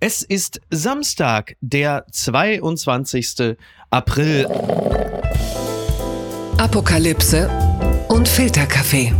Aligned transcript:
Es 0.00 0.22
ist 0.22 0.60
Samstag, 0.70 1.56
der 1.60 2.06
22. 2.12 3.56
April. 3.90 4.46
Apokalypse 6.56 7.50
und 8.06 8.28
Filterkaffee. 8.28 9.12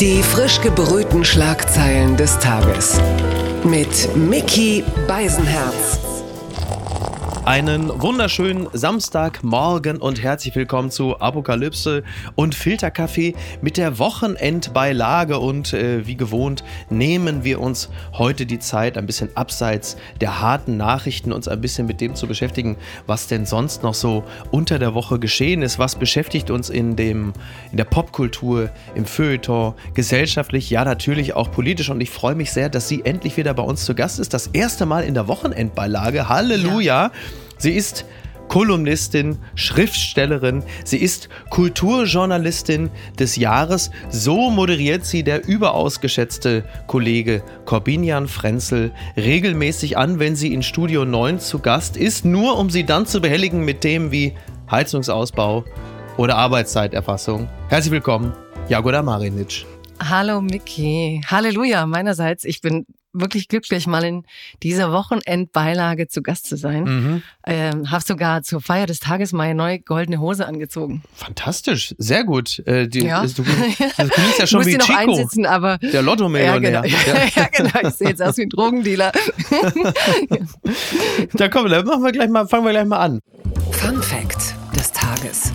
Die 0.00 0.22
frisch 0.22 0.62
gebrühten 0.62 1.26
Schlagzeilen 1.26 2.16
des 2.16 2.38
Tages. 2.38 2.98
Mit 3.62 4.16
Mickey 4.16 4.82
Beisenherz. 5.06 6.09
Einen 7.50 7.90
wunderschönen 8.00 8.68
Samstagmorgen 8.74 9.96
und 9.96 10.22
herzlich 10.22 10.54
willkommen 10.54 10.92
zu 10.92 11.18
Apokalypse 11.18 12.04
und 12.36 12.54
Filterkaffee 12.54 13.34
mit 13.60 13.76
der 13.76 13.98
Wochenendbeilage. 13.98 15.36
Und 15.36 15.72
äh, 15.72 16.06
wie 16.06 16.14
gewohnt 16.14 16.62
nehmen 16.90 17.42
wir 17.42 17.60
uns 17.60 17.88
heute 18.12 18.46
die 18.46 18.60
Zeit, 18.60 18.96
ein 18.96 19.04
bisschen 19.04 19.36
abseits 19.36 19.96
der 20.20 20.40
harten 20.40 20.76
Nachrichten, 20.76 21.32
uns 21.32 21.48
ein 21.48 21.60
bisschen 21.60 21.88
mit 21.88 22.00
dem 22.00 22.14
zu 22.14 22.28
beschäftigen, 22.28 22.76
was 23.08 23.26
denn 23.26 23.46
sonst 23.46 23.82
noch 23.82 23.94
so 23.94 24.22
unter 24.52 24.78
der 24.78 24.94
Woche 24.94 25.18
geschehen 25.18 25.62
ist. 25.62 25.80
Was 25.80 25.96
beschäftigt 25.96 26.52
uns 26.52 26.70
in, 26.70 26.94
dem, 26.94 27.32
in 27.72 27.78
der 27.78 27.84
Popkultur, 27.84 28.70
im 28.94 29.06
Feuilleton, 29.06 29.74
gesellschaftlich, 29.94 30.70
ja 30.70 30.84
natürlich 30.84 31.34
auch 31.34 31.50
politisch. 31.50 31.90
Und 31.90 32.00
ich 32.00 32.10
freue 32.10 32.36
mich 32.36 32.52
sehr, 32.52 32.68
dass 32.68 32.86
sie 32.86 33.04
endlich 33.04 33.36
wieder 33.36 33.54
bei 33.54 33.64
uns 33.64 33.84
zu 33.84 33.96
Gast 33.96 34.20
ist. 34.20 34.34
Das 34.34 34.46
erste 34.46 34.86
Mal 34.86 35.02
in 35.02 35.14
der 35.14 35.26
Wochenendbeilage. 35.26 36.28
Halleluja! 36.28 37.06
Ja. 37.06 37.10
Sie 37.60 37.72
ist 37.72 38.06
Kolumnistin, 38.48 39.36
Schriftstellerin, 39.54 40.62
sie 40.82 40.96
ist 40.96 41.28
Kulturjournalistin 41.50 42.90
des 43.18 43.36
Jahres. 43.36 43.90
So 44.08 44.48
moderiert 44.48 45.04
sie 45.04 45.22
der 45.22 45.46
überaus 45.46 46.00
geschätzte 46.00 46.64
Kollege 46.86 47.42
Corbinian 47.66 48.28
Frenzel 48.28 48.92
regelmäßig 49.14 49.98
an, 49.98 50.18
wenn 50.18 50.36
sie 50.36 50.54
in 50.54 50.62
Studio 50.62 51.04
9 51.04 51.38
zu 51.38 51.58
Gast 51.58 51.98
ist, 51.98 52.24
nur 52.24 52.58
um 52.58 52.70
sie 52.70 52.84
dann 52.84 53.04
zu 53.04 53.20
behelligen 53.20 53.62
mit 53.62 53.82
Themen 53.82 54.10
wie 54.10 54.32
Heizungsausbau 54.70 55.66
oder 56.16 56.36
Arbeitszeiterfassung. 56.36 57.46
Herzlich 57.68 57.92
willkommen, 57.92 58.32
Jagoda 58.70 59.02
Marinic. 59.02 59.66
Hallo 60.02 60.40
Miki. 60.40 61.20
Halleluja 61.26 61.84
meinerseits. 61.84 62.44
Ich 62.44 62.62
bin 62.62 62.86
wirklich 63.12 63.48
glücklich, 63.48 63.86
mal 63.86 64.04
in 64.04 64.24
dieser 64.62 64.92
Wochenendbeilage 64.92 66.08
zu 66.08 66.22
Gast 66.22 66.46
zu 66.46 66.56
sein. 66.56 66.84
Mhm. 66.84 67.22
Ähm, 67.46 67.90
hab 67.90 68.02
sogar 68.02 68.42
zur 68.42 68.60
Feier 68.60 68.86
des 68.86 69.00
Tages 69.00 69.32
meine 69.32 69.54
neue 69.54 69.80
goldene 69.80 70.20
Hose 70.20 70.46
angezogen. 70.46 71.02
Fantastisch, 71.14 71.94
sehr 71.98 72.24
gut. 72.24 72.60
Äh, 72.66 72.88
die, 72.88 73.04
ja. 73.04 73.26
Du, 73.26 73.28
du, 73.42 73.44
klingst 73.44 74.38
ja 74.38 74.46
schon 74.46 74.66
wie 74.66 74.76
noch 74.76 74.86
Chico, 74.86 74.98
einsitzen, 74.98 75.46
aber 75.46 75.78
der 75.78 76.02
Lotto-Millionär. 76.02 76.70
Ja, 76.70 76.82
genau. 76.82 77.26
ja, 77.34 77.48
genau. 77.52 77.88
Ich 77.88 77.94
sehe 77.94 78.08
jetzt 78.08 78.22
aus 78.22 78.36
wie 78.36 78.42
ein 78.42 78.50
Drogendealer. 78.50 79.12
da 81.34 81.48
komm, 81.48 81.68
dann 81.68 81.86
machen 81.86 82.04
wir 82.04 82.12
gleich 82.12 82.30
mal, 82.30 82.46
fangen 82.46 82.64
wir 82.64 82.72
gleich 82.72 82.86
mal 82.86 82.98
an. 82.98 83.20
Fun 83.72 84.02
Fact 84.02 84.54
des 84.76 84.92
Tages. 84.92 85.52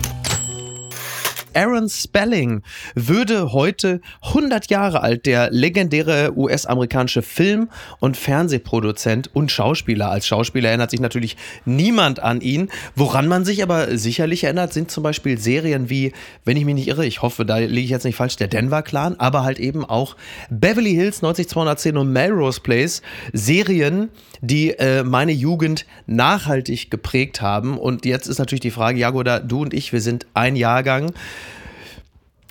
Aaron 1.56 1.88
Spelling 1.88 2.62
würde 2.94 3.52
heute 3.52 4.02
100 4.22 4.68
Jahre 4.70 5.02
alt, 5.02 5.24
der 5.24 5.50
legendäre 5.50 6.36
US-amerikanische 6.36 7.22
Film- 7.22 7.70
und 7.98 8.18
Fernsehproduzent 8.18 9.34
und 9.34 9.50
Schauspieler. 9.50 10.10
Als 10.10 10.26
Schauspieler 10.26 10.68
erinnert 10.68 10.90
sich 10.90 11.00
natürlich 11.00 11.38
niemand 11.64 12.20
an 12.20 12.42
ihn. 12.42 12.68
Woran 12.94 13.26
man 13.26 13.46
sich 13.46 13.62
aber 13.62 13.96
sicherlich 13.96 14.44
erinnert, 14.44 14.74
sind 14.74 14.90
zum 14.90 15.02
Beispiel 15.02 15.38
Serien 15.38 15.88
wie, 15.88 16.12
wenn 16.44 16.58
ich 16.58 16.66
mich 16.66 16.74
nicht 16.74 16.88
irre, 16.88 17.06
ich 17.06 17.22
hoffe, 17.22 17.46
da 17.46 17.56
liege 17.56 17.80
ich 17.80 17.90
jetzt 17.90 18.04
nicht 18.04 18.16
falsch, 18.16 18.36
der 18.36 18.48
Denver 18.48 18.82
Clan, 18.82 19.16
aber 19.18 19.42
halt 19.42 19.58
eben 19.58 19.84
auch 19.84 20.14
Beverly 20.50 20.92
Hills 20.92 21.22
90210 21.22 21.96
und 21.96 22.12
Melrose 22.12 22.60
Place. 22.60 23.00
Serien, 23.32 24.10
die 24.42 24.72
äh, 24.78 25.04
meine 25.04 25.32
Jugend 25.32 25.86
nachhaltig 26.06 26.90
geprägt 26.90 27.40
haben. 27.40 27.78
Und 27.78 28.04
jetzt 28.04 28.26
ist 28.26 28.38
natürlich 28.38 28.60
die 28.60 28.70
Frage, 28.70 28.98
Jagoda, 28.98 29.40
du 29.40 29.62
und 29.62 29.72
ich, 29.72 29.94
wir 29.94 30.02
sind 30.02 30.26
ein 30.34 30.54
Jahrgang. 30.56 31.14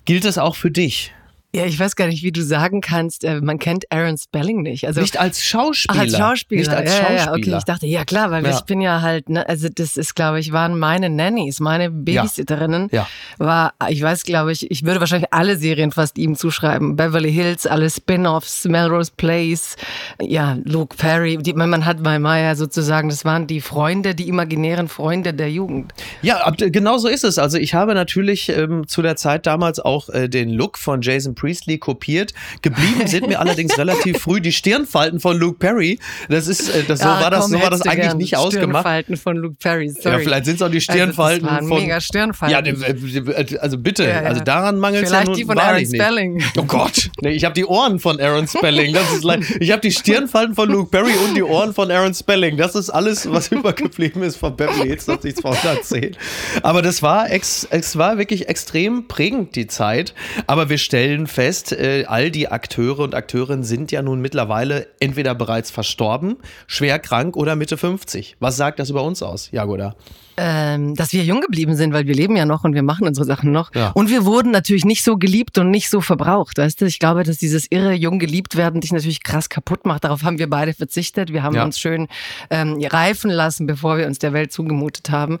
Gilt 0.06 0.24
das 0.24 0.38
auch 0.38 0.54
für 0.54 0.70
dich? 0.70 1.12
Ja, 1.54 1.64
ich 1.64 1.78
weiß 1.78 1.96
gar 1.96 2.06
nicht, 2.06 2.22
wie 2.22 2.32
du 2.32 2.42
sagen 2.42 2.80
kannst, 2.80 3.24
äh, 3.24 3.40
man 3.40 3.58
kennt 3.58 3.90
Aaron 3.90 4.18
Spelling 4.18 4.62
nicht. 4.62 4.86
Also, 4.86 5.00
nicht 5.00 5.18
als 5.18 5.42
Schauspieler. 5.42 5.94
Ach, 5.96 6.00
als 6.00 6.16
Schauspieler. 6.16 6.60
Nicht 6.60 6.70
als 6.70 6.90
Schauspieler. 6.90 7.16
Ja, 7.16 7.24
ja, 7.26 7.32
okay, 7.32 7.56
ich 7.56 7.64
dachte, 7.64 7.86
ja 7.86 8.04
klar, 8.04 8.30
weil 8.30 8.44
ja. 8.44 8.50
ich 8.50 8.60
bin 8.62 8.80
ja 8.80 9.00
halt, 9.00 9.28
ne, 9.28 9.48
also 9.48 9.68
das 9.74 9.96
ist, 9.96 10.14
glaube 10.14 10.40
ich, 10.40 10.52
waren 10.52 10.78
meine 10.78 11.08
Nannies, 11.08 11.60
meine 11.60 11.90
Babysitterinnen. 11.90 12.88
Ja. 12.90 13.06
ja. 13.38 13.46
War, 13.46 13.74
ich 13.88 14.02
weiß, 14.02 14.24
glaube 14.24 14.52
ich, 14.52 14.70
ich 14.70 14.84
würde 14.84 15.00
wahrscheinlich 15.00 15.32
alle 15.32 15.56
Serien 15.56 15.92
fast 15.92 16.18
ihm 16.18 16.36
zuschreiben. 16.36 16.96
Beverly 16.96 17.32
Hills, 17.32 17.66
alle 17.66 17.88
Spin-offs, 17.88 18.64
Melrose 18.64 19.12
Place, 19.16 19.76
ja, 20.20 20.58
Luke 20.64 20.96
Perry. 20.96 21.38
Die, 21.38 21.52
man 21.54 21.84
hat 21.84 22.02
bei 22.02 22.18
Maya 22.18 22.54
sozusagen, 22.56 23.08
das 23.08 23.24
waren 23.24 23.46
die 23.46 23.60
Freunde, 23.60 24.14
die 24.14 24.28
imaginären 24.28 24.88
Freunde 24.88 25.32
der 25.32 25.50
Jugend. 25.50 25.92
Ja, 26.22 26.50
genau 26.50 26.98
so 26.98 27.08
ist 27.08 27.24
es. 27.24 27.38
Also 27.38 27.56
ich 27.56 27.72
habe 27.72 27.94
natürlich 27.94 28.48
ähm, 28.48 28.86
zu 28.86 29.00
der 29.00 29.16
Zeit 29.16 29.46
damals 29.46 29.78
auch 29.78 30.08
äh, 30.08 30.28
den 30.28 30.50
Look 30.50 30.76
von 30.76 31.00
Jason 31.00 31.34
Priestley 31.36 31.78
kopiert. 31.78 32.34
Geblieben 32.62 33.06
sind 33.06 33.28
mir 33.28 33.38
allerdings 33.38 33.78
relativ 33.78 34.18
früh 34.18 34.40
die 34.40 34.52
Stirnfalten 34.52 35.20
von 35.20 35.38
Luke 35.38 35.58
Perry. 35.58 36.00
Das 36.28 36.48
ist, 36.48 36.68
äh, 36.68 36.82
das, 36.82 37.00
so 37.00 37.06
ja, 37.06 37.20
war 37.20 37.30
das, 37.30 37.48
so 37.48 37.60
war 37.60 37.70
das 37.70 37.82
eigentlich 37.82 38.14
nicht 38.14 38.36
ausgemacht. 38.36 38.80
Stirnfalten 38.80 39.16
von 39.16 39.36
Luke 39.36 39.56
Perry, 39.60 39.90
sorry. 39.90 40.16
Ja, 40.16 40.18
vielleicht 40.18 40.46
sind 40.46 40.56
es 40.56 40.62
auch 40.62 40.70
die 40.70 40.80
Stirnfalten 40.80 41.48
also 41.48 41.68
von. 41.68 41.80
mega 41.80 42.00
Stirnfalten. 42.00 42.76
Ja, 42.76 43.58
also 43.60 43.78
bitte, 43.78 44.04
ja, 44.04 44.22
ja. 44.22 44.28
also 44.28 44.42
daran 44.42 44.78
mangelt 44.78 45.04
es 45.04 45.12
ja 45.12 45.22
nun 45.24 45.34
die 45.34 45.44
von 45.44 45.58
Aaron 45.58 45.86
Spelling. 45.86 46.42
Oh 46.56 46.62
Gott, 46.64 47.10
nee, 47.20 47.30
ich 47.30 47.44
habe 47.44 47.54
die 47.54 47.64
Ohren 47.64 48.00
von 48.00 48.20
Aaron 48.20 48.48
Spelling. 48.48 48.92
Das 48.92 49.12
ist 49.12 49.24
ich 49.60 49.70
habe 49.70 49.82
die 49.82 49.92
Stirnfalten 49.92 50.54
von 50.54 50.68
Luke 50.68 50.90
Perry 50.90 51.12
und 51.26 51.36
die 51.36 51.42
Ohren 51.42 51.74
von 51.74 51.90
Aaron 51.90 52.14
Spelling. 52.14 52.56
Das 52.56 52.74
ist 52.74 52.90
alles, 52.90 53.30
was 53.30 53.48
übergeblieben 53.52 54.22
ist 54.22 54.36
von 54.36 54.56
Beverly 54.56 54.88
Hills 54.88 55.04
210. 55.04 56.16
Aber 56.62 56.82
das 56.82 57.02
war, 57.02 57.30
ex, 57.30 57.66
es 57.70 57.96
war 57.96 58.18
wirklich 58.18 58.48
extrem 58.48 59.08
prägend 59.08 59.56
die 59.56 59.66
Zeit. 59.66 60.14
Aber 60.46 60.68
wir 60.68 60.78
stellen 60.78 61.25
fest, 61.28 61.72
äh, 61.72 62.04
all 62.06 62.30
die 62.30 62.48
Akteure 62.48 63.00
und 63.00 63.14
Akteurinnen 63.14 63.64
sind 63.64 63.92
ja 63.92 64.02
nun 64.02 64.20
mittlerweile 64.20 64.86
entweder 65.00 65.34
bereits 65.34 65.70
verstorben, 65.70 66.36
schwer 66.66 66.98
krank 66.98 67.36
oder 67.36 67.56
Mitte 67.56 67.76
50. 67.76 68.36
Was 68.40 68.56
sagt 68.56 68.78
das 68.78 68.90
über 68.90 69.02
uns 69.02 69.22
aus, 69.22 69.50
Jagoda? 69.52 69.96
Ähm, 70.36 70.94
dass 70.94 71.12
wir 71.12 71.24
jung 71.24 71.40
geblieben 71.40 71.76
sind, 71.76 71.92
weil 71.92 72.06
wir 72.06 72.14
leben 72.14 72.36
ja 72.36 72.44
noch 72.44 72.64
und 72.64 72.74
wir 72.74 72.82
machen 72.82 73.06
unsere 73.06 73.24
Sachen 73.26 73.52
noch. 73.52 73.74
Ja. 73.74 73.90
Und 73.90 74.10
wir 74.10 74.24
wurden 74.24 74.50
natürlich 74.50 74.84
nicht 74.84 75.02
so 75.02 75.16
geliebt 75.16 75.58
und 75.58 75.70
nicht 75.70 75.88
so 75.88 76.00
verbraucht. 76.00 76.58
Weißt 76.58 76.80
du, 76.80 76.86
ich 76.86 76.98
glaube, 76.98 77.22
dass 77.22 77.38
dieses 77.38 77.66
irre 77.70 77.92
jung 77.92 78.18
geliebt 78.18 78.56
werden 78.56 78.80
dich 78.80 78.92
natürlich 78.92 79.22
krass 79.22 79.48
kaputt 79.48 79.86
macht. 79.86 80.04
Darauf 80.04 80.22
haben 80.22 80.38
wir 80.38 80.48
beide 80.48 80.74
verzichtet. 80.74 81.32
Wir 81.32 81.42
haben 81.42 81.56
ja. 81.56 81.64
uns 81.64 81.78
schön 81.78 82.08
ähm, 82.50 82.78
reifen 82.84 83.30
lassen, 83.30 83.66
bevor 83.66 83.98
wir 83.98 84.06
uns 84.06 84.18
der 84.18 84.32
Welt 84.32 84.52
zugemutet 84.52 85.10
haben. 85.10 85.38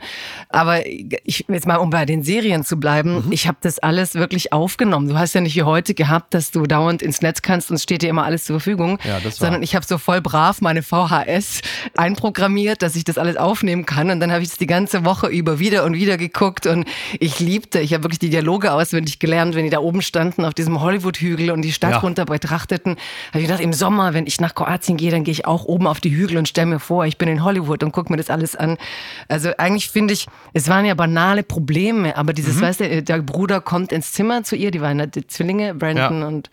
Aber 0.48 0.86
ich 0.86 1.44
jetzt 1.48 1.66
mal, 1.66 1.76
um 1.76 1.90
bei 1.90 2.06
den 2.06 2.22
Serien 2.22 2.64
zu 2.64 2.78
bleiben, 2.78 3.26
mhm. 3.26 3.32
ich 3.32 3.46
habe 3.46 3.58
das 3.60 3.78
alles 3.78 4.14
wirklich 4.14 4.52
aufgenommen. 4.52 5.08
Du 5.08 5.18
hast 5.18 5.34
ja 5.34 5.40
nicht 5.40 5.56
wie 5.56 5.62
heute 5.62 5.94
gehabt, 5.94 6.34
dass 6.34 6.50
du 6.50 6.64
dauernd 6.66 7.02
ins 7.02 7.22
Netz 7.22 7.42
kannst 7.42 7.70
und 7.70 7.76
es 7.76 7.82
steht 7.82 8.02
dir 8.02 8.08
immer 8.08 8.24
alles 8.24 8.44
zur 8.44 8.60
Verfügung, 8.60 8.98
ja, 9.04 9.20
das 9.20 9.36
sondern 9.36 9.62
ich 9.62 9.74
habe 9.74 9.84
so 9.84 9.98
voll 9.98 10.20
brav 10.20 10.60
meine 10.60 10.82
VHS 10.82 11.60
einprogrammiert, 11.96 12.82
dass 12.82 12.96
ich 12.96 13.04
das 13.04 13.18
alles 13.18 13.36
aufnehmen 13.36 13.84
kann 13.84 14.10
und 14.10 14.20
dann 14.20 14.32
habe 14.32 14.42
ich 14.42 14.50
es 14.50 14.56
die 14.56 14.66
ganze 14.66 14.85
ganze 14.86 15.04
Woche 15.04 15.26
über 15.26 15.58
wieder 15.58 15.82
und 15.82 15.94
wieder 15.94 16.16
geguckt 16.16 16.64
und 16.64 16.86
ich 17.18 17.40
liebte, 17.40 17.80
ich 17.80 17.92
habe 17.92 18.04
wirklich 18.04 18.20
die 18.20 18.30
Dialoge 18.30 18.72
auswendig 18.72 19.18
gelernt, 19.18 19.56
wenn 19.56 19.64
die 19.64 19.70
da 19.70 19.80
oben 19.80 20.00
standen 20.00 20.44
auf 20.44 20.54
diesem 20.54 20.80
Hollywood-Hügel 20.80 21.50
und 21.50 21.62
die 21.62 21.72
Stadt 21.72 21.90
ja. 21.90 21.98
runter 21.98 22.24
betrachteten. 22.24 22.94
Habe 23.30 23.40
ich 23.40 23.46
gedacht, 23.46 23.60
im 23.60 23.72
Sommer, 23.72 24.14
wenn 24.14 24.28
ich 24.28 24.40
nach 24.40 24.54
Kroatien 24.54 24.96
gehe, 24.96 25.10
dann 25.10 25.24
gehe 25.24 25.32
ich 25.32 25.44
auch 25.44 25.64
oben 25.64 25.88
auf 25.88 25.98
die 25.98 26.14
Hügel 26.14 26.38
und 26.38 26.46
stelle 26.46 26.68
mir 26.68 26.78
vor, 26.78 27.04
ich 27.04 27.18
bin 27.18 27.28
in 27.28 27.42
Hollywood 27.42 27.82
und 27.82 27.90
gucke 27.90 28.12
mir 28.12 28.16
das 28.16 28.30
alles 28.30 28.54
an. 28.54 28.78
Also 29.26 29.50
eigentlich 29.58 29.90
finde 29.90 30.14
ich, 30.14 30.28
es 30.52 30.68
waren 30.68 30.84
ja 30.84 30.94
banale 30.94 31.42
Probleme, 31.42 32.16
aber 32.16 32.32
dieses, 32.32 32.56
mhm. 32.56 32.60
weißt 32.60 32.80
du, 32.80 33.02
der 33.02 33.18
Bruder 33.22 33.60
kommt 33.60 33.90
ins 33.90 34.12
Zimmer 34.12 34.44
zu 34.44 34.54
ihr, 34.54 34.70
die 34.70 34.80
waren 34.80 35.00
ja 35.00 35.06
die 35.06 35.26
Zwillinge, 35.26 35.74
Brandon 35.74 36.20
ja. 36.20 36.28
und 36.28 36.48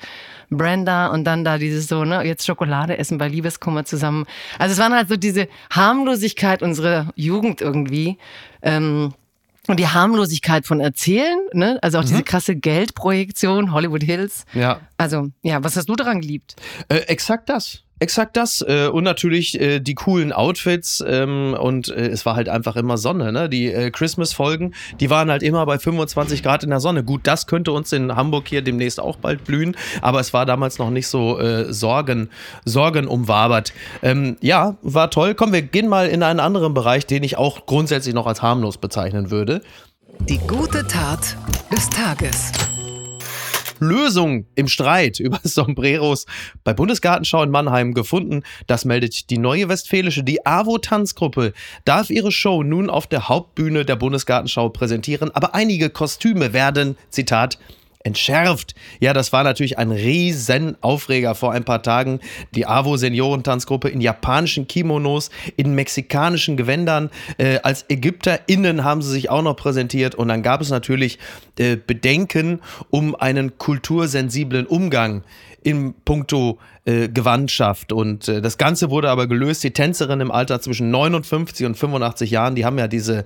Brenda 0.50 1.08
und 1.08 1.24
dann 1.26 1.44
da 1.44 1.58
dieses 1.58 1.88
so, 1.88 2.04
ne, 2.04 2.24
jetzt 2.24 2.46
Schokolade 2.46 2.98
essen 2.98 3.18
bei 3.18 3.28
Liebeskummer 3.28 3.86
zusammen. 3.86 4.26
Also 4.60 4.74
es 4.74 4.80
waren 4.80 4.94
halt 4.94 5.10
so 5.10 5.18
diese 5.18 5.48
Harmlosigkeit 5.72 6.62
unserer 6.62 7.08
Jugend 7.16 7.62
irgendwie. 7.62 8.18
Ähm, 8.62 9.14
und 9.68 9.80
die 9.80 9.88
Harmlosigkeit 9.88 10.66
von 10.66 10.82
Erzählen, 10.82 11.38
ne? 11.54 11.80
also 11.82 11.98
auch 11.98 12.04
mhm. 12.04 12.08
diese 12.08 12.24
krasse 12.24 12.56
Geldprojektion, 12.56 13.72
Hollywood 13.72 14.04
Hills. 14.04 14.46
Ja. 14.54 14.82
Also, 14.98 15.30
ja, 15.42 15.64
was 15.64 15.78
hast 15.78 15.88
du 15.88 15.96
daran 15.96 16.20
geliebt? 16.20 16.56
Äh, 16.90 16.98
exakt 17.08 17.50
das. 17.50 17.83
Exakt 18.00 18.36
das. 18.36 18.62
Äh, 18.62 18.88
und 18.88 19.04
natürlich 19.04 19.60
äh, 19.60 19.80
die 19.80 19.96
coolen 19.96 20.34
Outfits. 20.34 21.04
Ähm, 21.06 21.56
und 21.60 21.90
äh, 21.90 22.08
es 22.08 22.26
war 22.26 22.36
halt 22.36 22.50
einfach 22.50 22.76
immer 22.76 22.98
Sonne. 22.98 23.32
Ne? 23.32 23.50
Die 23.50 23.72
Christmas-Folgen, 23.92 24.74
die 25.00 25.10
waren 25.10 25.30
halt 25.30 25.44
immer 25.44 25.66
bei 25.66 25.80
25 25.80 26.44
Grad 26.44 26.64
in 26.64 26.70
der 26.70 26.80
Sonne. 26.80 27.04
Gut, 27.04 27.22
das 27.24 27.48
könnte 27.48 27.72
uns 27.72 27.92
in 27.92 28.16
Hamburg 28.16 28.48
hier 28.48 28.62
demnächst 28.62 29.00
auch 29.00 29.18
bald 29.18 29.44
blühen. 29.46 29.78
Aber 30.02 30.20
es 30.20 30.34
war 30.34 30.46
damals 30.46 30.80
noch 30.80 30.90
nicht 30.90 31.08
so 31.08 31.40
äh, 31.40 31.72
Sorgen, 31.72 32.30
Sorgen 32.66 33.08
umwabert. 33.08 33.74
Ähm, 34.02 34.38
ja, 34.42 34.76
war 34.82 35.10
toll. 35.10 35.36
Komm, 35.36 35.54
wir 35.54 35.62
gehen 35.62 35.88
mal 35.88 36.08
in 36.08 36.24
einen 36.24 36.40
anderen 36.40 36.74
Bereich, 36.74 37.06
den 37.06 37.24
ich 37.24 37.38
auch 37.38 37.66
grundsätzlich 37.66 38.14
noch 38.14 38.28
als 38.28 38.42
harmlos 38.42 38.78
bezeichnen 38.78 39.32
würde. 39.32 39.62
Die 40.30 40.40
gute 40.40 40.86
Tat 40.88 41.36
des 41.72 41.90
Tages. 41.90 42.52
Lösung 43.88 44.46
im 44.56 44.68
Streit 44.68 45.20
über 45.20 45.40
Sombreros 45.44 46.26
bei 46.64 46.74
Bundesgartenschau 46.74 47.44
in 47.44 47.52
Mannheim 47.52 47.94
gefunden. 47.94 48.44
Das 48.68 48.86
meldet 48.86 49.30
die 49.30 49.38
Neue 49.38 49.70
Westfälische. 49.70 50.24
Die 50.24 50.46
AWO-Tanzgruppe 50.46 51.54
darf 51.86 52.10
ihre 52.10 52.32
Show 52.32 52.64
nun 52.64 52.90
auf 52.90 53.08
der 53.08 53.30
Hauptbühne 53.30 53.86
der 53.86 53.96
Bundesgartenschau 53.96 54.70
präsentieren, 54.70 55.32
aber 55.32 55.56
einige 55.56 55.90
Kostüme 55.90 56.54
werden, 56.54 56.98
Zitat, 57.10 57.58
entschärft. 58.04 58.76
Ja, 59.00 59.14
das 59.14 59.34
war 59.34 59.44
natürlich 59.44 59.78
ein 59.78 59.92
riesen 59.92 60.76
Aufreger 60.82 61.36
vor 61.36 61.52
ein 61.54 61.64
paar 61.64 61.82
Tagen. 61.82 62.20
Die 62.54 62.66
AWO 62.66 62.98
Seniorentanzgruppe 62.98 63.90
in 63.90 64.02
japanischen 64.02 64.68
Kimonos, 64.68 65.30
in 65.56 65.74
mexikanischen 65.74 66.58
Gewändern. 66.58 67.10
Äh, 67.38 67.60
als 67.64 67.86
ÄgypterInnen 67.90 68.84
haben 68.84 69.02
sie 69.02 69.12
sich 69.12 69.30
auch 69.30 69.42
noch 69.42 69.56
präsentiert 69.56 70.16
und 70.16 70.28
dann 70.28 70.44
gab 70.44 70.62
es 70.62 70.70
natürlich 70.70 71.20
äh, 71.58 71.78
Bedenken 71.78 72.62
um 72.90 73.16
einen 73.16 73.58
kultursensiblen 73.58 74.66
Umgang 74.68 75.24
in 75.64 75.94
puncto 76.06 76.60
äh, 76.86 77.08
Gewandtschaft. 77.08 77.94
Und 77.94 78.28
äh, 78.28 78.42
das 78.42 78.58
Ganze 78.58 78.90
wurde 78.90 79.10
aber 79.10 79.28
gelöst. 79.28 79.64
Die 79.64 79.72
Tänzerin 79.72 80.20
im 80.20 80.32
Alter 80.32 80.60
zwischen 80.60 80.92
59 80.92 81.66
und 81.66 81.78
85 81.78 82.32
Jahren, 82.32 82.56
die 82.56 82.66
haben 82.66 82.78
ja 82.78 82.88
diese 82.88 83.24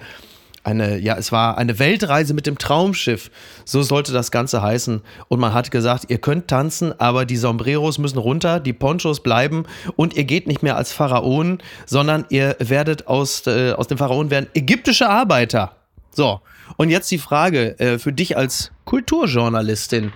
eine, 0.68 0.98
ja, 1.00 1.16
es 1.16 1.32
war 1.32 1.58
eine 1.58 1.80
Weltreise 1.80 2.34
mit 2.34 2.46
dem 2.46 2.58
Traumschiff. 2.58 3.32
So 3.64 3.82
sollte 3.82 4.12
das 4.12 4.32
Ganze 4.32 4.62
heißen. 4.62 5.02
Und 5.30 5.40
man 5.40 5.54
hat 5.54 5.72
gesagt, 5.72 6.06
ihr 6.10 6.18
könnt 6.18 6.50
tanzen, 6.50 6.94
aber 7.00 7.26
die 7.26 7.38
Sombreros 7.38 7.98
müssen 7.98 8.18
runter, 8.18 8.60
die 8.60 8.74
Ponchos 8.74 9.24
bleiben 9.24 9.64
und 9.96 10.16
ihr 10.16 10.26
geht 10.26 10.46
nicht 10.46 10.64
mehr 10.64 10.76
als 10.76 10.92
Pharaonen, 10.92 11.60
sondern 11.86 12.26
ihr 12.30 12.58
werdet 12.60 13.08
aus, 13.08 13.48
äh, 13.48 13.72
aus 13.72 13.88
dem 13.88 13.98
Pharaonen 13.98 14.30
werden 14.30 14.48
ägyptische 14.54 15.08
Arbeiter. 15.10 15.72
So. 16.12 16.42
Und 16.76 16.90
jetzt 16.90 17.10
die 17.12 17.18
Frage 17.18 17.80
äh, 17.80 17.98
für 17.98 18.12
dich 18.12 18.36
als 18.36 18.72
Kulturjournalistin. 18.84 20.12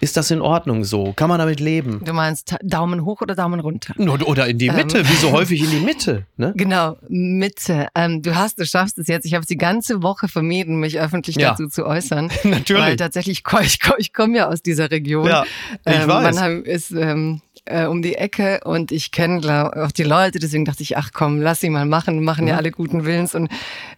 Ist 0.00 0.16
das 0.16 0.30
in 0.30 0.40
Ordnung 0.40 0.84
so? 0.84 1.12
Kann 1.14 1.28
man 1.28 1.38
damit 1.38 1.60
leben? 1.60 2.02
Du 2.04 2.12
meinst 2.12 2.56
Daumen 2.62 3.04
hoch 3.04 3.20
oder 3.22 3.34
Daumen 3.34 3.60
runter? 3.60 3.94
Oder 3.98 4.46
in 4.46 4.58
die 4.58 4.70
Mitte, 4.70 4.98
ähm. 4.98 5.08
wie 5.08 5.14
so 5.14 5.32
häufig 5.32 5.62
in 5.62 5.70
die 5.70 5.80
Mitte. 5.80 6.26
Ne? 6.36 6.52
Genau, 6.66 6.96
Mitte. 7.08 7.88
Ähm, 7.94 8.22
du 8.22 8.34
hast, 8.34 8.58
du 8.58 8.66
schaffst 8.66 8.98
es 8.98 9.06
jetzt. 9.06 9.24
Ich 9.24 9.34
habe 9.34 9.42
es 9.42 9.46
die 9.46 9.56
ganze 9.56 10.02
Woche 10.02 10.26
vermieden, 10.26 10.80
mich 10.80 10.98
öffentlich 10.98 11.36
ja. 11.36 11.50
dazu 11.50 11.68
zu 11.68 11.86
äußern. 11.86 12.30
Natürlich. 12.44 12.82
Weil 12.82 12.96
tatsächlich, 12.96 13.42
ich, 13.60 13.78
ich 13.98 14.12
komme 14.12 14.36
ja 14.36 14.48
aus 14.48 14.62
dieser 14.62 14.90
Region. 14.90 15.26
Ja, 15.26 15.44
ich 15.84 15.94
ähm, 15.94 16.08
weiß. 16.08 16.34
Mannheim 16.34 16.64
ist 16.64 16.90
ähm, 16.90 17.40
äh, 17.66 17.86
um 17.86 18.02
die 18.02 18.14
Ecke 18.14 18.60
und 18.64 18.92
ich 18.92 19.10
kenne 19.10 19.72
auch 19.76 19.92
die 19.92 20.02
Leute, 20.02 20.38
deswegen 20.38 20.64
dachte 20.64 20.82
ich, 20.82 20.96
ach 20.96 21.10
komm, 21.12 21.40
lass 21.40 21.60
sie 21.60 21.70
mal 21.70 21.86
machen, 21.86 22.22
machen 22.24 22.44
mhm. 22.44 22.48
ja 22.48 22.56
alle 22.56 22.70
guten 22.70 23.04
Willens 23.04 23.34
und 23.34 23.48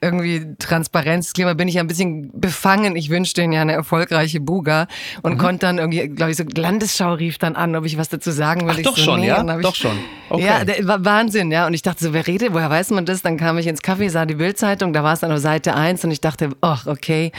irgendwie 0.01 0.55
Transparenzklima 0.59 1.55
bin 1.55 1.69
ich 1.69 1.75
ja 1.75 1.83
ein 1.83 1.87
bisschen 1.87 2.31
befangen. 2.39 2.97
Ich 2.97 3.11
wünschte 3.11 3.43
ihnen 3.43 3.53
ja 3.53 3.63
eine 3.63 3.73
erfolgreiche 3.73 4.41
Buga 4.41 4.89
und 5.23 5.35
mhm. 5.35 5.39
konnte 5.39 5.67
dann 5.67 5.79
irgendwie, 5.79 6.09
glaube 6.09 6.33
ich, 6.33 6.37
so 6.37 6.45
Landesschau 6.45 7.15
rief 7.15 7.39
dann 7.39 7.57
an, 7.57 7.77
ob 7.77 7.85
ich 7.85 7.99
was 7.99 8.09
dazu 8.09 8.31
sagen 8.31 8.67
will. 8.67 8.75
Ach, 8.79 8.83
doch 8.83 8.97
so, 8.97 9.05
schon, 9.05 9.21
nee, 9.21 9.29
ja, 9.29 9.43
doch 9.43 9.75
schon. 9.75 9.99
Okay. 10.31 10.45
Ja, 10.45 10.65
der, 10.65 10.87
war 10.87 11.05
Wahnsinn, 11.05 11.51
ja. 11.51 11.67
Und 11.67 11.75
ich 11.75 11.83
dachte 11.83 12.05
so, 12.05 12.13
wer 12.13 12.27
redet, 12.27 12.53
woher 12.53 12.71
weiß 12.71 12.91
man 12.91 13.07
das? 13.07 13.23
Dann 13.23 13.37
kam 13.37 13.59
ich 13.59 13.67
ins 13.67 13.83
Café, 13.83 14.11
sah 14.11 14.27
die 14.27 14.35
Bildzeitung, 14.35 14.93
da 14.93 15.03
war 15.03 15.15
es 15.15 15.21
dann 15.21 15.33
auf 15.33 15.39
Seite 15.39 15.75
1 15.75 16.05
und 16.05 16.11
ich 16.11 16.21
dachte, 16.21 16.51
ach, 16.61 16.87
okay. 16.87 17.33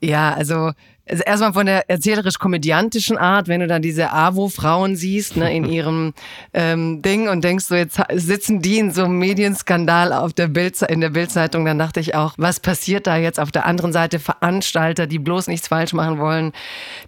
Ja, 0.00 0.34
also 0.34 0.72
also 1.06 1.22
erstmal 1.22 1.52
von 1.52 1.66
der 1.66 1.90
erzählerisch-komödiantischen 1.90 3.18
Art, 3.18 3.48
wenn 3.48 3.60
du 3.60 3.66
dann 3.66 3.82
diese 3.82 4.10
AWO-Frauen 4.10 4.96
siehst, 4.96 5.36
ne, 5.36 5.54
in 5.54 5.64
ihrem 5.70 6.14
ähm, 6.54 7.02
Ding 7.02 7.28
und 7.28 7.44
denkst 7.44 7.66
so, 7.66 7.74
jetzt 7.74 7.98
sitzen 8.14 8.62
die 8.62 8.78
in 8.78 8.90
so 8.90 9.04
einem 9.04 9.18
Medienskandal 9.18 10.12
auf 10.12 10.32
der 10.32 10.48
Bild, 10.48 10.80
in 10.82 11.00
der 11.00 11.10
Bildzeitung, 11.10 11.66
dann 11.66 11.78
dachte 11.78 12.00
ich 12.00 12.14
auch, 12.14 12.34
was 12.38 12.58
passiert 12.58 13.06
da 13.06 13.16
jetzt 13.16 13.38
auf 13.38 13.52
der 13.52 13.66
anderen 13.66 13.92
Seite? 13.92 14.18
Veranstalter, 14.18 15.06
die 15.06 15.18
bloß 15.18 15.48
nichts 15.48 15.68
falsch 15.68 15.92
machen 15.92 16.18
wollen, 16.18 16.52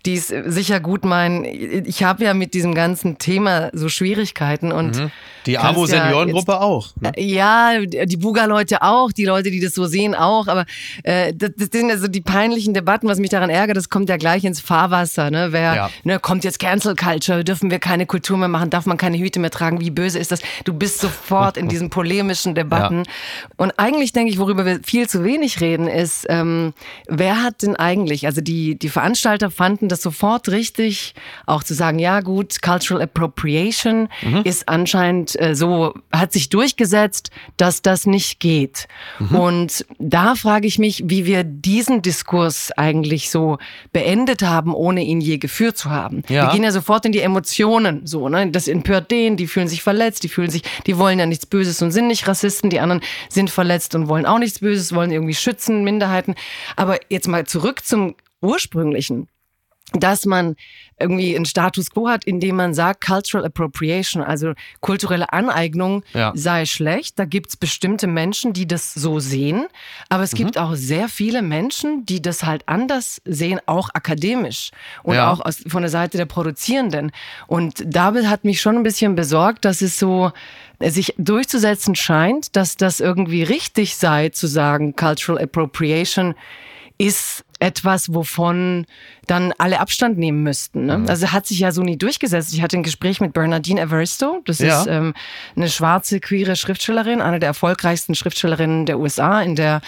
die 0.05 0.15
es 0.15 0.27
sicher 0.29 0.81
gut 0.81 1.05
meinen. 1.05 1.45
Ich 1.45 2.03
habe 2.03 2.25
ja 2.25 2.35
mit 2.35 2.53
diesem 2.53 2.75
ganzen 2.75 3.17
Thema 3.19 3.71
so 3.73 3.89
Schwierigkeiten 3.89 4.73
und 4.73 4.97
mhm. 4.97 5.11
die 5.47 5.59
AWO-Seniorengruppe 5.59 6.53
ja 6.53 6.61
auch. 6.61 6.91
Ne? 7.01 7.13
Ja, 7.17 7.81
die 7.81 8.17
Buga-Leute 8.17 8.83
auch, 8.83 9.11
die 9.13 9.25
Leute, 9.25 9.51
die 9.51 9.61
das 9.61 9.73
so 9.73 9.87
sehen 9.87 10.15
auch, 10.15 10.49
aber 10.49 10.67
äh, 11.03 11.33
das, 11.35 11.51
das 11.57 11.69
sind 11.73 11.91
also 11.91 12.09
die 12.09 12.21
peinlichen 12.21 12.75
Debatten, 12.75 13.09
was 13.09 13.19
mich 13.19 13.31
daran 13.31 13.49
ärgert, 13.49 13.86
das 13.87 13.91
kommt 13.91 14.09
ja 14.09 14.17
gleich 14.17 14.43
ins 14.43 14.61
Fahrwasser. 14.61 15.31
Ne? 15.31 15.53
Wer 15.53 15.75
ja. 15.75 15.91
ne, 16.03 16.19
kommt 16.19 16.43
jetzt 16.43 16.59
Cancel 16.59 16.97
Culture? 16.97 17.45
Dürfen 17.45 17.71
wir 17.71 17.79
keine 17.79 18.05
Kultur 18.05 18.37
mehr 18.37 18.49
machen? 18.49 18.69
Darf 18.69 18.85
man 18.85 18.97
keine 18.97 19.17
Hüte 19.17 19.39
mehr 19.39 19.53
tragen? 19.53 19.81
Wie 19.81 19.91
böse 19.91 20.19
ist 20.19 20.33
das? 20.33 20.41
Du 20.65 20.73
bist 20.73 20.99
sofort 20.99 21.57
in 21.57 21.69
diesen 21.69 21.89
polemischen 21.89 22.55
Debatten. 22.57 23.05
Ja. 23.07 23.49
Und 23.57 23.79
eigentlich 23.79 24.13
denke 24.13 24.33
ich, 24.33 24.39
worüber 24.39 24.67
wir 24.67 24.81
viel 24.83 25.09
zu 25.09 25.23
wenig 25.23 25.61
reden, 25.61 25.87
ist, 25.87 26.27
ähm, 26.29 26.75
wer 27.07 27.45
hat 27.45 27.63
denn 27.63 27.77
eigentlich, 27.77 28.27
also 28.27 28.41
die, 28.41 28.77
die 28.77 28.89
Veranstalter 28.89 29.53
fanden 29.53 29.89
das 29.89 30.03
sofort 30.03 30.49
richtig, 30.49 31.15
auch 31.47 31.63
zu 31.63 31.75
sagen, 31.75 32.01
ja 32.01 32.23
gut, 32.23 32.61
Cultural 32.63 33.03
Appropriation 33.05 34.09
mhm. 34.23 34.41
ist 34.43 34.69
anscheinend 34.69 35.41
äh, 35.41 35.55
so, 35.55 35.95
hat 36.11 36.33
sich 36.33 36.49
durchgesetzt, 36.49 37.31
dass 37.57 37.83
das 37.83 38.05
nicht 38.05 38.41
geht. 38.41 38.89
Mhm. 39.21 39.37
Und 39.37 39.87
da 40.01 40.35
frage 40.35 40.67
ich 40.67 40.81
mich, 40.81 41.05
wie 41.07 41.25
wir 41.25 41.45
diesen 41.45 42.03
Diskurs 42.03 42.73
eigentlich 42.73 43.31
so 43.31 43.59
beendet 43.93 44.43
haben, 44.43 44.75
ohne 44.75 45.03
ihn 45.03 45.21
je 45.21 45.39
geführt 45.39 45.77
zu 45.77 45.91
haben. 45.91 46.23
Ja. 46.29 46.47
Wir 46.47 46.53
gehen 46.53 46.65
ja 46.65 46.73
sofort 46.73 47.05
in 47.05 47.13
die 47.13 47.21
Emotionen, 47.21 48.07
so, 48.07 48.29
ne? 48.29 48.51
Das 48.51 48.69
empört 48.69 49.11
den, 49.11 49.37
die 49.37 49.47
fühlen 49.47 49.69
sich 49.69 49.83
verletzt, 49.83 50.23
die 50.25 50.29
fühlen 50.29 50.51
sich, 50.51 50.63
die 50.87 50.99
wollen 50.99 51.19
ja 51.19 51.27
nichts 51.27 51.47
Böses 51.47 51.83
und 51.83 51.93
sind 51.93 52.07
nicht 52.07 52.27
Rassisten, 52.27 52.71
die 52.71 52.81
anderen 52.81 53.03
sind 53.29 53.51
verletzt 53.51 53.95
und 53.95 54.09
wollen 54.09 54.27
auch 54.27 54.39
nichts 54.39 54.61
Böses, 54.61 54.95
wollen 54.95 55.11
irgendwie 55.11 55.35
schützen, 55.35 55.85
Minderheiten. 55.85 56.35
Aber 56.77 56.99
jetzt 57.09 57.29
mal 57.29 57.47
zurück 57.47 57.85
zum 57.85 58.15
ursprünglichen 58.41 59.29
dass 59.93 60.27
man 60.27 60.57
irgendwie 60.99 61.37
einen 61.37 61.45
Status 61.45 61.91
quo 61.91 62.09
hat, 62.09 62.25
in 62.25 62.41
dem 62.41 62.57
man 62.57 62.73
sagt, 62.73 63.05
Cultural 63.05 63.45
Appropriation, 63.45 64.23
also 64.23 64.55
kulturelle 64.81 65.31
Aneignung 65.33 66.03
ja. 66.15 66.33
sei 66.35 66.65
schlecht. 66.65 67.19
Da 67.19 67.27
gibt 67.27 67.51
es 67.51 67.57
bestimmte 67.57 68.07
Menschen, 68.07 68.55
die 68.55 68.67
das 68.67 68.95
so 68.95 69.21
sehen. 69.21 69.67
Aber 70.09 70.23
es 70.23 70.33
mhm. 70.33 70.39
gibt 70.39 70.59
auch 70.59 70.75
sehr 70.75 71.09
viele 71.09 71.43
Menschen, 71.43 72.07
die 72.07 72.23
das 72.23 72.45
halt 72.45 72.63
anders 72.67 73.21
sehen, 73.27 73.61
auch 73.67 73.91
akademisch 73.93 74.71
und 75.03 75.17
ja. 75.17 75.31
auch 75.31 75.41
aus, 75.41 75.63
von 75.67 75.83
der 75.83 75.91
Seite 75.91 76.17
der 76.17 76.27
Produzierenden. 76.27 77.13
Und 77.47 77.83
David 77.87 78.27
hat 78.27 78.45
mich 78.45 78.61
schon 78.61 78.77
ein 78.77 78.83
bisschen 78.83 79.15
besorgt, 79.15 79.67
dass 79.67 79.83
es 79.83 79.99
so 79.99 80.33
sich 80.81 81.15
durchzusetzen 81.19 81.95
scheint, 81.95 82.57
dass 82.57 82.77
das 82.77 83.01
irgendwie 83.01 83.43
richtig 83.43 83.97
sei, 83.97 84.31
zu 84.31 84.47
sagen, 84.47 84.97
Cultural 84.97 85.43
Appropriation 85.43 86.35
ist 86.99 87.45
etwas, 87.59 88.13
wovon 88.13 88.87
dann 89.27 89.53
alle 89.59 89.81
Abstand 89.81 90.19
nehmen 90.19 90.43
müssten. 90.43 90.87
Ne? 90.87 90.99
Mhm. 90.99 91.09
Also 91.09 91.33
hat 91.33 91.47
sich 91.47 91.59
ja 91.59 91.73
so 91.73 91.83
nie 91.83 91.97
durchgesetzt. 91.97 92.53
Ich 92.55 92.63
hatte 92.63 92.77
ein 92.77 92.83
Gespräch 92.83 93.21
mit 93.21 93.33
Bernardine 93.33 93.81
Evaristo. 93.81 94.43
Das 94.45 94.59
ja. 94.59 94.81
ist 94.81 94.87
ähm, 94.87 95.15
eine 95.57 95.69
schwarze, 95.69 96.21
queere 96.21 96.55
Schriftstellerin, 96.55 97.21
eine 97.21 97.41
der 97.41 97.49
erfolgreichsten 97.49 98.15
Schriftstellerinnen 98.15 98.87
der 98.87 98.99
USA 98.99 99.41
in 99.43 99.57
der 99.57 99.81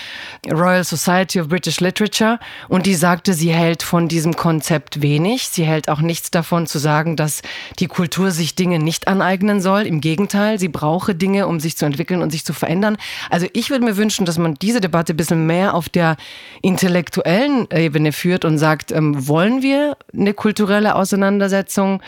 Royal 0.51 0.83
Society 0.83 1.41
of 1.41 1.49
British 1.49 1.81
Literature. 1.81 2.41
Und 2.69 2.87
die 2.87 2.95
sagte, 2.95 3.35
sie 3.35 3.53
hält 3.53 3.83
von 3.83 4.09
diesem 4.09 4.35
Konzept 4.35 5.03
wenig. 5.03 5.49
Sie 5.49 5.65
hält 5.65 5.89
auch 5.89 6.01
nichts 6.01 6.31
davon 6.31 6.67
zu 6.67 6.79
sagen, 6.79 7.17
dass 7.17 7.43
die 7.79 7.87
Kultur 7.87 8.31
sich 8.31 8.55
Dinge 8.55 8.79
nicht 8.79 9.09
aneignen 9.09 9.61
soll. 9.61 9.83
Im 9.83 10.01
Gegenteil, 10.01 10.59
sie 10.59 10.69
brauche 10.69 11.15
Dinge, 11.15 11.47
um 11.47 11.61
sich 11.61 11.77
zu 11.77 11.85
entwickeln 11.85 12.23
und 12.23 12.31
sich 12.31 12.45
zu 12.45 12.53
verändern. 12.53 12.97
Also 13.31 13.47
ich 13.53 13.71
würde 13.71 13.85
mir 13.85 13.97
wünschen, 13.97 14.27
dass 14.27 14.39
man 14.39 14.55
diese 14.55 14.81
Debatte 14.81 15.15
ein 15.15 15.17
bisschen 15.17 15.47
mehr 15.47 15.75
auf 15.75 15.89
der 15.89 16.17
intellektuellen 16.63 17.58
Ebene 17.73 18.13
führt 18.13 18.45
und 18.45 18.59
sagt, 18.59 18.93
ähm, 18.93 19.27
wollen 19.27 19.63
wir 19.63 19.97
eine 20.13 20.35
kulturelle 20.35 20.95
Auseinandersetzung 20.95 22.03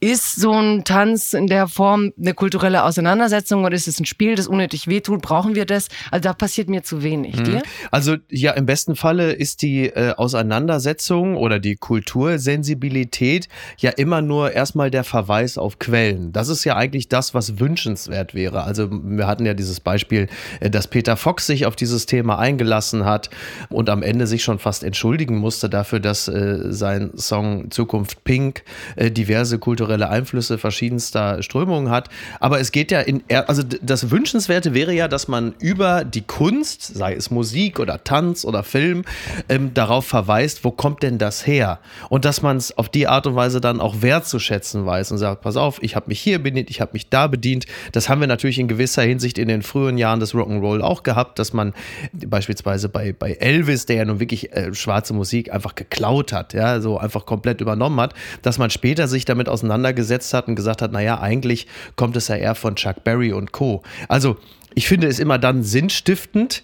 ist 0.00 0.40
so 0.40 0.52
ein 0.52 0.84
Tanz 0.84 1.34
in 1.34 1.46
der 1.46 1.68
Form 1.68 2.12
eine 2.18 2.32
kulturelle 2.32 2.84
Auseinandersetzung 2.84 3.64
oder 3.64 3.74
ist 3.74 3.86
es 3.86 4.00
ein 4.00 4.06
Spiel, 4.06 4.34
das 4.34 4.46
unnötig 4.46 4.88
wehtut? 4.88 5.20
Brauchen 5.20 5.54
wir 5.54 5.66
das? 5.66 5.88
Also 6.10 6.22
da 6.22 6.32
passiert 6.32 6.70
mir 6.70 6.82
zu 6.82 7.02
wenig. 7.02 7.36
Mhm. 7.36 7.60
Also 7.90 8.16
ja, 8.30 8.52
im 8.52 8.64
besten 8.64 8.96
Falle 8.96 9.32
ist 9.32 9.60
die 9.60 9.88
äh, 9.88 10.14
Auseinandersetzung 10.16 11.36
oder 11.36 11.58
die 11.58 11.76
Kultursensibilität 11.76 13.48
ja 13.76 13.90
immer 13.90 14.22
nur 14.22 14.52
erstmal 14.52 14.90
der 14.90 15.04
Verweis 15.04 15.58
auf 15.58 15.78
Quellen. 15.78 16.32
Das 16.32 16.48
ist 16.48 16.64
ja 16.64 16.76
eigentlich 16.76 17.08
das, 17.08 17.34
was 17.34 17.60
wünschenswert 17.60 18.32
wäre. 18.34 18.64
Also 18.64 18.88
wir 18.90 19.26
hatten 19.26 19.44
ja 19.44 19.52
dieses 19.52 19.80
Beispiel, 19.80 20.28
äh, 20.60 20.70
dass 20.70 20.88
Peter 20.88 21.18
Fox 21.18 21.46
sich 21.46 21.66
auf 21.66 21.76
dieses 21.76 22.06
Thema 22.06 22.38
eingelassen 22.38 23.04
hat 23.04 23.28
und 23.68 23.90
am 23.90 24.02
Ende 24.02 24.26
sich 24.26 24.42
schon 24.44 24.58
fast 24.58 24.82
entschuldigen 24.82 25.36
musste 25.36 25.68
dafür, 25.68 26.00
dass 26.00 26.26
äh, 26.26 26.72
sein 26.72 27.10
Song 27.18 27.70
Zukunft 27.70 28.24
Pink 28.24 28.62
äh, 28.96 29.10
diverse 29.10 29.58
kulturelle 29.58 29.89
kulturelle 29.90 30.08
Einflüsse 30.08 30.58
verschiedenster 30.58 31.42
Strömungen 31.42 31.90
hat. 31.90 32.08
Aber 32.38 32.60
es 32.60 32.70
geht 32.70 32.92
ja 32.92 33.00
in, 33.00 33.22
also 33.46 33.62
das 33.82 34.10
Wünschenswerte 34.10 34.72
wäre 34.72 34.92
ja, 34.92 35.08
dass 35.08 35.26
man 35.26 35.54
über 35.58 36.04
die 36.04 36.22
Kunst, 36.22 36.82
sei 36.82 37.14
es 37.14 37.30
Musik 37.30 37.80
oder 37.80 38.04
Tanz 38.04 38.44
oder 38.44 38.62
Film, 38.62 39.04
ähm, 39.48 39.74
darauf 39.74 40.06
verweist, 40.06 40.64
wo 40.64 40.70
kommt 40.70 41.02
denn 41.02 41.18
das 41.18 41.46
her? 41.46 41.80
Und 42.08 42.24
dass 42.24 42.42
man 42.42 42.56
es 42.56 42.76
auf 42.78 42.88
die 42.88 43.08
Art 43.08 43.26
und 43.26 43.34
Weise 43.34 43.60
dann 43.60 43.80
auch 43.80 44.02
wertzuschätzen 44.02 44.86
weiß 44.86 45.10
und 45.10 45.18
sagt, 45.18 45.42
pass 45.42 45.56
auf, 45.56 45.82
ich 45.82 45.96
habe 45.96 46.06
mich 46.08 46.20
hier 46.20 46.40
bedient, 46.40 46.70
ich 46.70 46.80
habe 46.80 46.92
mich 46.92 47.08
da 47.08 47.26
bedient. 47.26 47.66
Das 47.92 48.08
haben 48.08 48.20
wir 48.20 48.28
natürlich 48.28 48.58
in 48.58 48.68
gewisser 48.68 49.02
Hinsicht 49.02 49.38
in 49.38 49.48
den 49.48 49.62
frühen 49.62 49.98
Jahren 49.98 50.20
des 50.20 50.34
Rock'n'Roll 50.34 50.82
auch 50.82 51.02
gehabt, 51.02 51.38
dass 51.40 51.52
man 51.52 51.74
beispielsweise 52.12 52.88
bei, 52.88 53.12
bei 53.12 53.32
Elvis, 53.32 53.86
der 53.86 53.96
ja 53.96 54.04
nun 54.04 54.20
wirklich 54.20 54.52
äh, 54.52 54.72
schwarze 54.72 55.14
Musik 55.14 55.52
einfach 55.52 55.74
geklaut 55.74 56.32
hat, 56.32 56.52
ja, 56.52 56.80
so 56.80 56.98
einfach 56.98 57.26
komplett 57.26 57.60
übernommen 57.60 58.00
hat, 58.00 58.14
dass 58.42 58.58
man 58.58 58.70
später 58.70 59.08
sich 59.08 59.24
damit 59.24 59.48
auseinandergesetzt 59.80 60.34
hat 60.34 60.48
und 60.48 60.56
gesagt 60.56 60.82
hat, 60.82 60.92
naja, 60.92 61.20
eigentlich 61.20 61.66
kommt 61.96 62.16
es 62.16 62.28
ja 62.28 62.36
eher 62.36 62.54
von 62.54 62.76
Chuck 62.76 63.04
Berry 63.04 63.32
und 63.32 63.52
Co. 63.52 63.82
Also 64.08 64.36
ich 64.74 64.86
finde 64.86 65.08
es 65.08 65.18
immer 65.18 65.38
dann 65.38 65.62
sinnstiftend, 65.62 66.62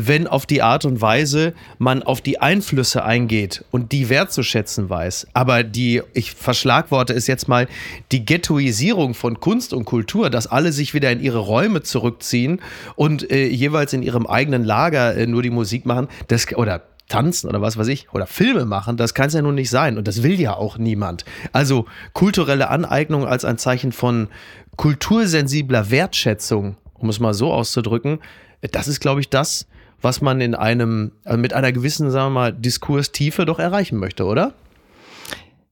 wenn 0.00 0.28
auf 0.28 0.46
die 0.46 0.62
Art 0.62 0.84
und 0.84 1.00
Weise 1.00 1.54
man 1.78 2.04
auf 2.04 2.20
die 2.20 2.40
Einflüsse 2.40 3.02
eingeht 3.02 3.64
und 3.72 3.90
die 3.90 4.08
wertzuschätzen 4.08 4.88
weiß. 4.88 5.26
Aber 5.34 5.64
die, 5.64 6.02
ich 6.14 6.34
verschlagworte 6.34 7.14
es 7.14 7.26
jetzt 7.26 7.48
mal, 7.48 7.66
die 8.12 8.24
Ghettoisierung 8.24 9.14
von 9.14 9.40
Kunst 9.40 9.72
und 9.72 9.86
Kultur, 9.86 10.30
dass 10.30 10.46
alle 10.46 10.70
sich 10.70 10.94
wieder 10.94 11.10
in 11.10 11.20
ihre 11.20 11.38
Räume 11.38 11.82
zurückziehen 11.82 12.60
und 12.94 13.28
äh, 13.32 13.48
jeweils 13.48 13.92
in 13.92 14.04
ihrem 14.04 14.28
eigenen 14.28 14.62
Lager 14.62 15.16
äh, 15.16 15.26
nur 15.26 15.42
die 15.42 15.50
Musik 15.50 15.84
machen, 15.84 16.06
das, 16.28 16.46
oder 16.54 16.82
tanzen 17.08 17.48
oder 17.48 17.60
was 17.60 17.76
weiß 17.76 17.88
ich, 17.88 18.12
oder 18.12 18.26
Filme 18.26 18.64
machen, 18.64 18.96
das 18.96 19.14
kann 19.14 19.28
es 19.28 19.34
ja 19.34 19.42
nun 19.42 19.54
nicht 19.54 19.70
sein. 19.70 19.98
Und 19.98 20.06
das 20.06 20.22
will 20.22 20.40
ja 20.40 20.54
auch 20.54 20.78
niemand. 20.78 21.24
Also 21.52 21.86
kulturelle 22.12 22.68
Aneignung 22.68 23.26
als 23.26 23.44
ein 23.44 23.58
Zeichen 23.58 23.92
von 23.92 24.28
kultursensibler 24.76 25.90
Wertschätzung, 25.90 26.76
um 26.94 27.08
es 27.08 27.18
mal 27.20 27.34
so 27.34 27.52
auszudrücken, 27.52 28.20
das 28.60 28.88
ist, 28.88 29.00
glaube 29.00 29.20
ich, 29.20 29.30
das, 29.30 29.66
was 30.00 30.20
man 30.20 30.40
in 30.40 30.54
einem, 30.54 31.12
also 31.24 31.38
mit 31.38 31.52
einer 31.52 31.72
gewissen, 31.72 32.10
sagen 32.10 32.26
wir 32.32 32.40
mal, 32.40 32.52
Diskurstiefe 32.52 33.44
doch 33.44 33.58
erreichen 33.58 33.98
möchte, 33.98 34.24
oder? 34.24 34.52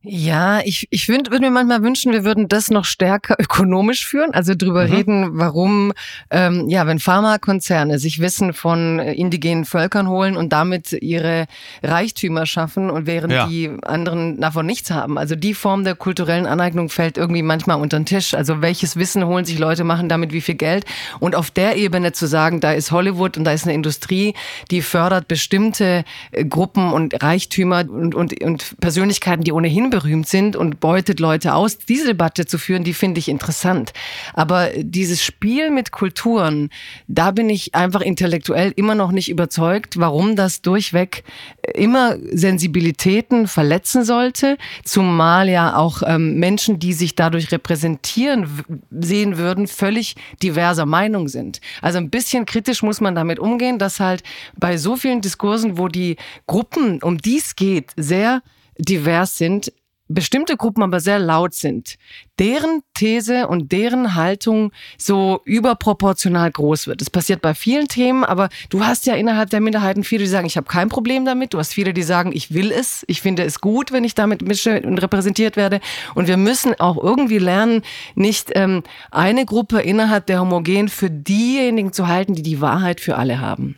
Ja, 0.09 0.61
ich, 0.65 0.87
ich 0.91 1.09
würde 1.09 1.37
mir 1.41 1.51
manchmal 1.51 1.83
wünschen, 1.83 2.13
wir 2.13 2.25
würden 2.25 2.47
das 2.47 2.71
noch 2.71 2.85
stärker 2.85 3.35
ökonomisch 3.41 4.07
führen, 4.07 4.33
also 4.33 4.55
drüber 4.55 4.87
mhm. 4.87 4.93
reden, 4.93 5.29
warum, 5.33 5.93
ähm, 6.31 6.69
ja, 6.69 6.87
wenn 6.87 7.01
Pharmakonzerne 7.01 7.99
sich 7.99 8.21
Wissen 8.21 8.53
von 8.53 9.01
äh, 9.01 9.15
indigenen 9.15 9.65
Völkern 9.65 10.09
holen 10.09 10.37
und 10.37 10.53
damit 10.53 10.93
ihre 10.93 11.47
Reichtümer 11.83 12.47
schaffen 12.47 12.89
und 12.89 13.07
während 13.07 13.33
ja. 13.33 13.49
die 13.49 13.71
anderen 13.83 14.41
davon 14.41 14.67
nichts 14.67 14.93
haben. 14.93 15.19
Also 15.19 15.35
die 15.35 15.55
Form 15.55 15.83
der 15.83 15.97
kulturellen 15.97 16.47
Aneignung 16.47 16.89
fällt 16.89 17.19
irgendwie 17.19 17.43
manchmal 17.43 17.81
unter 17.81 17.99
den 17.99 18.07
Tisch. 18.07 18.35
Also 18.35 18.63
welches 18.63 18.95
Wissen 18.97 19.27
holen 19.27 19.45
sich 19.45 19.59
Leute, 19.59 19.83
machen 19.83 20.09
damit 20.09 20.33
wie 20.33 20.41
viel 20.41 20.55
Geld? 20.55 20.85
Und 21.19 21.35
auf 21.35 21.51
der 21.51 21.77
Ebene 21.77 22.13
zu 22.13 22.27
sagen, 22.27 22.61
da 22.61 22.73
ist 22.73 22.93
Hollywood 22.93 23.37
und 23.37 23.45
da 23.45 23.51
ist 23.51 23.65
eine 23.65 23.75
Industrie, 23.75 24.35
die 24.71 24.83
fördert 24.83 25.27
bestimmte 25.27 26.05
äh, 26.31 26.45
Gruppen 26.45 26.93
und 26.93 27.21
Reichtümer 27.25 27.85
und, 27.89 28.15
und, 28.15 28.41
und 28.41 28.77
Persönlichkeiten, 28.81 29.43
die 29.43 29.53
ohnehin 29.53 29.91
berühmt 29.97 30.29
sind 30.29 30.57
und 30.57 30.79
beutet 30.79 31.21
Leute 31.21 31.55
aus. 31.55 31.79
Diese 31.79 32.09
Debatte 32.09 32.45
zu 32.45 32.59
führen, 32.59 32.85
die 32.85 32.93
finde 32.93 33.19
ich 33.19 33.31
interessant. 33.31 33.95
Aber 34.35 34.69
dieses 34.77 35.25
Spiel 35.25 35.71
mit 35.71 35.91
Kulturen, 35.91 36.69
da 37.09 37.31
bin 37.31 37.49
ich 37.49 37.75
einfach 37.75 38.03
intellektuell 38.03 38.75
immer 38.77 38.95
noch 38.95 39.11
nicht 39.11 39.31
überzeugt, 39.31 39.99
warum 39.99 40.37
das 40.37 40.61
durchweg 40.61 41.25
immer 41.73 42.17
Sensibilitäten 42.31 43.49
verletzen 43.49 44.05
sollte, 44.05 44.59
zumal 44.85 45.49
ja 45.49 45.77
auch 45.77 46.03
ähm, 46.05 46.35
Menschen, 46.35 46.79
die 46.79 46.93
sich 46.93 47.15
dadurch 47.15 47.51
repräsentieren 47.51 48.47
sehen 48.91 49.39
würden, 49.39 49.67
völlig 49.67 50.15
diverser 50.43 50.85
Meinung 50.85 51.29
sind. 51.29 51.63
Also 51.81 51.97
ein 51.97 52.11
bisschen 52.11 52.45
kritisch 52.45 52.83
muss 52.83 53.01
man 53.01 53.15
damit 53.15 53.39
umgehen, 53.39 53.79
dass 53.79 53.99
halt 53.99 54.23
bei 54.57 54.77
so 54.77 54.95
vielen 54.97 55.23
Diskursen, 55.23 55.79
wo 55.79 55.89
die 55.89 56.17
Gruppen, 56.47 57.03
um 57.03 57.17
die 57.17 57.39
es 57.39 57.57
geht, 57.57 57.93
sehr 57.97 58.43
divers 58.79 59.39
sind, 59.39 59.73
bestimmte 60.09 60.57
Gruppen 60.57 60.83
aber 60.83 61.01
sehr 61.01 61.19
laut 61.19 61.55
sind, 61.55 61.97
deren 62.39 62.83
These 62.95 63.49
und 63.49 63.73
deren 63.73 64.15
Haltung 64.15 64.73
so 64.99 65.41
überproportional 65.45 66.51
groß 66.51 66.87
wird. 66.87 67.01
Das 67.01 67.11
passiert 67.11 67.43
bei 67.43 67.55
vielen 67.55 67.89
Themen, 67.89 68.25
aber 68.25 68.49
du 68.71 68.85
hast 68.85 69.07
ja 69.07 69.15
innerhalb 69.15 69.51
der 69.51 69.61
Minderheiten 69.61 70.05
viele, 70.05 70.25
die 70.25 70.31
sagen, 70.31 70.47
ich 70.47 70.57
habe 70.57 70.67
kein 70.67 70.89
Problem 70.89 71.25
damit. 71.25 71.55
Du 71.55 71.59
hast 71.59 71.75
viele, 71.75 71.93
die 71.93 72.03
sagen, 72.03 72.31
ich 72.33 72.55
will 72.55 72.71
es, 72.71 73.05
ich 73.09 73.21
finde 73.21 73.45
es 73.45 73.61
gut, 73.61 73.93
wenn 73.93 74.05
ich 74.05 74.15
damit 74.15 74.43
mische 74.43 74.81
und 74.83 74.99
repräsentiert 74.99 75.57
werde. 75.57 75.81
Und 76.15 76.29
wir 76.29 76.37
müssen 76.37 76.79
auch 76.79 77.03
irgendwie 77.03 77.39
lernen, 77.39 77.83
nicht 78.15 78.51
ähm, 78.55 78.83
eine 79.11 79.45
Gruppe 79.45 79.81
innerhalb 79.81 80.27
der 80.27 80.41
Homogen 80.41 80.89
für 80.89 81.11
diejenigen 81.11 81.93
zu 81.93 82.07
halten, 82.07 82.35
die 82.35 82.43
die 82.43 82.61
Wahrheit 82.61 83.01
für 83.01 83.17
alle 83.17 83.41
haben. 83.41 83.77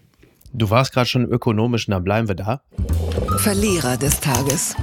Du 0.53 0.71
warst 0.71 0.93
gerade 0.93 1.07
schon 1.07 1.25
ökonomisch, 1.25 1.87
dann 1.87 2.03
bleiben 2.03 2.29
wir 2.29 2.35
da. 2.35 2.63
Verlierer 3.39 3.97
des 3.97 4.21
Tages. 4.21 4.75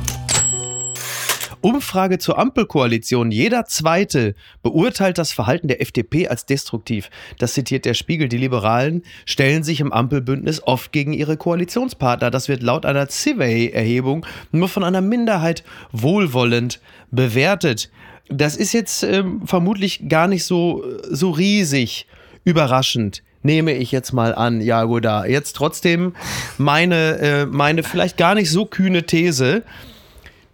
Umfrage 1.65 2.19
zur 2.19 2.37
Ampelkoalition. 2.37 3.31
Jeder 3.31 3.65
Zweite 3.65 4.35
beurteilt 4.61 5.17
das 5.17 5.31
Verhalten 5.31 5.67
der 5.67 5.81
FDP 5.81 6.27
als 6.27 6.45
destruktiv. 6.45 7.09
Das 7.39 7.55
zitiert 7.55 7.85
der 7.85 7.95
Spiegel. 7.95 8.29
Die 8.29 8.37
Liberalen 8.37 9.01
stellen 9.25 9.63
sich 9.63 9.79
im 9.79 9.91
Ampelbündnis 9.91 10.61
oft 10.61 10.91
gegen 10.91 11.11
ihre 11.11 11.37
Koalitionspartner. 11.37 12.29
Das 12.29 12.49
wird 12.49 12.61
laut 12.61 12.85
einer 12.85 13.09
Civey-Erhebung 13.09 14.27
nur 14.51 14.69
von 14.69 14.83
einer 14.83 15.01
Minderheit 15.01 15.63
wohlwollend 15.91 16.81
bewertet. 17.09 17.89
Das 18.29 18.55
ist 18.55 18.71
jetzt 18.71 19.01
ähm, 19.01 19.41
vermutlich 19.47 20.07
gar 20.07 20.27
nicht 20.27 20.43
so, 20.43 20.83
so 21.09 21.31
riesig 21.31 22.05
überraschend 22.43 23.23
nehme 23.41 23.73
ich 23.73 23.91
jetzt 23.91 24.11
mal 24.11 24.35
an, 24.35 24.59
Jagoda. 24.59 25.25
Jetzt 25.25 25.53
trotzdem 25.53 26.15
meine, 26.57 27.17
äh, 27.19 27.45
meine 27.45 27.83
vielleicht 27.83 28.17
gar 28.17 28.35
nicht 28.35 28.49
so 28.51 28.65
kühne 28.65 29.03
These. 29.03 29.63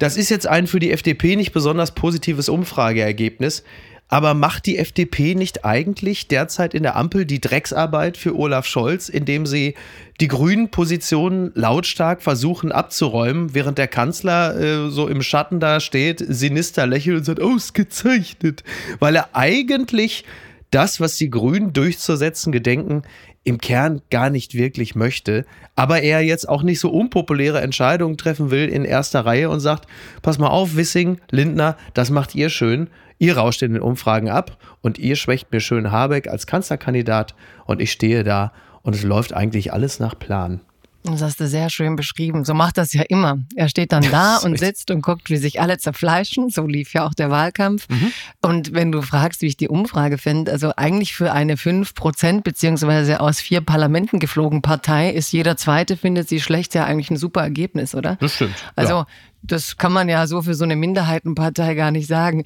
Das 0.02 0.18
ist 0.18 0.32
jetzt 0.32 0.48
ein 0.48 0.66
für 0.66 0.80
die 0.80 0.90
FDP 0.90 1.36
nicht 1.36 1.52
besonders 1.52 1.92
positives 1.94 2.50
Umfrageergebnis. 2.50 3.64
Aber 4.08 4.34
macht 4.34 4.66
die 4.66 4.80
FDP 4.80 5.36
nicht 5.36 5.64
eigentlich 5.64 6.28
derzeit 6.28 6.74
in 6.74 6.82
der 6.82 6.96
Ampel 6.96 7.24
die 7.24 7.40
Drecksarbeit 7.40 8.18
für 8.18 8.36
Olaf 8.36 8.66
Scholz, 8.66 9.10
indem 9.10 9.46
sie 9.46 9.76
die 10.20 10.28
grünen 10.28 10.72
Positionen 10.72 11.52
lautstark 11.54 12.24
versuchen 12.24 12.72
abzuräumen, 12.72 13.54
während 13.54 13.78
der 13.78 13.88
Kanzler 13.88 14.60
äh, 14.60 14.90
so 14.90 15.08
im 15.08 15.22
Schatten 15.22 15.60
da 15.60 15.80
steht, 15.80 16.26
sinister 16.28 16.88
lächelt 16.88 17.20
und 17.20 17.24
sagt, 17.24 17.40
ausgezeichnet, 17.40 18.64
weil 19.00 19.16
er 19.16 19.30
eigentlich 19.34 20.26
das, 20.72 21.00
was 21.00 21.18
die 21.18 21.30
Grünen 21.30 21.74
durchzusetzen 21.74 22.52
gedenken, 22.52 23.04
im 23.44 23.58
Kern 23.58 24.02
gar 24.12 24.30
nicht 24.30 24.54
wirklich 24.54 24.96
möchte, 24.96 25.46
aber 25.76 26.02
er 26.02 26.22
jetzt 26.22 26.48
auch 26.48 26.62
nicht 26.62 26.80
so 26.80 26.90
unpopuläre 26.92 27.62
Entscheidungen 27.62 28.18
treffen 28.18 28.52
will 28.52 28.70
in 28.70 28.86
erster 28.86 29.26
Reihe 29.26 29.50
und 29.50 29.60
sagt, 29.60 29.88
pass 30.22 30.38
mal 30.38 30.50
auf, 30.50 30.76
Wissing, 30.76 31.20
Lindner, 31.32 31.76
das 31.94 32.12
macht 32.12 32.36
ihr 32.36 32.50
schön, 32.50 32.90
ihr 33.18 33.38
rauscht 33.38 33.64
in 33.64 33.74
den 33.74 33.82
Umfragen 33.82 34.30
ab 34.30 34.58
und 34.82 35.00
ihr 35.00 35.16
schwächt 35.16 35.52
mir 35.52 35.60
schön 35.60 35.92
Habeck 35.92 36.28
als 36.28 36.46
Kanzlerkandidat 36.46 37.36
und 37.66 37.82
ich 37.82 37.92
stehe 37.92 38.24
da 38.24 38.54
und 38.84 38.96
es 38.96 39.04
läuft 39.04 39.34
eigentlich 39.34 39.74
alles 39.74 40.00
nach 40.00 40.18
Plan. 40.18 40.62
Das 41.04 41.22
hast 41.22 41.40
du 41.40 41.48
sehr 41.48 41.70
schön 41.70 41.96
beschrieben. 41.96 42.46
So 42.46 42.54
macht 42.54 42.78
das 42.78 42.94
ja 42.94 43.02
immer. 43.10 43.40
Er 43.56 43.70
steht 43.70 43.92
dann 43.92 44.04
da 44.12 44.38
und 44.38 44.60
sitzt 44.60 44.92
und 44.92 45.02
guckt, 45.02 45.30
wie 45.30 45.38
sich 45.38 45.60
alle 45.60 45.78
zerfleischen. 45.78 46.50
So 46.50 46.66
lief 46.68 46.94
ja 46.94 47.06
auch 47.06 47.14
der 47.14 47.32
Wahlkampf. 47.32 47.90
Mhm. 47.90 48.14
Und 48.42 48.74
wenn 48.74 48.92
du 48.92 49.02
fragst, 49.02 49.42
wie 49.42 49.48
ich 49.48 49.58
die 49.58 49.68
Umfrage 49.68 50.18
finde, 50.18 50.52
also 50.52 50.74
eigentlich 50.78 51.14
für 51.14 51.32
eine 51.32 51.58
5 51.58 51.96
Prozent 51.96 52.44
beziehungsweise 52.44 53.20
aus 53.20 53.40
vier 53.40 53.62
Parlamenten 53.62 54.20
geflogen 54.20 54.62
Partei 54.62 55.10
ist 55.10 55.32
jeder 55.32 55.58
Zweite 55.58 55.98
findet 55.98 56.30
sie 56.30 56.40
schlecht 56.40 56.76
ja 56.76 56.86
eigentlich 56.86 57.10
ein 57.10 57.18
super 57.18 57.42
Ergebnis, 57.42 57.96
oder? 57.96 58.18
Das 58.20 58.36
stimmt. 58.36 58.56
Also 58.76 58.94
ja. 58.94 59.08
Das 59.44 59.78
kann 59.78 59.92
man 59.92 60.08
ja 60.08 60.28
so 60.28 60.44
für 60.44 60.54
so 60.54 60.64
eine 60.64 60.76
Minderheitenpartei 60.76 61.74
gar 61.74 61.90
nicht 61.90 62.08
sagen. 62.08 62.44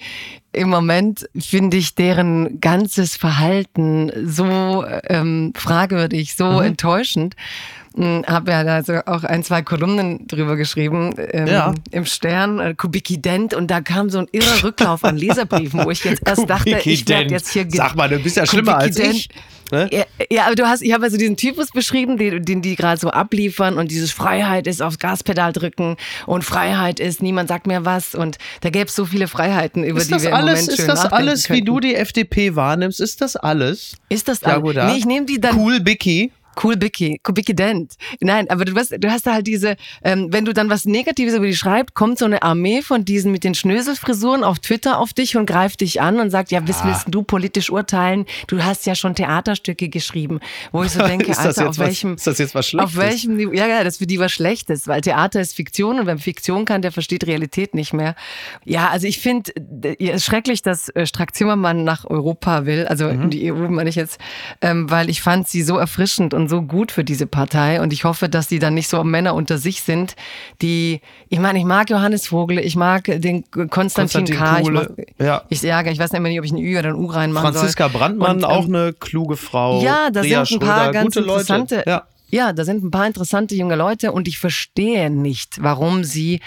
Im 0.54 0.70
Moment 0.70 1.28
finde 1.38 1.76
ich 1.76 1.96
deren 1.96 2.62
ganzes 2.62 3.18
Verhalten 3.18 4.12
so 4.26 4.86
ähm, 5.10 5.52
fragwürdig, 5.56 6.36
so 6.36 6.46
mhm. 6.46 6.62
enttäuschend. 6.62 7.36
Habe 7.98 8.52
ja 8.52 8.64
da 8.64 8.84
so 8.84 8.94
auch 9.06 9.24
ein, 9.24 9.44
zwei 9.44 9.62
Kolumnen 9.62 10.28
drüber 10.28 10.58
geschrieben 10.58 11.14
ähm, 11.18 11.48
ja. 11.48 11.74
im 11.92 12.06
Stern, 12.06 12.60
äh, 12.60 12.74
Kubikident 12.76 13.54
und 13.54 13.72
da 13.72 13.80
kam 13.80 14.10
so 14.10 14.20
ein 14.20 14.28
irrer 14.34 14.64
Rücklauf 14.64 15.06
an 15.06 15.16
Leserbriefen, 15.16 15.86
wo 15.86 15.92
ich 15.92 16.04
jetzt 16.04 16.22
erst 16.26 16.50
dachte, 16.50 16.78
ich 16.84 17.08
werde 17.08 17.32
jetzt 17.32 17.52
hier... 17.52 17.66
Sag 17.70 17.96
mal, 17.96 18.10
du 18.10 18.20
bist 18.20 18.36
ja 18.36 18.46
schlimmer 18.46 18.78
als 18.78 19.00
ich. 19.00 19.30
Ne? 19.72 19.90
Ja, 19.92 20.04
ja, 20.30 20.46
aber 20.46 20.56
du 20.56 20.68
hast, 20.68 20.82
ich 20.82 20.94
habe 20.94 21.06
also 21.06 21.18
diesen 21.18 21.38
Typus 21.38 21.72
beschrieben, 21.72 22.18
den, 22.18 22.44
den 22.44 22.62
die 22.62 22.76
gerade 22.76 23.00
so 23.00 23.10
abliefern 23.10 23.78
und 23.78 23.90
dieses 23.90 24.12
Freiheit 24.12 24.68
ist 24.68 24.82
aufs 24.82 25.00
Gaspedal 25.00 25.54
drücken 25.54 25.98
und 26.28 26.44
Freiheit 26.44 27.00
ist, 27.00 27.24
niemand 27.24 27.50
sagt 27.50 27.66
mir 27.66 27.84
was 27.84 28.14
und 28.14 28.38
da 28.62 28.70
gäbe 28.70 28.86
es 28.86 28.96
so 28.96 29.06
viele 29.06 29.28
Freiheiten, 29.28 29.84
über 29.84 30.00
ist 30.00 30.14
die 30.14 30.22
wir 30.22 30.36
alles, 30.36 30.60
im 30.60 30.66
Moment 30.66 30.80
Ist 30.80 30.88
das 30.88 31.06
alles, 31.06 31.44
könnten. 31.46 31.62
wie 31.62 31.66
du 31.66 31.80
die 31.80 31.96
FDP 31.96 32.56
wahrnimmst, 32.56 33.00
ist 33.00 33.22
das 33.22 33.36
alles? 33.36 33.96
Ist 34.10 34.28
das 34.28 34.44
alles? 34.44 34.76
Ja, 34.76 34.92
nee, 34.92 34.98
ich 34.98 35.06
nehme 35.06 35.26
die 35.26 35.42
dann... 35.42 35.58
Cool 35.58 35.80
Bicky? 35.80 36.32
Cool 36.62 36.78
Bicky, 36.78 37.20
Kubicki 37.24 37.56
Dent. 37.56 37.96
Nein, 38.22 38.50
aber 38.50 38.66
du, 38.66 38.76
weißt, 38.76 38.96
du 39.00 39.12
hast 39.12 39.28
da 39.28 39.34
halt 39.34 39.48
diese, 39.48 39.76
ähm, 40.04 40.28
wenn 40.32 40.46
du 40.46 40.54
dann 40.54 40.70
was 40.70 40.86
Negatives 40.86 41.34
über 41.34 41.46
die 41.46 41.56
schreibst, 41.56 41.96
kommt 41.96 42.20
so 42.20 42.26
eine 42.26 42.42
Armee 42.44 42.82
von 42.82 43.06
diesen 43.06 43.32
mit 43.32 43.44
den 43.44 43.56
Schnöselfrisuren 43.56 44.44
auf 44.44 44.60
Twitter 44.60 45.00
auf 45.00 45.14
dich 45.14 45.38
und 45.38 45.46
greift 45.46 45.82
dich 45.82 46.02
an 46.02 46.20
und 46.20 46.30
sagt, 46.30 46.52
ja, 46.52 46.66
was 46.68 46.82
ah. 46.82 46.88
willst 46.88 47.06
du 47.08 47.24
politisch 47.24 47.70
urteilen? 47.70 48.26
Du 48.48 48.64
hast 48.64 48.86
ja 48.86 48.96
schon 48.96 49.16
Theaterstücke 49.16 49.90
geschrieben. 49.90 50.40
Wo 50.72 50.84
ich 50.84 50.92
so 50.92 51.00
denke, 51.06 51.38
Alter, 51.38 51.70
auf 51.70 51.78
welchem, 51.78 52.14
was, 52.14 52.22
ist 52.22 52.28
das 52.28 52.38
jetzt 52.38 52.56
was 52.56 52.68
Schlechtes? 52.68 52.96
Auf 52.96 52.98
welchem, 52.98 53.54
ja, 53.54 53.68
ja, 53.68 53.84
das 53.84 53.98
für 53.98 54.08
die 54.08 54.20
was 54.20 54.32
Schlechtes, 54.32 54.88
weil 54.88 55.02
Theater 55.02 55.42
ist 55.42 55.56
Fiktion 55.56 56.00
und 56.00 56.06
wer 56.06 56.18
Fiktion 56.18 56.66
kann, 56.66 56.82
der 56.82 56.92
versteht 56.92 57.28
Realität 57.28 57.76
nicht 57.76 57.94
mehr. 57.94 58.16
Ja, 58.64 58.90
also 58.90 59.08
ich 59.08 59.20
finde, 59.20 59.52
es 59.84 60.16
ist 60.16 60.26
schrecklich, 60.26 60.62
dass 60.62 60.90
äh, 60.90 61.06
Strack 61.06 61.36
Zimmermann 61.36 61.84
nach 61.84 62.06
Europa 62.06 62.66
will, 62.66 62.88
also 62.88 63.06
mhm. 63.06 63.24
in 63.24 63.30
die 63.30 63.52
EU 63.52 63.68
meine 63.70 63.90
ich 63.90 63.96
jetzt, 63.96 64.20
ähm, 64.62 64.90
weil 64.90 65.10
ich 65.10 65.22
fand 65.22 65.48
sie 65.48 65.62
so 65.62 65.78
erfrischend 65.78 66.34
und 66.34 66.45
so 66.48 66.62
gut 66.62 66.92
für 66.92 67.04
diese 67.04 67.28
Partei 67.28 67.82
und 67.82 67.94
ich 67.94 68.04
hoffe, 68.04 68.30
dass 68.30 68.48
die 68.48 68.60
dann 68.60 68.74
nicht 68.74 68.88
so 68.88 69.04
Männer 69.04 69.36
unter 69.36 69.58
sich 69.58 69.82
sind, 69.82 70.16
die, 70.62 71.02
ich 71.30 71.40
meine, 71.40 71.60
ich 71.60 71.66
mag 71.66 71.90
Johannes 71.90 72.28
Vogel, 72.28 72.60
ich 72.60 72.76
mag 72.76 73.04
den 73.06 73.44
Konstantin, 73.52 73.70
Konstantin 73.70 74.36
K. 74.36 74.60
Ich, 74.60 74.70
mag, 74.70 74.92
ja. 75.20 75.42
ich, 75.50 75.62
ja, 75.62 75.86
ich 75.86 76.00
weiß 76.00 76.12
nicht 76.12 76.40
ob 76.40 76.46
ich 76.46 76.52
ein 76.52 76.58
Ü 76.58 76.78
oder 76.78 76.90
ein 76.90 76.96
U 76.96 77.06
reinmachen 77.08 77.54
Franziska 77.54 77.90
soll. 77.90 78.00
Brandmann, 78.00 78.38
und, 78.38 78.46
auch 78.46 78.66
ähm, 78.66 78.76
eine 78.76 78.94
kluge 78.94 79.38
Frau. 79.38 79.82
Ja, 79.82 80.10
da 80.12 80.22
Ria 80.22 80.46
sind 80.46 80.62
ein 80.62 80.68
paar 80.68 80.84
Schröder, 80.86 80.92
ganz 80.92 81.16
interessante, 81.16 81.76
Leute. 81.76 81.90
Ja. 81.90 82.04
Ja, 82.36 82.52
da 82.52 82.66
sind 82.66 82.84
ein 82.84 82.92
paar 82.92 83.08
interessante 83.08 83.56
junge 83.56 83.78
Leute 83.78 84.12
und 84.12 84.28
ich 84.28 84.40
verstehe 84.40 85.10
nicht, 85.10 85.64
warum 85.64 86.04
sie 86.04 86.42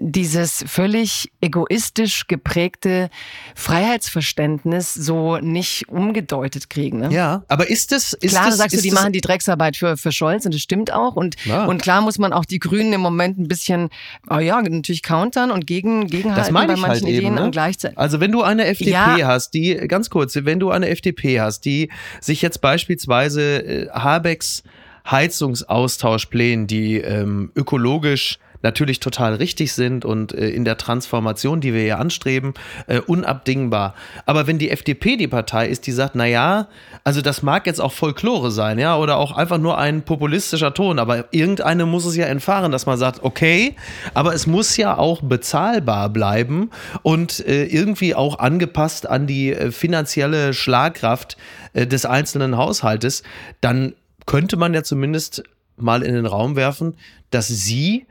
dieses 0.00 0.64
völlig 0.66 1.30
egoistisch 1.40 2.26
geprägte 2.26 3.08
Freiheitsverständnis 3.54 4.92
so 4.94 5.36
nicht 5.36 5.88
umgedeutet 5.90 6.68
kriegen. 6.68 6.98
Ne? 6.98 7.12
Ja, 7.12 7.44
aber 7.46 7.70
ist 7.70 7.92
es. 7.92 8.14
Ist 8.14 8.32
klar, 8.32 8.46
das, 8.46 8.56
sagst 8.56 8.76
du, 8.76 8.82
die 8.82 8.90
machen 8.90 9.12
die 9.12 9.20
Drecksarbeit 9.20 9.76
für, 9.76 9.96
für 9.96 10.10
Scholz 10.10 10.44
und 10.44 10.54
das 10.54 10.60
stimmt 10.60 10.92
auch. 10.92 11.14
Und, 11.14 11.36
ja. 11.44 11.66
und 11.66 11.80
klar 11.80 12.00
muss 12.00 12.18
man 12.18 12.32
auch 12.32 12.44
die 12.44 12.58
Grünen 12.58 12.92
im 12.92 13.00
Moment 13.00 13.38
ein 13.38 13.46
bisschen, 13.46 13.90
oh 14.28 14.38
ja, 14.38 14.60
natürlich 14.60 15.04
countern 15.04 15.52
und 15.52 15.68
gegen, 15.68 16.08
gegenhalten 16.08 16.52
bei 16.52 16.66
manchen 16.66 16.84
halt 16.84 17.02
Ideen 17.02 17.26
eben, 17.26 17.34
ne? 17.36 17.44
und 17.44 17.52
gleichzeitig. 17.52 17.96
Also 17.96 18.18
wenn 18.18 18.32
du 18.32 18.42
eine 18.42 18.66
FDP 18.66 18.90
ja. 18.90 19.16
hast, 19.28 19.50
die, 19.54 19.76
ganz 19.86 20.10
kurz, 20.10 20.34
wenn 20.34 20.58
du 20.58 20.72
eine 20.72 20.88
FDP 20.88 21.40
hast, 21.40 21.60
die 21.60 21.90
sich 22.20 22.42
jetzt 22.42 22.60
beispielsweise 22.60 23.62
äh, 23.64 23.88
Habecks 23.90 24.64
Heizungsaustauschplänen, 25.10 26.66
die 26.66 26.98
ähm, 26.98 27.50
ökologisch 27.54 28.38
natürlich 28.62 29.00
total 29.00 29.34
richtig 29.34 29.72
sind 29.72 30.04
und 30.04 30.32
äh, 30.32 30.48
in 30.48 30.64
der 30.64 30.76
Transformation, 30.76 31.60
die 31.60 31.72
wir 31.72 31.84
ja 31.84 31.98
anstreben, 31.98 32.54
äh, 32.86 33.00
unabdingbar. 33.00 33.94
Aber 34.26 34.46
wenn 34.46 34.58
die 34.58 34.70
FDP 34.70 35.16
die 35.16 35.28
Partei 35.28 35.68
ist, 35.68 35.86
die 35.86 35.92
sagt, 35.92 36.14
na 36.14 36.26
ja, 36.26 36.68
also 37.04 37.22
das 37.22 37.42
mag 37.42 37.66
jetzt 37.66 37.80
auch 37.80 37.92
Folklore 37.92 38.50
sein, 38.50 38.78
ja, 38.78 38.96
oder 38.96 39.16
auch 39.18 39.36
einfach 39.36 39.58
nur 39.58 39.78
ein 39.78 40.02
populistischer 40.02 40.74
Ton, 40.74 40.98
aber 40.98 41.32
irgendeine 41.32 41.86
muss 41.86 42.04
es 42.04 42.16
ja 42.16 42.26
entfahren, 42.26 42.72
dass 42.72 42.86
man 42.86 42.98
sagt, 42.98 43.22
okay, 43.22 43.76
aber 44.14 44.34
es 44.34 44.46
muss 44.46 44.76
ja 44.76 44.98
auch 44.98 45.22
bezahlbar 45.22 46.08
bleiben 46.08 46.70
und 47.02 47.46
äh, 47.46 47.64
irgendwie 47.64 48.14
auch 48.14 48.38
angepasst 48.38 49.08
an 49.08 49.26
die 49.26 49.52
äh, 49.52 49.70
finanzielle 49.70 50.52
Schlagkraft 50.52 51.36
äh, 51.74 51.86
des 51.86 52.06
einzelnen 52.06 52.56
Haushaltes, 52.56 53.22
dann 53.60 53.94
könnte 54.28 54.58
man 54.58 54.74
ja 54.74 54.82
zumindest 54.82 55.42
mal 55.78 56.02
in 56.02 56.12
den 56.12 56.26
Raum 56.26 56.54
werfen, 56.54 56.94
dass 57.30 57.48
sie 57.48 58.06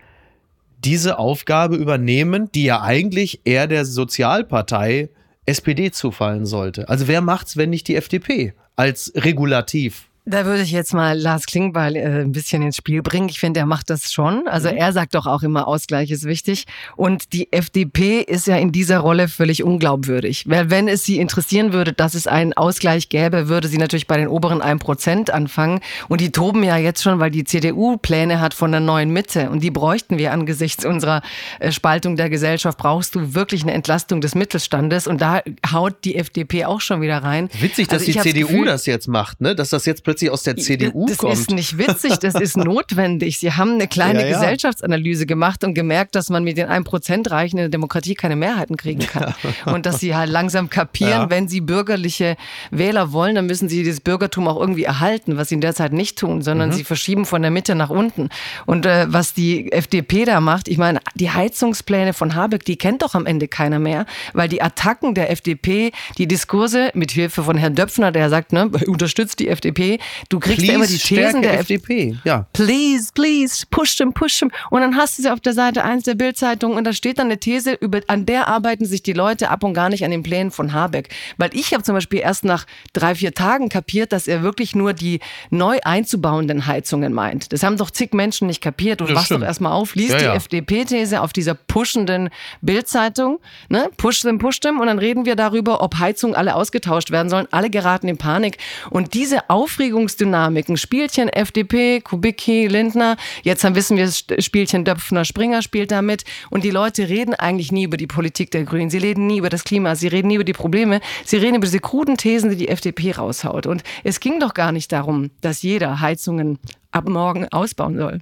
diese 0.79 1.19
Aufgabe 1.19 1.75
übernehmen, 1.75 2.51
die 2.51 2.63
ja 2.63 2.81
eigentlich 2.81 3.41
eher 3.45 3.67
der 3.67 3.85
Sozialpartei 3.85 5.09
SPD 5.45 5.91
zufallen 5.91 6.47
sollte. 6.47 6.89
Also 6.89 7.07
wer 7.07 7.21
macht's, 7.21 7.55
wenn 7.55 7.69
nicht 7.69 7.87
die 7.87 7.95
FDP 7.95 8.53
als 8.75 9.13
Regulativ? 9.15 10.06
Da 10.29 10.45
würde 10.45 10.61
ich 10.61 10.71
jetzt 10.71 10.93
mal 10.93 11.17
Lars 11.17 11.45
Klingbeil 11.45 11.95
äh, 11.95 12.01
ein 12.19 12.33
bisschen 12.33 12.61
ins 12.61 12.75
Spiel 12.75 13.01
bringen. 13.01 13.29
Ich 13.29 13.39
finde, 13.39 13.61
er 13.61 13.65
macht 13.65 13.89
das 13.89 14.11
schon. 14.11 14.45
Also 14.49 14.69
mhm. 14.69 14.75
er 14.75 14.91
sagt 14.91 15.15
doch 15.15 15.25
auch 15.25 15.41
immer, 15.41 15.69
Ausgleich 15.69 16.11
ist 16.11 16.25
wichtig. 16.25 16.65
Und 16.97 17.31
die 17.31 17.53
FDP 17.53 18.19
ist 18.19 18.45
ja 18.45 18.57
in 18.57 18.73
dieser 18.73 18.97
Rolle 18.99 19.29
völlig 19.29 19.63
unglaubwürdig. 19.63 20.43
Weil 20.45 20.69
wenn 20.69 20.89
es 20.89 21.05
sie 21.05 21.19
interessieren 21.19 21.71
würde, 21.71 21.93
dass 21.93 22.13
es 22.13 22.27
einen 22.27 22.51
Ausgleich 22.51 23.07
gäbe, 23.07 23.47
würde 23.47 23.69
sie 23.69 23.77
natürlich 23.77 24.05
bei 24.05 24.17
den 24.17 24.27
oberen 24.27 24.61
1% 24.61 25.31
anfangen. 25.31 25.79
Und 26.09 26.19
die 26.19 26.33
toben 26.33 26.61
ja 26.61 26.75
jetzt 26.75 27.01
schon, 27.01 27.19
weil 27.19 27.31
die 27.31 27.45
CDU 27.45 27.95
Pläne 27.95 28.41
hat 28.41 28.53
von 28.53 28.71
der 28.71 28.81
neuen 28.81 29.11
Mitte. 29.11 29.49
Und 29.49 29.63
die 29.63 29.71
bräuchten 29.71 30.17
wir 30.17 30.33
angesichts 30.33 30.83
unserer 30.83 31.21
äh, 31.61 31.71
Spaltung 31.71 32.17
der 32.17 32.29
Gesellschaft. 32.29 32.77
Brauchst 32.77 33.15
du 33.15 33.33
wirklich 33.33 33.63
eine 33.63 33.71
Entlastung 33.71 34.19
des 34.19 34.35
Mittelstandes? 34.35 35.07
Und 35.07 35.21
da 35.21 35.41
haut 35.71 36.03
die 36.03 36.17
FDP 36.17 36.65
auch 36.65 36.81
schon 36.81 36.99
wieder 36.99 37.19
rein. 37.19 37.47
Witzig, 37.61 37.87
dass 37.87 38.01
also 38.01 38.11
die 38.11 38.19
CDU 38.19 38.47
Gefühl, 38.47 38.65
das 38.65 38.85
jetzt 38.85 39.07
macht, 39.07 39.39
ne? 39.39 39.55
Dass 39.55 39.69
das 39.69 39.85
jetzt 39.85 40.03
plötzlich 40.03 40.16
plötzlich 40.17 40.31
aus 40.31 40.43
der 40.43 40.57
CDU 40.57 41.05
das 41.05 41.17
kommt. 41.17 41.33
Das 41.33 41.39
ist 41.39 41.51
nicht 41.51 41.77
witzig, 41.77 42.17
das 42.17 42.35
ist 42.35 42.57
notwendig. 42.57 43.39
Sie 43.39 43.51
haben 43.51 43.73
eine 43.73 43.87
kleine 43.87 44.21
ja, 44.21 44.27
ja. 44.27 44.33
Gesellschaftsanalyse 44.33 45.25
gemacht 45.25 45.63
und 45.63 45.73
gemerkt, 45.73 46.15
dass 46.15 46.29
man 46.29 46.43
mit 46.43 46.57
den 46.57 46.67
1% 46.67 47.29
Reichen 47.29 47.57
in 47.57 47.63
der 47.63 47.69
Demokratie 47.69 48.15
keine 48.15 48.35
Mehrheiten 48.35 48.77
kriegen 48.77 49.01
kann. 49.01 49.33
Ja. 49.65 49.73
Und 49.73 49.85
dass 49.85 49.99
sie 49.99 50.15
halt 50.15 50.29
langsam 50.29 50.69
kapieren, 50.69 51.29
wenn 51.29 51.47
sie 51.47 51.61
bürgerliche 51.61 52.35
Wähler 52.71 53.11
wollen, 53.11 53.35
dann 53.35 53.45
müssen 53.45 53.69
sie 53.69 53.83
das 53.83 53.99
Bürgertum 53.99 54.47
auch 54.47 54.59
irgendwie 54.59 54.83
erhalten, 54.83 55.37
was 55.37 55.49
sie 55.49 55.55
in 55.55 55.61
der 55.61 55.75
Zeit 55.75 55.93
nicht 55.93 56.17
tun, 56.17 56.41
sondern 56.41 56.69
mhm. 56.69 56.73
sie 56.73 56.83
verschieben 56.83 57.25
von 57.25 57.41
der 57.41 57.51
Mitte 57.51 57.75
nach 57.75 57.89
unten. 57.89 58.29
Und 58.65 58.85
äh, 58.85 59.05
was 59.09 59.33
die 59.33 59.71
FDP 59.71 60.25
da 60.25 60.41
macht, 60.41 60.67
ich 60.67 60.77
meine, 60.77 60.99
die 61.15 61.29
Heizungspläne 61.29 62.13
von 62.13 62.35
Habeck, 62.35 62.65
die 62.65 62.77
kennt 62.77 63.01
doch 63.01 63.15
am 63.15 63.25
Ende 63.25 63.47
keiner 63.47 63.79
mehr, 63.79 64.05
weil 64.33 64.49
die 64.49 64.61
Attacken 64.61 65.13
der 65.13 65.31
FDP, 65.31 65.91
die 66.17 66.27
Diskurse 66.27 66.91
mit 66.93 67.11
Hilfe 67.11 67.43
von 67.43 67.57
Herrn 67.57 67.75
Döpfner, 67.75 68.11
der 68.11 68.29
sagt, 68.29 68.53
ne, 68.53 68.69
unterstützt 68.87 69.39
die 69.39 69.47
FDP, 69.47 69.99
Du 70.29 70.39
kriegst 70.39 70.57
please, 70.57 70.71
ja 70.71 70.75
immer 70.75 70.87
die 70.87 70.97
Thesen 70.97 71.41
der 71.41 71.59
FDP. 71.59 72.17
Ja. 72.23 72.47
Please, 72.53 73.11
please, 73.13 73.65
push 73.69 73.97
them, 73.97 74.13
push 74.13 74.39
them. 74.39 74.51
Und 74.69 74.81
dann 74.81 74.95
hast 74.95 75.17
du 75.17 75.23
sie 75.23 75.31
auf 75.31 75.39
der 75.39 75.53
Seite 75.53 75.83
1 75.83 76.03
der 76.03 76.15
Bildzeitung 76.15 76.73
und 76.73 76.83
da 76.83 76.93
steht 76.93 77.19
dann 77.19 77.27
eine 77.27 77.39
These, 77.39 77.73
über, 77.73 78.01
an 78.07 78.25
der 78.25 78.47
arbeiten 78.47 78.85
sich 78.85 79.03
die 79.03 79.13
Leute 79.13 79.49
ab 79.49 79.63
und 79.63 79.73
gar 79.73 79.89
nicht 79.89 80.03
an 80.03 80.11
den 80.11 80.23
Plänen 80.23 80.51
von 80.51 80.73
Habeck. 80.73 81.09
Weil 81.37 81.49
ich 81.53 81.73
habe 81.73 81.83
zum 81.83 81.95
Beispiel 81.95 82.19
erst 82.19 82.43
nach 82.43 82.65
drei, 82.93 83.15
vier 83.15 83.33
Tagen 83.33 83.69
kapiert, 83.69 84.11
dass 84.11 84.27
er 84.27 84.43
wirklich 84.43 84.75
nur 84.75 84.93
die 84.93 85.19
neu 85.49 85.79
einzubauenden 85.83 86.67
Heizungen 86.67 87.13
meint. 87.13 87.51
Das 87.53 87.63
haben 87.63 87.77
doch 87.77 87.91
zig 87.91 88.13
Menschen 88.13 88.47
nicht 88.47 88.61
kapiert. 88.61 89.01
Und 89.01 89.13
wachst 89.13 89.31
doch 89.31 89.41
erstmal 89.41 89.71
auf, 89.71 89.95
liest 89.95 90.13
ja, 90.13 90.19
ja. 90.19 90.31
die 90.31 90.37
FDP-These 90.37 91.21
auf 91.21 91.33
dieser 91.33 91.55
pushenden 91.55 92.29
Bildzeitung. 92.61 93.39
Ne? 93.69 93.89
Push 93.97 94.21
them, 94.21 94.37
push 94.37 94.59
them. 94.59 94.79
Und 94.79 94.87
dann 94.87 94.99
reden 94.99 95.25
wir 95.25 95.35
darüber, 95.35 95.81
ob 95.81 95.97
Heizungen 95.97 96.35
alle 96.35 96.55
ausgetauscht 96.55 97.11
werden 97.11 97.29
sollen. 97.29 97.47
Alle 97.51 97.69
geraten 97.69 98.07
in 98.07 98.17
Panik. 98.17 98.57
Und 98.89 99.13
diese 99.13 99.49
Aufregung 99.49 99.96
Beziehungsdynamiken. 99.97 100.77
Spielchen 100.77 101.27
FDP, 101.29 102.01
Kubicki, 102.01 102.67
Lindner. 102.67 103.17
Jetzt 103.43 103.63
haben, 103.63 103.75
wissen 103.75 103.97
wir, 103.97 104.05
das 104.05 104.23
Spielchen 104.45 104.85
Döpfner, 104.85 105.25
Springer 105.25 105.61
spielt 105.61 105.91
damit. 105.91 106.23
Und 106.51 106.63
die 106.63 106.69
Leute 106.69 107.09
reden 107.09 107.33
eigentlich 107.33 107.71
nie 107.71 107.83
über 107.85 107.97
die 107.97 108.05
Politik 108.05 108.51
der 108.51 108.63
Grünen. 108.63 108.89
Sie 108.89 108.99
reden 108.99 109.25
nie 109.25 109.39
über 109.39 109.49
das 109.49 109.63
Klima. 109.63 109.95
Sie 109.95 110.07
reden 110.07 110.27
nie 110.27 110.35
über 110.35 110.43
die 110.43 110.53
Probleme. 110.53 111.01
Sie 111.25 111.37
reden 111.37 111.55
über 111.55 111.65
diese 111.65 111.79
kruden 111.79 112.17
Thesen, 112.17 112.51
die 112.51 112.57
die 112.57 112.67
FDP 112.67 113.13
raushaut. 113.13 113.65
Und 113.65 113.83
es 114.03 114.19
ging 114.19 114.39
doch 114.39 114.53
gar 114.53 114.71
nicht 114.71 114.91
darum, 114.91 115.31
dass 115.41 115.63
jeder 115.63 115.99
Heizungen 115.99 116.59
ab 116.91 117.09
morgen 117.09 117.47
ausbauen 117.51 117.97
soll. 117.97 118.19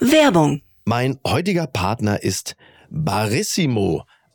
Werbung. 0.00 0.62
Mein 0.84 1.18
heutiger 1.26 1.66
Partner 1.66 2.22
ist 2.22 2.56
Barissimo 2.90 4.04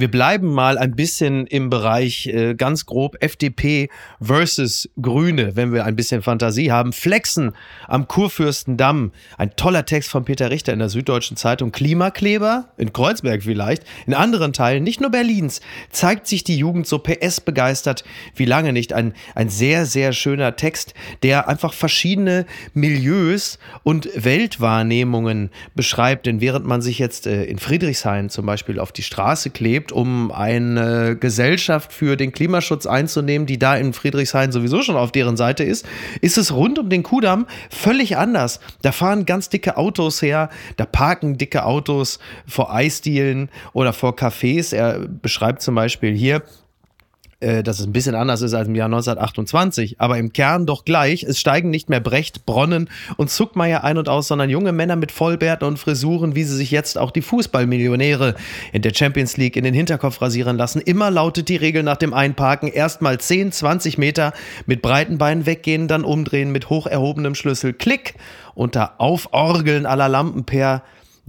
Wir 0.00 0.10
bleiben 0.10 0.48
mal 0.48 0.78
ein 0.78 0.96
bisschen 0.96 1.46
im 1.46 1.68
Bereich 1.68 2.26
äh, 2.26 2.54
ganz 2.54 2.86
grob 2.86 3.18
FDP 3.20 3.90
versus 4.18 4.88
Grüne, 4.98 5.56
wenn 5.56 5.74
wir 5.74 5.84
ein 5.84 5.94
bisschen 5.94 6.22
Fantasie 6.22 6.72
haben. 6.72 6.94
Flexen 6.94 7.52
am 7.86 8.08
Kurfürstendamm. 8.08 9.12
Ein 9.36 9.56
toller 9.56 9.84
Text 9.84 10.08
von 10.08 10.24
Peter 10.24 10.50
Richter 10.50 10.72
in 10.72 10.78
der 10.78 10.88
Süddeutschen 10.88 11.36
Zeitung. 11.36 11.70
Klimakleber, 11.70 12.70
in 12.78 12.94
Kreuzberg 12.94 13.42
vielleicht, 13.42 13.84
in 14.06 14.14
anderen 14.14 14.54
Teilen, 14.54 14.84
nicht 14.84 15.02
nur 15.02 15.10
Berlins, 15.10 15.60
zeigt 15.90 16.26
sich 16.26 16.44
die 16.44 16.56
Jugend 16.56 16.86
so 16.86 16.98
PS 16.98 17.42
begeistert 17.42 18.02
wie 18.34 18.46
lange 18.46 18.72
nicht. 18.72 18.94
Ein, 18.94 19.12
ein 19.34 19.50
sehr, 19.50 19.84
sehr 19.84 20.14
schöner 20.14 20.56
Text, 20.56 20.94
der 21.22 21.46
einfach 21.46 21.74
verschiedene 21.74 22.46
Milieus 22.72 23.58
und 23.82 24.08
Weltwahrnehmungen 24.14 25.50
beschreibt. 25.74 26.24
Denn 26.24 26.40
während 26.40 26.64
man 26.64 26.80
sich 26.80 26.98
jetzt 26.98 27.26
äh, 27.26 27.44
in 27.44 27.58
Friedrichshain 27.58 28.30
zum 28.30 28.46
Beispiel 28.46 28.78
auf 28.78 28.92
die 28.92 29.02
Straße 29.02 29.50
klebt, 29.50 29.89
um 29.92 30.30
eine 30.30 31.16
Gesellschaft 31.16 31.92
für 31.92 32.16
den 32.16 32.32
Klimaschutz 32.32 32.86
einzunehmen, 32.86 33.46
die 33.46 33.58
da 33.58 33.76
in 33.76 33.92
Friedrichshain 33.92 34.52
sowieso 34.52 34.82
schon 34.82 34.96
auf 34.96 35.12
deren 35.12 35.36
Seite 35.36 35.64
ist, 35.64 35.86
ist 36.20 36.38
es 36.38 36.52
rund 36.52 36.78
um 36.78 36.88
den 36.88 37.02
Kudamm 37.02 37.46
völlig 37.70 38.16
anders. 38.16 38.60
Da 38.82 38.92
fahren 38.92 39.26
ganz 39.26 39.48
dicke 39.48 39.76
Autos 39.76 40.22
her, 40.22 40.50
da 40.76 40.86
parken 40.86 41.38
dicke 41.38 41.64
Autos 41.64 42.18
vor 42.46 42.72
Eisdielen 42.72 43.50
oder 43.72 43.92
vor 43.92 44.16
Cafés. 44.16 44.74
Er 44.74 45.00
beschreibt 45.08 45.62
zum 45.62 45.74
Beispiel 45.74 46.14
hier, 46.14 46.42
äh, 47.40 47.62
dass 47.62 47.80
es 47.80 47.86
ein 47.86 47.92
bisschen 47.92 48.14
anders 48.14 48.42
ist 48.42 48.54
als 48.54 48.68
im 48.68 48.74
Jahr 48.74 48.86
1928, 48.86 50.00
aber 50.00 50.18
im 50.18 50.32
Kern 50.32 50.66
doch 50.66 50.84
gleich. 50.84 51.22
Es 51.22 51.40
steigen 51.40 51.70
nicht 51.70 51.88
mehr 51.88 52.00
Brecht, 52.00 52.44
Bronnen 52.46 52.88
und 53.16 53.30
Zuckmeier 53.30 53.82
ein 53.82 53.98
und 53.98 54.08
aus, 54.08 54.28
sondern 54.28 54.50
junge 54.50 54.72
Männer 54.72 54.96
mit 54.96 55.10
Vollbärten 55.10 55.66
und 55.66 55.78
Frisuren, 55.78 56.34
wie 56.34 56.44
sie 56.44 56.56
sich 56.56 56.70
jetzt 56.70 56.98
auch 56.98 57.10
die 57.10 57.22
Fußballmillionäre 57.22 58.34
in 58.72 58.82
der 58.82 58.94
Champions 58.94 59.36
League 59.36 59.56
in 59.56 59.64
den 59.64 59.74
Hinterkopf 59.74 60.20
rasieren 60.20 60.56
lassen. 60.56 60.80
Immer 60.80 61.10
lautet 61.10 61.48
die 61.48 61.56
Regel 61.56 61.82
nach 61.82 61.96
dem 61.96 62.12
Einparken 62.12 62.68
erstmal 62.68 63.18
10, 63.18 63.52
20 63.52 63.98
Meter 63.98 64.32
mit 64.66 64.82
breiten 64.82 65.18
Beinen 65.18 65.46
weggehen, 65.46 65.88
dann 65.88 66.04
umdrehen 66.04 66.52
mit 66.52 66.68
hoch 66.68 66.86
erhobenem 66.86 67.34
Schlüssel. 67.34 67.72
Klick! 67.72 68.14
Unter 68.54 69.00
Auforgeln 69.00 69.86
aller 69.86 70.08
Lampen 70.08 70.44
per 70.44 70.82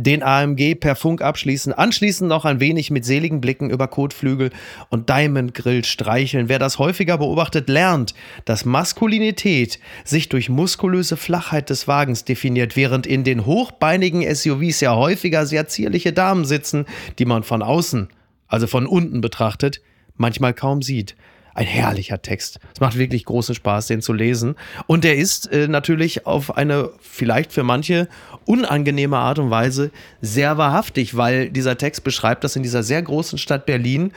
den 0.04 0.24
AMG 0.24 0.76
per 0.76 0.96
Funk 0.96 1.22
abschließen, 1.22 1.74
anschließend 1.74 2.30
noch 2.30 2.46
ein 2.46 2.60
wenig 2.60 2.92
mit 2.92 3.06
seligen 3.06 3.42
Blicken 3.42 3.70
über 3.70 3.88
Kotflügel 3.88 4.52
und 4.90 5.10
Diamond 5.10 5.54
Grill 5.54 5.84
streicheln. 5.84 6.50
Wer 6.50 6.60
das 6.60 6.80
häufiger 6.80 7.18
beobachtet, 7.18 7.70
lernt, 7.70 8.14
dass 8.46 8.66
Maskulinität 8.66 9.80
sich 10.04 10.30
durch 10.30 10.50
muskulöse 10.50 11.18
Flachheit 11.18 11.70
des 11.70 11.88
Wagens 11.88 12.26
definiert, 12.26 12.76
während 12.76 13.06
in 13.08 13.24
den 13.24 13.46
hochbeinigen 13.46 14.24
SUVs 14.34 14.82
ja 14.82 14.96
häufiger 14.96 15.46
sehr 15.46 15.68
zierliche 15.68 16.14
Damen 16.14 16.46
sitzen, 16.46 16.86
die 17.20 17.26
man 17.26 17.44
von 17.44 17.62
außen, 17.62 18.10
also 18.48 18.68
von 18.68 18.86
unten 18.86 19.22
betrachtet, 19.22 19.82
manchmal 20.16 20.54
kaum 20.54 20.82
sieht. 20.82 21.16
Ein 21.54 21.66
herrlicher 21.66 22.22
Text. 22.22 22.60
Es 22.74 22.80
macht 22.80 22.98
wirklich 22.98 23.26
großen 23.26 23.56
Spaß, 23.56 23.88
den 23.88 24.02
zu 24.02 24.14
lesen. 24.14 24.56
Und 24.88 25.04
er 25.04 25.16
ist 25.16 25.52
äh, 25.52 25.68
natürlich 25.68 26.26
auf 26.26 26.56
eine 26.56 26.92
vielleicht 27.02 27.52
für 27.52 27.64
manche 27.64 28.08
unangenehme 28.46 29.18
Art 29.18 29.40
und 29.40 29.50
Weise 29.50 29.92
sehr 30.22 30.58
wahrhaftig, 30.58 31.18
weil 31.18 31.50
dieser 31.50 31.78
Text 31.78 32.04
beschreibt, 32.04 32.44
dass 32.44 32.56
in 32.56 32.64
dieser 32.64 32.84
sehr 32.84 33.02
großen 33.02 33.38
Stadt 33.38 33.66
Berlin 33.66 34.12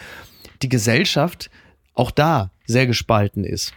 die 0.63 0.69
Gesellschaft 0.69 1.51
auch 1.95 2.11
da 2.11 2.51
sehr 2.67 2.87
gespalten 2.87 3.45
ist. 3.45 3.75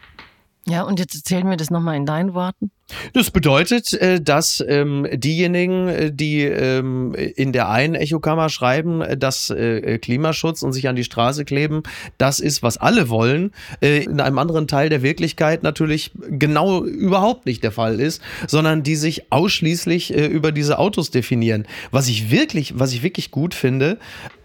Ja, 0.67 0.83
und 0.83 0.99
jetzt 0.99 1.15
erzähl 1.15 1.43
mir 1.43 1.57
das 1.57 1.69
nochmal 1.69 1.95
in 1.95 2.05
deinen 2.05 2.33
Worten. 2.33 2.71
Das 3.13 3.31
bedeutet, 3.31 3.93
äh, 3.93 4.21
dass 4.21 4.63
ähm, 4.65 5.07
diejenigen, 5.11 5.87
äh, 5.89 6.11
die 6.11 6.43
ähm, 6.43 7.13
in 7.13 7.51
der 7.51 7.69
einen 7.69 7.95
Echokammer 7.95 8.49
schreiben, 8.49 9.01
äh, 9.01 9.17
dass 9.17 9.53
Klimaschutz 10.01 10.61
und 10.61 10.73
sich 10.73 10.87
an 10.87 10.95
die 10.95 11.03
Straße 11.03 11.45
kleben, 11.45 11.83
das 12.17 12.39
ist, 12.39 12.63
was 12.63 12.77
alle 12.77 13.09
wollen, 13.09 13.51
in 13.81 14.19
einem 14.19 14.37
anderen 14.37 14.67
Teil 14.67 14.89
der 14.89 15.01
Wirklichkeit 15.01 15.63
natürlich 15.63 16.11
genau 16.29 16.83
überhaupt 16.83 17.45
nicht 17.45 17.63
der 17.63 17.71
Fall 17.71 17.99
ist, 17.99 18.21
sondern 18.47 18.83
die 18.83 18.95
sich 18.95 19.31
ausschließlich 19.31 20.13
über 20.13 20.51
diese 20.51 20.79
Autos 20.79 21.11
definieren. 21.11 21.65
Was 21.91 22.07
ich 22.07 22.31
wirklich, 22.31 22.77
was 22.77 22.93
ich 22.93 23.03
wirklich 23.03 23.31
gut 23.31 23.53
finde, 23.53 23.97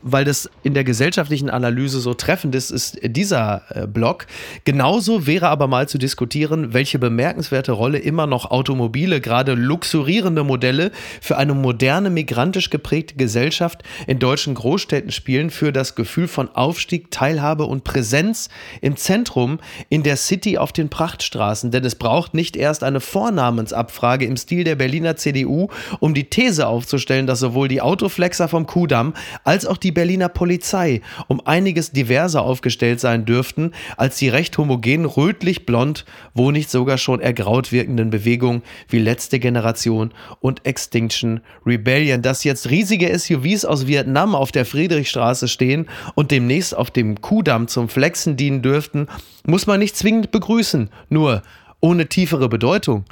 weil 0.02 0.24
das 0.24 0.50
in 0.62 0.74
der 0.74 0.84
gesellschaftlichen 0.84 1.50
Analyse 1.50 2.00
so 2.00 2.14
treffend 2.14 2.54
ist, 2.54 2.70
ist 2.70 2.98
dieser 3.02 3.86
Block. 3.92 4.26
Genauso 4.64 5.26
wäre 5.26 5.48
aber 5.48 5.66
mal 5.66 5.88
zu 5.88 5.98
diskutieren, 5.98 6.72
welche 6.72 6.98
bemerkenswerte 6.98 7.72
Rolle 7.72 7.98
immer 7.98 8.26
noch 8.26 8.31
noch 8.32 8.50
Automobile, 8.50 9.20
gerade 9.20 9.52
luxurierende 9.52 10.42
Modelle, 10.42 10.90
für 11.20 11.36
eine 11.36 11.54
moderne, 11.54 12.10
migrantisch 12.10 12.70
geprägte 12.70 13.14
Gesellschaft 13.14 13.82
in 14.06 14.18
deutschen 14.18 14.54
Großstädten 14.54 15.12
spielen, 15.12 15.50
für 15.50 15.70
das 15.70 15.94
Gefühl 15.94 16.26
von 16.26 16.48
Aufstieg, 16.48 17.10
Teilhabe 17.10 17.64
und 17.64 17.84
Präsenz 17.84 18.48
im 18.80 18.96
Zentrum, 18.96 19.60
in 19.90 20.02
der 20.02 20.16
City 20.16 20.56
auf 20.58 20.72
den 20.72 20.88
Prachtstraßen. 20.88 21.70
Denn 21.70 21.84
es 21.84 21.94
braucht 21.94 22.32
nicht 22.34 22.56
erst 22.56 22.82
eine 22.82 23.00
Vornamensabfrage 23.00 24.24
im 24.24 24.36
Stil 24.36 24.64
der 24.64 24.76
Berliner 24.76 25.16
CDU, 25.16 25.68
um 26.00 26.14
die 26.14 26.30
These 26.30 26.66
aufzustellen, 26.66 27.26
dass 27.26 27.40
sowohl 27.40 27.68
die 27.68 27.82
Autoflexer 27.82 28.48
vom 28.48 28.66
Kudamm 28.66 29.12
als 29.44 29.66
auch 29.66 29.76
die 29.76 29.92
Berliner 29.92 30.30
Polizei 30.30 31.02
um 31.28 31.42
einiges 31.44 31.92
diverser 31.92 32.42
aufgestellt 32.42 32.98
sein 32.98 33.26
dürften 33.26 33.72
als 33.98 34.16
die 34.16 34.30
recht 34.30 34.56
homogenen 34.56 35.04
rötlich-blond, 35.04 36.06
wo 36.32 36.50
nicht 36.50 36.70
sogar 36.70 36.96
schon 36.96 37.20
ergraut 37.20 37.72
wirkenden 37.72 38.08
Bewegungen 38.08 38.21
Bewegung 38.22 38.62
wie 38.88 38.98
Letzte 38.98 39.38
Generation 39.38 40.12
und 40.40 40.64
Extinction 40.64 41.40
Rebellion. 41.66 42.22
Dass 42.22 42.44
jetzt 42.44 42.70
riesige 42.70 43.16
SUVs 43.18 43.64
aus 43.64 43.86
Vietnam 43.86 44.34
auf 44.34 44.52
der 44.52 44.64
Friedrichstraße 44.64 45.48
stehen 45.48 45.88
und 46.14 46.30
demnächst 46.30 46.76
auf 46.76 46.90
dem 46.90 47.20
Kudamm 47.20 47.68
zum 47.68 47.88
Flexen 47.88 48.36
dienen 48.36 48.62
dürften, 48.62 49.08
muss 49.44 49.66
man 49.66 49.80
nicht 49.80 49.96
zwingend 49.96 50.30
begrüßen. 50.30 50.90
Nur 51.08 51.42
ohne 51.80 52.08
tiefere 52.08 52.48
Bedeutung 52.48 53.04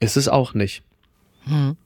ist 0.00 0.16
es 0.16 0.28
auch 0.28 0.54
nicht. 0.54 0.82
Hm. 1.44 1.76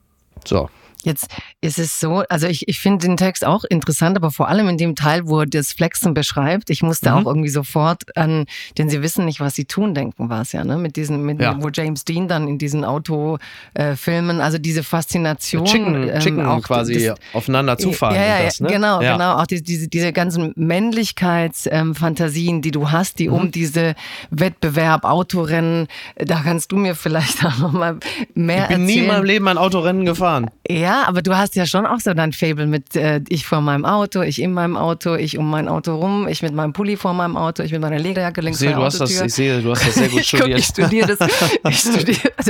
So. 0.45 0.69
Jetzt 1.03 1.27
ist 1.61 1.79
es 1.79 1.99
so, 1.99 2.23
also 2.29 2.47
ich, 2.47 2.67
ich 2.67 2.79
finde 2.79 3.05
den 3.05 3.17
Text 3.17 3.45
auch 3.45 3.63
interessant, 3.65 4.17
aber 4.17 4.31
vor 4.31 4.47
allem 4.47 4.69
in 4.69 4.77
dem 4.77 4.95
Teil, 4.95 5.27
wo 5.27 5.41
er 5.41 5.45
das 5.45 5.73
Flexen 5.73 6.13
beschreibt, 6.13 6.69
ich 6.69 6.81
musste 6.81 7.11
mhm. 7.11 7.15
auch 7.15 7.25
irgendwie 7.25 7.49
sofort 7.49 8.15
an, 8.15 8.45
denn 8.77 8.89
sie 8.89 9.01
wissen 9.01 9.25
nicht, 9.25 9.39
was 9.39 9.55
sie 9.55 9.65
tun, 9.65 9.93
denken 9.93 10.29
war 10.29 10.41
es 10.41 10.53
ja, 10.53 10.63
ne? 10.63 10.77
Mit 10.77 10.95
diesen, 10.95 11.23
mit, 11.23 11.41
ja. 11.41 11.61
wo 11.61 11.69
James 11.69 12.05
Dean 12.05 12.27
dann 12.27 12.47
in 12.47 12.57
diesen 12.57 12.85
Autofilmen, 12.85 14.39
äh, 14.39 14.43
also 14.43 14.57
diese 14.57 14.83
Faszination. 14.83 15.65
Chicken, 15.65 16.09
ähm, 16.09 16.19
Chicken 16.19 16.45
auch 16.45 16.61
quasi 16.61 17.05
das, 17.05 17.19
aufeinander 17.33 17.77
zufahren. 17.77 18.15
Ja, 18.15 18.39
ja, 18.39 18.45
das, 18.45 18.61
ne? 18.61 18.69
genau, 18.69 19.01
ja. 19.01 19.13
genau. 19.13 19.35
Auch 19.35 19.47
die, 19.47 19.61
diese, 19.61 19.87
diese 19.87 20.13
ganzen 20.13 20.53
Männlichkeitsfantasien, 20.55 22.55
ähm, 22.55 22.61
die 22.61 22.71
du 22.71 22.91
hast, 22.91 23.19
die 23.19 23.27
mhm. 23.27 23.33
um 23.33 23.51
diese 23.51 23.95
Wettbewerb, 24.29 25.03
Autorennen, 25.03 25.87
da 26.15 26.41
kannst 26.41 26.71
du 26.71 26.77
mir 26.77 26.95
vielleicht 26.95 27.45
auch 27.45 27.57
nochmal 27.57 27.97
mehr 28.33 28.63
erzählen. 28.63 28.71
Ich 28.71 28.77
bin 28.77 28.85
nie 28.85 29.01
in 29.01 29.07
meinem 29.07 29.25
Leben 29.25 29.47
ein 29.47 29.57
Autorennen 29.57 30.05
gefahren. 30.05 30.49
Ja, 30.69 31.03
aber 31.07 31.21
du 31.21 31.35
hast 31.35 31.55
ja 31.55 31.65
schon 31.65 31.85
auch 31.85 31.99
so 31.99 32.13
dein 32.13 32.31
Fable 32.31 32.67
mit 32.67 32.95
äh, 32.95 33.21
ich 33.27 33.45
vor 33.45 33.59
meinem 33.59 33.83
Auto, 33.83 34.21
ich 34.21 34.41
in 34.41 34.53
meinem 34.53 34.77
Auto, 34.77 35.15
ich 35.15 35.37
um 35.37 35.49
mein 35.49 35.67
Auto 35.67 35.95
rum, 35.95 36.27
ich 36.29 36.41
mit 36.41 36.53
meinem 36.53 36.71
Pulli 36.71 36.95
vor 36.95 37.13
meinem 37.13 37.35
Auto, 37.35 37.63
ich 37.63 37.71
mit 37.73 37.81
meiner 37.81 37.99
Lederjacke 37.99 38.39
links 38.39 38.61
ich 38.61 38.69
sehe, 38.69 38.75
du 38.75 38.83
hast 38.83 38.99
das, 38.99 39.21
Ich 39.21 39.33
sehe, 39.33 39.61
du 39.61 39.71
hast 39.71 39.85
das 39.85 39.95
sehr 39.95 40.09
gut 40.09 40.25
studiert. 40.25 40.59
ich 40.59 40.65
studiere 40.65 41.15
das. 41.15 41.29
Ich 41.69 41.79
studiere 41.79 42.31
das. 42.37 42.47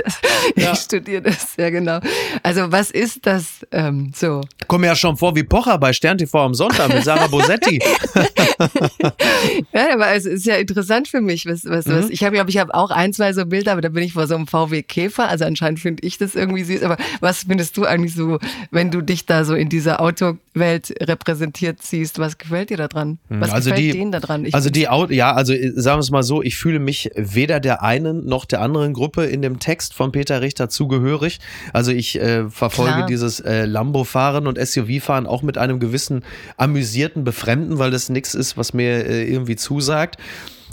Ja. 0.56 0.74
Ich 0.74 0.80
studiere 0.80 1.22
das, 1.24 1.56
ja 1.58 1.70
genau. 1.72 2.00
Also 2.44 2.72
was 2.72 2.92
ist 2.92 3.26
das 3.26 3.66
ähm, 3.72 4.12
so? 4.16 4.42
komme 4.74 4.88
ja 4.88 4.96
schon 4.96 5.16
vor 5.18 5.36
wie 5.36 5.44
Pocher 5.44 5.78
bei 5.78 5.94
Stern 5.94 6.18
TV 6.18 6.46
am 6.46 6.56
Sonntag 6.56 6.92
mit 6.92 7.04
Sarah 7.04 7.28
Bosetti. 7.28 7.80
ja, 9.74 9.94
aber 9.94 10.14
es 10.14 10.26
ist 10.26 10.48
ja 10.48 10.56
interessant 10.56 11.08
für 11.08 11.22
mich. 11.22 11.46
Was, 11.46 11.66
was, 11.66 11.86
mhm. 11.86 11.98
was. 11.98 12.10
Ich 12.10 12.24
habe, 12.24 12.44
ich, 12.48 12.58
habe 12.58 12.74
auch 12.74 12.90
ein, 12.90 13.14
zwei 13.14 13.34
so 13.34 13.46
Bilder, 13.46 13.74
aber 13.74 13.82
da 13.82 13.90
bin 13.90 14.02
ich 14.02 14.14
vor 14.14 14.26
so 14.26 14.34
einem 14.34 14.48
VW 14.48 14.82
Käfer. 14.82 15.30
Also 15.30 15.46
anscheinend 15.46 15.80
finde 15.80 16.04
ich 16.06 16.18
das 16.18 16.34
irgendwie 16.34 16.64
süß. 16.64 16.82
Aber 16.82 16.98
was 17.20 17.44
findest 17.44 17.78
du 17.78 17.86
eigentlich 17.86 18.13
so, 18.14 18.40
wenn 18.72 18.92
du 18.92 19.02
dich 19.02 19.26
da 19.26 19.44
so 19.46 19.56
in 19.56 19.70
dieser 19.70 20.02
Autowelt 20.02 20.94
repräsentiert 21.02 21.82
siehst? 21.82 22.20
Was 22.20 22.38
gefällt 22.38 22.70
dir 22.70 22.78
da 22.78 22.88
dran? 22.88 23.20
Mhm. 23.30 23.42
Was 23.42 23.52
also 23.52 23.70
gefällt 23.70 23.94
die, 23.94 23.98
denen 23.98 24.12
da 24.12 24.20
dran? 24.20 24.46
Ich 24.46 24.54
also 24.54 24.70
die 24.70 24.88
Auto, 24.88 25.14
ja, 25.14 25.34
also 25.34 25.54
äh, 25.54 25.72
sagen 25.76 25.98
wir 25.98 26.02
es 26.02 26.12
mal 26.12 26.24
so, 26.24 26.42
ich 26.42 26.58
fühle 26.58 26.80
mich 26.80 27.12
weder 27.16 27.60
der 27.60 27.84
einen 27.84 28.26
noch 28.26 28.46
der 28.46 28.62
anderen 28.62 28.94
Gruppe 28.94 29.26
in 29.26 29.42
dem 29.42 29.60
Text 29.60 29.94
von 29.94 30.12
Peter 30.12 30.42
Richter 30.42 30.70
zugehörig. 30.70 31.40
Also 31.74 31.92
ich 31.92 32.20
äh, 32.20 32.50
verfolge 32.50 32.94
Klar. 32.94 33.08
dieses 33.08 33.40
äh, 33.40 33.66
Lambo-Fahren 33.66 34.48
und 34.48 34.58
SUV-Fahren 34.58 35.28
auch 35.28 35.42
mit 35.42 35.58
einem 35.58 35.80
gewissen 35.80 36.24
amüsierten 36.58 37.24
Befremden, 37.24 37.80
weil 37.80 37.92
das 37.92 38.10
nichts 38.10 38.34
ist, 38.34 38.58
was 38.58 38.74
mir 38.74 39.06
äh, 39.06 39.32
irgendwie 39.32 39.56
zusagt. 39.56 40.18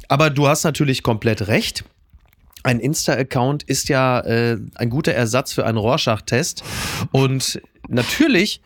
Aber 0.09 0.29
du 0.31 0.49
hast 0.49 0.65
natürlich 0.65 1.03
komplett 1.03 1.47
recht. 1.47 1.85
Ein 2.63 2.81
Insta-Account 2.81 3.63
ist 3.63 3.89
ja 3.89 4.21
äh, 4.21 4.59
ein 4.75 4.91
guter 4.91 5.13
Ersatz 5.13 5.53
für 5.53 5.65
einen 5.65 5.79
Rorschach-Test. 5.79 6.63
Und 7.11 7.61
natürlich, 7.89 8.61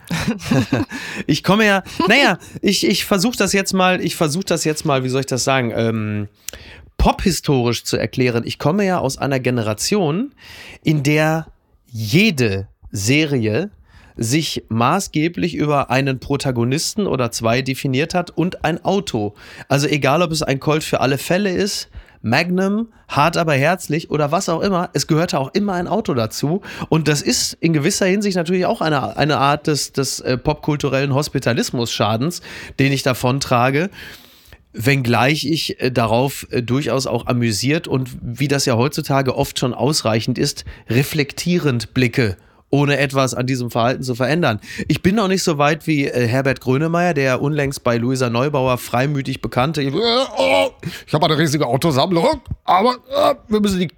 ich 1.26 1.42
komme 1.44 1.66
ja, 1.66 1.83
naja, 2.09 2.38
ich, 2.61 2.87
ich 2.87 3.04
versuche 3.04 3.37
das 3.37 3.52
jetzt 3.52 3.72
mal, 3.72 4.04
ich 4.04 4.16
versuche 4.16 4.44
das 4.44 4.64
jetzt 4.64 4.85
mal, 4.85 5.04
wie 5.04 5.09
soll 5.09 5.20
ich 5.20 5.26
das 5.26 5.44
sagen, 5.44 5.72
ähm, 5.74 6.28
pophistorisch 6.98 7.85
zu 7.85 7.96
erklären. 7.96 8.44
Ich 8.46 8.59
komme 8.59 8.85
ja 8.85 8.98
aus 8.98 9.18
einer 9.18 9.40
Generation, 9.40 10.35
in 10.83 11.02
der 11.02 11.46
jede 11.87 12.68
Serie 12.90 13.70
sich 14.16 14.64
maßgeblich 14.68 15.54
über 15.54 15.90
einen 15.90 16.20
Protagonisten 16.20 17.07
oder 17.07 17.33
zwei 17.33 17.62
definiert 17.62 18.14
hat 18.14 18.30
und 18.30 18.64
ein 18.64 18.85
Auto. 18.85 19.35
Also 19.68 19.88
egal, 19.88 20.22
ob 20.22 20.30
es 20.30 20.42
ein 20.42 20.61
Colt 20.61 20.85
für 20.85 21.00
alle 21.00 21.18
Fälle 21.18 21.50
ist, 21.50 21.88
Magnum, 22.24 22.88
hart 23.06 23.37
aber 23.37 23.52
herzlich 23.52 24.10
oder 24.10 24.32
was 24.32 24.48
auch 24.48 24.60
immer, 24.60 24.88
es 24.94 25.06
gehörte 25.06 25.38
auch 25.38 25.52
immer 25.52 25.74
ein 25.74 25.87
Auto 25.87 26.14
dazu. 26.14 26.62
Und 26.88 27.06
das 27.06 27.22
ist 27.22 27.52
in 27.60 27.72
gewisser 27.72 28.06
Hinsicht 28.06 28.37
natürlich 28.37 28.66
auch 28.66 28.80
eine, 28.80 29.16
eine 29.16 29.37
Art 29.37 29.66
des, 29.66 29.92
des 29.92 30.20
äh, 30.20 30.38
popkulturellen 30.38 31.14
Hospitalismus-Schadens, 31.14 32.40
den 32.78 32.92
ich 32.92 33.02
davon 33.02 33.40
trage 33.40 33.90
wenngleich 34.76 35.46
ich 35.46 35.80
äh, 35.80 35.92
darauf 35.92 36.48
äh, 36.50 36.60
durchaus 36.60 37.06
auch 37.06 37.26
amüsiert 37.26 37.87
und 37.87 38.10
wie 38.20 38.48
das 38.48 38.66
ja 38.66 38.76
heutzutage 38.76 39.37
oft 39.37 39.56
schon 39.58 39.72
ausreichend 39.72 40.37
ist, 40.37 40.64
reflektierend 40.90 41.94
blicke 41.94 42.37
ohne 42.74 42.98
etwas 42.98 43.34
an 43.34 43.46
diesem 43.46 43.70
Verhalten 43.70 44.02
zu 44.02 44.16
verändern. 44.16 44.58
Ich 44.88 45.00
bin 45.00 45.14
noch 45.14 45.28
nicht 45.28 45.44
so 45.44 45.58
weit 45.58 45.87
wie 45.87 46.06
äh, 46.08 46.26
Herbert 46.26 46.60
Grönemeyer, 46.60 47.14
der 47.14 47.40
unlängst 47.40 47.84
bei 47.84 47.98
Luisa 47.98 48.30
Neubauer 48.30 48.78
freimütig 48.78 49.40
bekannte. 49.40 49.80
Äh, 49.80 49.92
oh, 49.92 50.70
ich 51.06 51.14
habe 51.14 51.24
eine 51.26 51.38
riesige 51.38 51.68
Autosammlung, 51.68 52.40
aber 52.64 52.96
äh, 53.16 53.37
wir 53.46 53.60
müssen 53.60 53.78
die, 53.78 53.92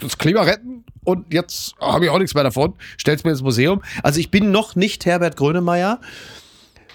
das 0.00 0.16
Klima 0.16 0.40
retten 0.40 0.82
und 1.04 1.30
jetzt 1.34 1.74
habe 1.78 2.06
ich 2.06 2.10
auch 2.10 2.18
nichts 2.18 2.32
mehr 2.34 2.44
davon. 2.44 2.72
Stell's 2.96 3.22
mir 3.22 3.32
ins 3.32 3.42
Museum. 3.42 3.82
Also 4.02 4.18
ich 4.18 4.30
bin 4.30 4.50
noch 4.50 4.76
nicht 4.76 5.04
Herbert 5.04 5.36
Grönemeyer. 5.36 6.00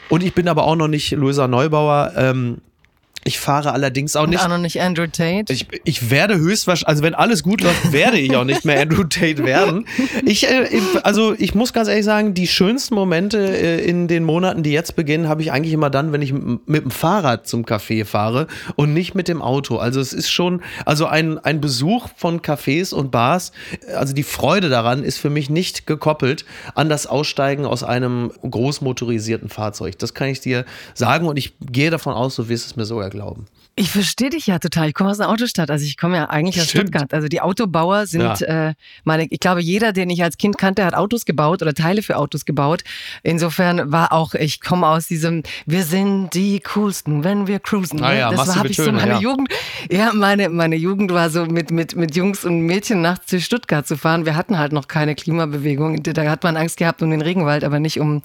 Und 0.09 0.23
ich 0.23 0.33
bin 0.33 0.47
aber 0.47 0.63
auch 0.63 0.75
noch 0.75 0.87
nicht 0.87 1.11
Luisa 1.11 1.47
Neubauer. 1.47 2.13
Ähm, 2.15 2.61
ich 3.27 3.39
fahre 3.39 3.73
allerdings 3.73 4.15
auch 4.15 4.25
nicht. 4.25 4.39
Und 4.39 4.45
auch 4.45 4.49
noch 4.49 4.57
nicht 4.57 4.81
Andrew 4.81 5.05
Tate. 5.05 5.51
Ich, 5.51 5.67
ich 5.83 6.09
werde 6.09 6.37
höchstwahrscheinlich, 6.37 6.87
also 6.87 7.03
wenn 7.03 7.13
alles 7.13 7.43
gut 7.43 7.61
läuft, 7.61 7.91
werde 7.91 8.17
ich 8.17 8.35
auch 8.35 8.45
nicht 8.45 8.63
mehr 8.63 8.79
Andrew 8.79 9.03
Tate 9.03 9.43
werden. 9.43 9.85
Ich, 10.25 10.49
äh, 10.49 10.69
also 11.03 11.35
ich 11.37 11.53
muss 11.53 11.73
ganz 11.73 11.89
ehrlich 11.89 12.05
sagen, 12.05 12.33
die 12.33 12.47
schönsten 12.47 12.95
Momente 12.95 13.37
äh, 13.37 13.83
in 13.83 14.07
den 14.07 14.23
Monaten, 14.23 14.63
die 14.63 14.71
jetzt 14.71 14.95
beginnen, 14.95 15.27
habe 15.27 15.41
ich 15.41 15.51
eigentlich 15.51 15.73
immer 15.73 15.89
dann, 15.89 16.13
wenn 16.13 16.21
ich 16.21 16.33
mit 16.33 16.83
dem 16.83 16.91
Fahrrad 16.91 17.47
zum 17.47 17.65
Café 17.65 18.05
fahre 18.05 18.47
und 18.75 18.93
nicht 18.93 19.13
mit 19.13 19.27
dem 19.27 19.41
Auto. 19.41 19.77
Also 19.77 19.99
es 19.99 20.13
ist 20.13 20.29
schon, 20.29 20.61
also 20.85 21.05
ein, 21.05 21.37
ein 21.39 21.59
Besuch 21.59 22.07
von 22.15 22.41
Cafés 22.41 22.93
und 22.93 23.11
Bars, 23.11 23.51
also 23.93 24.13
die 24.13 24.23
Freude 24.23 24.69
daran 24.69 25.03
ist 25.03 25.17
für 25.17 25.29
mich 25.29 25.49
nicht 25.49 25.85
gekoppelt 25.85 26.45
an 26.75 26.87
das 26.87 27.07
Aussteigen 27.07 27.65
aus 27.65 27.83
einem 27.83 28.31
großmotorisierten 28.49 29.49
Fahrzeug. 29.49 29.99
Das 29.99 30.13
kann 30.13 30.29
ich 30.29 30.39
dir 30.39 30.63
sagen 30.93 31.27
und 31.27 31.35
ich 31.35 31.53
gehe 31.59 31.89
davon 31.89 32.13
aus, 32.13 32.35
so 32.35 32.47
wirst 32.47 32.65
es 32.65 32.75
mir 32.77 32.85
sogar 32.85 33.09
glauben. 33.17 33.47
Ich 33.79 33.91
verstehe 33.91 34.31
dich 34.31 34.47
ja 34.47 34.57
total. 34.57 34.87
Ich 34.87 34.95
komme 34.95 35.11
aus 35.11 35.19
einer 35.19 35.29
Autostadt. 35.29 35.69
Also 35.69 35.85
ich 35.85 35.97
komme 35.97 36.17
ja 36.17 36.25
eigentlich 36.29 36.59
aus 36.59 36.69
Stimmt. 36.69 36.89
Stuttgart. 36.89 37.13
Also 37.13 37.27
die 37.27 37.41
Autobauer 37.41 38.07
sind 38.07 38.39
ja. 38.39 38.69
äh, 38.69 38.73
meine, 39.03 39.27
ich 39.29 39.39
glaube, 39.39 39.61
jeder, 39.61 39.93
den 39.93 40.09
ich 40.09 40.23
als 40.23 40.37
Kind 40.37 40.57
kannte, 40.57 40.83
hat 40.83 40.95
Autos 40.95 41.25
gebaut 41.25 41.61
oder 41.61 41.75
Teile 41.75 42.01
für 42.01 42.17
Autos 42.17 42.45
gebaut. 42.45 42.83
Insofern 43.21 43.91
war 43.91 44.13
auch, 44.13 44.33
ich 44.33 44.61
komme 44.61 44.87
aus 44.87 45.05
diesem, 45.07 45.43
wir 45.67 45.83
sind 45.83 46.33
die 46.33 46.59
coolsten, 46.73 47.23
wenn 47.23 47.45
wir 47.45 47.59
cruisen. 47.59 48.03
Ah, 48.03 48.13
ja, 48.13 48.31
das 48.31 48.55
habe 48.55 48.67
ich 48.67 48.77
so 48.77 48.91
meine 48.91 49.13
ja. 49.13 49.19
Jugend. 49.19 49.49
Ja, 49.91 50.11
meine, 50.11 50.49
meine 50.49 50.75
Jugend 50.75 51.13
war 51.13 51.29
so 51.29 51.45
mit, 51.45 51.69
mit, 51.69 51.95
mit 51.95 52.15
Jungs 52.15 52.45
und 52.45 52.61
Mädchen 52.61 53.01
nachts 53.01 53.27
zu 53.27 53.39
Stuttgart 53.39 53.87
zu 53.87 53.95
fahren. 53.95 54.25
Wir 54.25 54.35
hatten 54.35 54.57
halt 54.57 54.73
noch 54.73 54.87
keine 54.87 55.13
Klimabewegung. 55.13 56.01
Da 56.01 56.29
hat 56.29 56.43
man 56.43 56.57
Angst 56.57 56.77
gehabt 56.77 57.03
um 57.03 57.11
den 57.11 57.21
Regenwald, 57.21 57.63
aber 57.63 57.79
nicht 57.79 57.99
um 57.99 58.23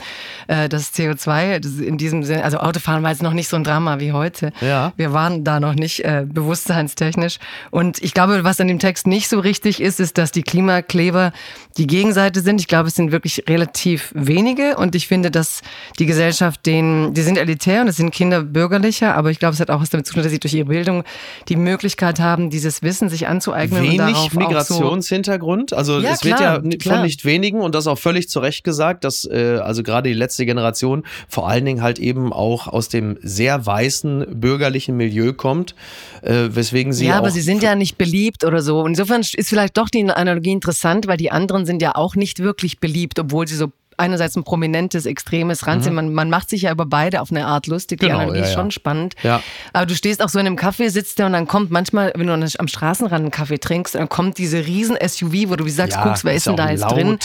äh, 0.48 0.68
das 0.68 0.94
CO2. 0.94 1.61
Das 1.61 1.78
in 1.78 1.98
diesem 1.98 2.24
Sinne, 2.24 2.42
also 2.42 2.57
Autofahren 2.57 3.02
war 3.02 3.11
jetzt 3.11 3.22
noch 3.22 3.35
nicht 3.35 3.48
so 3.48 3.57
ein 3.57 3.64
Drama 3.64 4.00
wie 4.00 4.12
heute. 4.12 4.52
Ja. 4.61 4.82
Wir 4.97 5.12
waren 5.12 5.45
da 5.45 5.61
noch 5.61 5.75
nicht 5.75 6.05
äh, 6.05 6.27
bewusstseinstechnisch. 6.27 7.38
Und 7.71 8.03
ich 8.03 8.14
glaube, 8.14 8.45
was 8.45 8.61
an 8.61 8.68
dem 8.68 8.79
Text 8.79 9.07
nicht 9.07 9.29
so 9.29 9.40
richtig 9.40 9.81
ist, 9.81 10.01
ist, 10.01 10.18
dass 10.18 10.33
die 10.33 10.42
Klimakleber 10.42 11.33
die 11.79 11.87
Gegenseite 11.87 12.40
sind. 12.40 12.61
Ich 12.61 12.68
glaube, 12.68 12.88
es 12.88 12.95
sind 12.95 13.12
wirklich 13.12 13.45
relativ 13.49 14.12
wenige 14.14 14.77
und 14.77 14.95
ich 14.95 15.09
finde, 15.09 15.31
dass 15.31 15.62
die 15.99 16.07
Gesellschaft 16.07 16.66
denen, 16.66 17.14
die 17.14 17.23
sind 17.23 17.38
elitär 17.38 17.83
und 17.83 17.88
es 17.88 17.97
sind 17.97 18.12
Kinder 18.12 18.42
bürgerlicher, 18.42 19.14
aber 19.14 19.31
ich 19.31 19.38
glaube, 19.38 19.55
es 19.55 19.61
hat 19.61 19.71
auch 19.71 19.81
was 19.81 19.90
damit 19.90 20.07
zu 20.07 20.14
tun, 20.14 20.23
dass 20.23 20.33
sie 20.33 20.40
durch 20.40 20.55
ihre 20.55 20.66
Bildung 20.66 21.05
die 21.49 21.57
Möglichkeit 21.57 22.21
haben, 22.21 22.51
dieses 22.51 22.83
Wissen 22.83 23.09
sich 23.09 23.27
anzueignen. 23.27 23.83
Wenig 23.83 24.33
Migrationshintergrund. 24.35 25.71
So 25.71 25.77
also 25.77 26.01
ja, 26.01 26.12
es 26.12 26.21
klar, 26.21 26.62
wird 26.62 26.75
ja 26.75 26.79
klar. 26.79 26.97
von 26.97 27.05
nicht 27.05 27.25
wenigen 27.25 27.61
und 27.61 27.75
das 27.75 27.87
auch 27.87 27.99
völlig 27.99 28.29
zu 28.29 28.40
Recht 28.40 28.64
gesagt, 28.64 29.05
dass 29.05 29.25
äh, 29.25 29.59
also 29.62 29.83
gerade 29.83 30.09
die 30.09 30.14
letzte 30.14 30.47
Generation 30.47 31.05
vor 31.29 31.49
allen 31.49 31.64
Dingen 31.64 31.83
halt 31.83 31.99
eben 31.99 32.33
auch 32.33 32.68
aus 32.68 32.88
dem 32.88 33.18
sehr 33.23 33.64
weißen 33.64 34.27
bürgerlichen 34.73 34.97
Milieu 34.97 35.33
kommt, 35.33 35.75
äh, 36.23 36.49
weswegen 36.51 36.93
sie 36.93 37.07
ja, 37.07 37.19
aber 37.19 37.31
sie 37.31 37.41
sind 37.41 37.63
ja 37.63 37.75
nicht 37.75 37.99
beliebt 37.99 38.45
oder 38.45 38.63
so. 38.63 38.87
Insofern 38.87 39.21
ist 39.21 39.49
vielleicht 39.49 39.77
doch 39.77 39.89
die 39.89 40.09
Analogie 40.09 40.53
interessant, 40.53 41.07
weil 41.07 41.17
die 41.17 41.31
anderen 41.31 41.67
sind 41.67 41.83
ja 41.83 41.95
auch 41.95 42.17
nicht 42.17 42.39
wirklich 42.41 42.81
beliebt, 42.81 43.19
obwohl 43.19 43.47
sie 43.47 43.57
so 43.57 43.73
einerseits 44.03 44.37
ein 44.37 44.45
prominentes, 44.45 45.07
extremes 45.07 45.61
sind. 45.61 45.87
Mhm. 45.87 45.95
Man, 45.95 46.12
man 46.12 46.31
macht 46.31 46.51
sich 46.51 46.62
ja 46.62 46.73
über 46.73 46.87
beide 46.87 47.21
auf 47.21 47.31
eine 47.31 47.47
Art 47.47 47.67
lustig. 47.67 48.01
Genau, 48.01 48.15
die 48.15 48.17
Analogie 48.17 48.41
ja, 48.41 48.45
ist 48.47 48.55
schon 48.55 48.71
spannend. 48.71 49.15
Ja. 49.23 49.43
Aber 49.73 49.87
du 49.87 49.95
stehst 49.95 50.23
auch 50.23 50.29
so 50.29 50.38
in 50.38 50.47
einem 50.47 50.57
Kaffee, 50.57 50.88
sitzt 50.88 51.19
da 51.19 51.27
und 51.27 51.33
dann 51.33 51.47
kommt 51.47 51.71
manchmal, 51.71 52.12
wenn 52.17 52.27
du 52.27 52.33
am 52.35 52.69
Straßenrand 52.69 53.23
einen 53.23 53.31
Kaffee 53.31 53.59
trinkst, 53.59 53.95
dann 53.95 54.09
kommt 54.09 54.38
diese 54.38 54.67
riesen 54.67 54.97
SUV, 54.97 55.49
wo 55.49 55.57
du 55.57 55.65
wie 55.65 55.71
sagst, 55.71 55.99
guckst, 56.03 56.25
wer 56.25 56.35
ist 56.35 56.47
denn 56.47 56.57
da 56.57 56.71
jetzt 56.71 56.81
laut. 56.81 56.93
drin? 56.93 57.19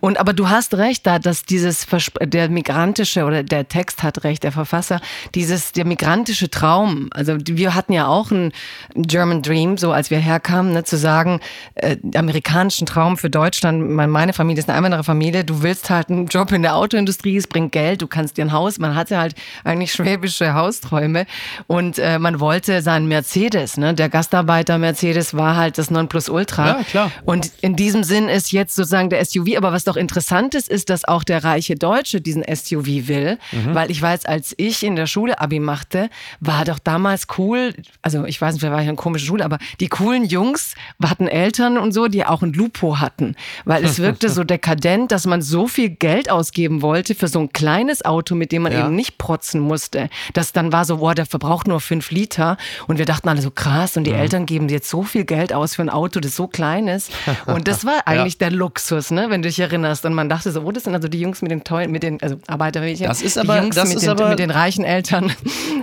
Und 0.00 0.18
aber 0.18 0.32
du 0.32 0.48
hast 0.48 0.74
recht, 0.74 1.06
da 1.06 1.18
dass 1.18 1.44
dieses 1.44 1.86
der 2.20 2.48
migrantische 2.48 3.24
oder 3.24 3.42
der 3.42 3.68
Text 3.68 4.02
hat 4.02 4.24
recht, 4.24 4.42
der 4.42 4.52
Verfasser, 4.52 5.00
dieses 5.34 5.72
der 5.72 5.84
migrantische 5.86 6.50
Traum. 6.50 7.08
Also 7.12 7.36
wir 7.40 7.74
hatten 7.74 7.92
ja 7.92 8.06
auch 8.06 8.30
einen 8.30 8.52
German 8.94 9.42
Dream, 9.42 9.78
so 9.78 9.92
als 9.92 10.10
wir 10.10 10.18
herkamen, 10.18 10.72
ne, 10.72 10.84
zu 10.84 10.96
sagen, 10.96 11.40
äh, 11.74 11.96
amerikanischen 12.14 12.86
Traum 12.86 13.16
für 13.16 13.30
Deutschland. 13.30 13.90
Meine 13.90 14.32
Familie 14.32 14.60
ist 14.60 14.68
eine 14.68 14.84
andere 14.84 15.04
Familie. 15.04 15.44
Du 15.44 15.62
willst 15.62 15.90
halt 15.90 16.10
einen 16.16 16.26
Job 16.26 16.52
in 16.52 16.62
der 16.62 16.76
Autoindustrie, 16.76 17.36
es 17.36 17.46
bringt 17.46 17.72
Geld, 17.72 18.02
du 18.02 18.06
kannst 18.06 18.36
dir 18.36 18.44
ein 18.44 18.52
Haus. 18.52 18.78
Man 18.78 18.94
hatte 18.94 19.18
halt 19.18 19.34
eigentlich 19.64 19.92
schwäbische 19.92 20.54
Hausträume 20.54 21.26
und 21.66 21.98
äh, 21.98 22.18
man 22.18 22.40
wollte 22.40 22.82
seinen 22.82 23.08
Mercedes. 23.08 23.76
Ne? 23.76 23.94
Der 23.94 24.08
Gastarbeiter 24.08 24.78
Mercedes 24.78 25.34
war 25.34 25.56
halt 25.56 25.78
das 25.78 25.90
Nonplusultra. 25.90 26.66
Ja, 26.66 26.82
klar. 26.84 27.12
Und 27.24 27.52
in 27.60 27.76
diesem 27.76 28.04
Sinn 28.04 28.28
ist 28.28 28.52
jetzt 28.52 28.74
sozusagen 28.74 29.10
der 29.10 29.24
SUV. 29.24 29.56
Aber 29.56 29.72
was 29.72 29.84
doch 29.84 29.96
interessant 29.96 30.54
ist, 30.54 30.68
ist, 30.68 30.90
dass 30.90 31.04
auch 31.04 31.24
der 31.24 31.44
reiche 31.44 31.76
Deutsche 31.76 32.20
diesen 32.20 32.42
SUV 32.42 33.08
will. 33.08 33.38
Mhm. 33.52 33.74
Weil 33.74 33.90
ich 33.90 34.00
weiß, 34.00 34.26
als 34.26 34.54
ich 34.56 34.82
in 34.82 34.96
der 34.96 35.06
Schule 35.06 35.40
Abi 35.40 35.60
machte, 35.60 36.10
war 36.40 36.64
doch 36.64 36.78
damals 36.78 37.26
cool, 37.38 37.74
also 38.02 38.24
ich 38.24 38.40
weiß 38.40 38.54
nicht, 38.54 38.60
vielleicht 38.60 38.72
war 38.72 38.82
ich 38.82 38.88
eine 38.88 38.96
komische 38.96 39.26
Schule, 39.26 39.44
aber 39.44 39.58
die 39.80 39.88
coolen 39.88 40.24
Jungs 40.24 40.74
hatten 41.02 41.28
Eltern 41.28 41.78
und 41.78 41.92
so, 41.92 42.08
die 42.08 42.24
auch 42.24 42.42
ein 42.42 42.52
Lupo 42.52 43.00
hatten. 43.00 43.36
Weil 43.64 43.84
es 43.84 43.98
wirkte 43.98 44.28
so 44.36 44.44
dekadent, 44.44 45.12
dass 45.12 45.26
man 45.26 45.42
so 45.42 45.68
viel 45.68 45.90
Geld 45.98 46.30
ausgeben 46.30 46.82
wollte 46.82 47.14
für 47.14 47.28
so 47.28 47.40
ein 47.40 47.52
kleines 47.52 48.04
Auto, 48.04 48.34
mit 48.34 48.52
dem 48.52 48.62
man 48.62 48.72
ja. 48.72 48.86
eben 48.86 48.94
nicht 48.94 49.18
protzen 49.18 49.60
musste. 49.60 50.08
Das 50.34 50.52
dann 50.52 50.72
war 50.72 50.84
so, 50.84 50.98
boah, 50.98 51.14
der 51.14 51.26
verbraucht 51.26 51.66
nur 51.66 51.80
fünf 51.80 52.10
Liter. 52.10 52.56
Und 52.86 52.98
wir 52.98 53.06
dachten 53.06 53.28
alle 53.28 53.42
so 53.42 53.50
krass 53.50 53.96
und 53.96 54.04
die 54.04 54.12
mhm. 54.12 54.18
Eltern 54.18 54.46
geben 54.46 54.68
jetzt 54.68 54.88
so 54.88 55.02
viel 55.02 55.24
Geld 55.24 55.52
aus 55.52 55.74
für 55.74 55.82
ein 55.82 55.90
Auto, 55.90 56.20
das 56.20 56.36
so 56.36 56.46
klein 56.46 56.88
ist. 56.88 57.10
Und 57.46 57.68
das 57.68 57.84
war 57.84 58.02
eigentlich 58.06 58.34
ja. 58.34 58.48
der 58.48 58.50
Luxus, 58.50 59.10
ne, 59.10 59.26
wenn 59.30 59.42
du 59.42 59.48
dich 59.48 59.58
erinnerst. 59.58 60.04
Und 60.04 60.14
man 60.14 60.28
dachte 60.28 60.52
so, 60.52 60.62
oh, 60.62 60.72
das 60.72 60.84
sind 60.84 60.94
also 60.94 61.08
die 61.08 61.20
Jungs 61.20 61.42
mit 61.42 61.50
den 61.50 61.64
tollen, 61.64 61.90
mit 61.90 62.02
den, 62.02 62.20
also 62.22 62.36
Arbeitermädchen. 62.46 63.06
Das 63.06 63.22
ist 63.22 63.38
aber, 63.38 63.60
Jungs 63.60 63.76
das 63.76 63.88
mit, 63.88 63.96
ist 63.98 64.02
den, 64.02 64.10
aber, 64.10 64.28
mit 64.28 64.38
den 64.38 64.50
reichen 64.50 64.84
Eltern. 64.84 65.32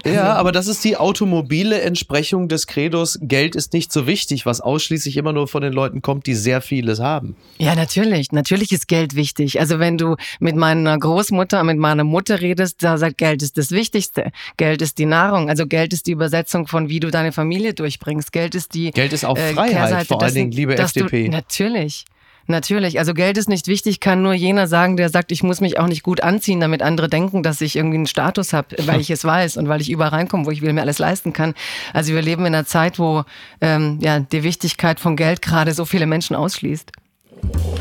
Ja, 0.06 0.34
aber 0.34 0.52
das 0.52 0.68
ist 0.68 0.84
die 0.84 0.98
automobile 0.98 1.82
Entsprechung 1.82 2.48
des 2.48 2.68
Credos, 2.68 3.20
Geld 3.22 3.56
ist 3.56 3.74
nicht 3.74 3.92
so 3.92 4.08
wichtig, 4.08 4.46
was 4.46 4.62
ausschließlich 4.62 5.18
immer 5.18 5.34
nur 5.34 5.48
von 5.48 5.62
den 5.62 5.74
Leuten 5.74 6.02
kommt, 6.02 6.28
die 6.28 6.36
sehr 6.36 6.62
vieles 6.62 7.00
haben. 7.00 7.36
Ja, 7.58 7.76
natürlich. 7.76 8.32
Natürlich 8.32 8.72
ist 8.72 8.88
Geld 8.88 9.16
wichtig. 9.16 9.60
Also 9.60 9.80
wenn 9.80 9.98
du 9.98 10.03
mit 10.40 10.56
meiner 10.56 10.98
Großmutter, 10.98 11.64
mit 11.64 11.78
meiner 11.78 12.04
Mutter 12.04 12.42
redest, 12.42 12.84
da 12.84 12.98
sagt 12.98 13.18
Geld 13.18 13.42
ist 13.42 13.58
das 13.58 13.72
Wichtigste. 13.72 14.32
Geld 14.58 14.82
ist 14.82 14.98
die 14.98 15.06
Nahrung. 15.06 15.50
Also 15.50 15.66
Geld 15.68 15.94
ist 15.94 16.08
die 16.08 16.12
Übersetzung 16.12 16.68
von 16.68 16.90
wie 16.90 17.00
du 17.00 17.12
deine 17.12 17.32
Familie 17.32 17.74
durchbringst. 17.74 18.32
Geld 18.32 18.56
ist 18.56 18.74
die 18.74 18.92
Geld 18.92 19.14
ist 19.14 19.26
auch 19.26 19.38
äh, 19.38 19.54
Freiheit, 19.54 19.72
Kehrseite 19.72 20.06
vor 20.06 20.22
allen 20.22 20.34
Dingen, 20.34 20.52
liebe 20.52 20.78
FDP. 20.78 21.26
Du, 21.26 21.32
natürlich. 21.32 22.06
Natürlich, 22.46 23.00
also 23.00 23.14
Geld 23.14 23.38
ist 23.38 23.48
nicht 23.48 23.68
wichtig, 23.68 24.02
kann 24.02 24.22
nur 24.22 24.34
jener 24.34 24.68
sagen, 24.68 24.98
der 24.98 25.10
sagt, 25.10 25.32
ich 25.32 25.44
muss 25.44 25.62
mich 25.62 25.80
auch 25.80 25.88
nicht 25.88 26.04
gut 26.04 26.22
anziehen, 26.22 26.60
damit 26.60 26.82
andere 26.82 27.08
denken, 27.08 27.42
dass 27.42 27.62
ich 27.62 27.78
irgendwie 27.78 27.98
einen 27.98 28.08
Status 28.08 28.52
habe, 28.52 28.76
weil 28.86 29.00
ich 29.00 29.10
es 29.10 29.24
weiß 29.24 29.58
und 29.58 29.70
weil 29.70 29.82
ich 29.82 29.90
überall 29.90 30.10
reinkomme, 30.10 30.46
wo 30.46 30.52
ich 30.52 30.62
will, 30.62 30.74
mir 30.74 30.82
alles 30.82 31.00
leisten 31.00 31.32
kann. 31.32 31.54
Also 31.94 32.14
wir 32.14 32.22
leben 32.22 32.46
in 32.46 32.54
einer 32.54 32.66
Zeit, 32.66 33.00
wo 33.00 33.24
ähm, 33.62 34.00
ja, 34.02 34.20
die 34.20 34.44
Wichtigkeit 34.44 35.00
von 35.00 35.16
Geld 35.16 35.42
gerade 35.42 35.74
so 35.74 35.86
viele 35.86 36.06
Menschen 36.06 36.36
ausschließt. 36.36 36.92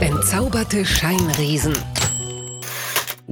Entzauberte 0.00 0.84
Scheinriesen. 0.84 1.76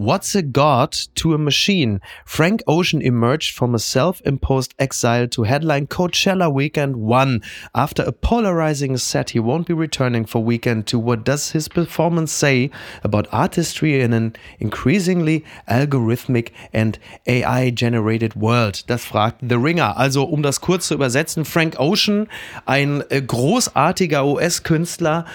What's 0.00 0.34
a 0.34 0.40
God 0.40 0.92
to 1.16 1.34
a 1.34 1.38
Machine? 1.38 2.00
Frank 2.24 2.62
Ocean 2.66 3.02
emerged 3.02 3.54
from 3.54 3.74
a 3.74 3.78
self 3.78 4.22
imposed 4.24 4.72
exile 4.78 5.28
to 5.28 5.42
headline 5.42 5.88
Coachella 5.88 6.50
Weekend 6.50 6.96
1. 6.96 7.42
After 7.74 8.02
a 8.04 8.10
polarizing 8.10 8.96
set, 8.96 9.28
he 9.30 9.38
won't 9.38 9.66
be 9.66 9.74
returning 9.74 10.24
for 10.24 10.42
Weekend 10.42 10.86
2. 10.86 10.98
What 10.98 11.22
does 11.22 11.50
his 11.50 11.68
performance 11.68 12.32
say 12.32 12.70
about 13.04 13.28
artistry 13.30 14.00
in 14.00 14.14
an 14.14 14.36
increasingly 14.58 15.44
algorithmic 15.68 16.48
and 16.72 16.98
AI 17.26 17.68
generated 17.68 18.34
world? 18.34 18.82
Das 18.86 19.04
fragt 19.04 19.46
The 19.46 19.58
Ringer. 19.58 19.98
Also, 19.98 20.24
um 20.24 20.42
das 20.42 20.62
kurz 20.62 20.88
zu 20.88 20.94
übersetzen, 20.94 21.44
Frank 21.44 21.78
Ocean, 21.78 22.26
ein 22.64 23.04
äh, 23.10 23.20
großartiger 23.20 24.24
US-Künstler, 24.24 25.26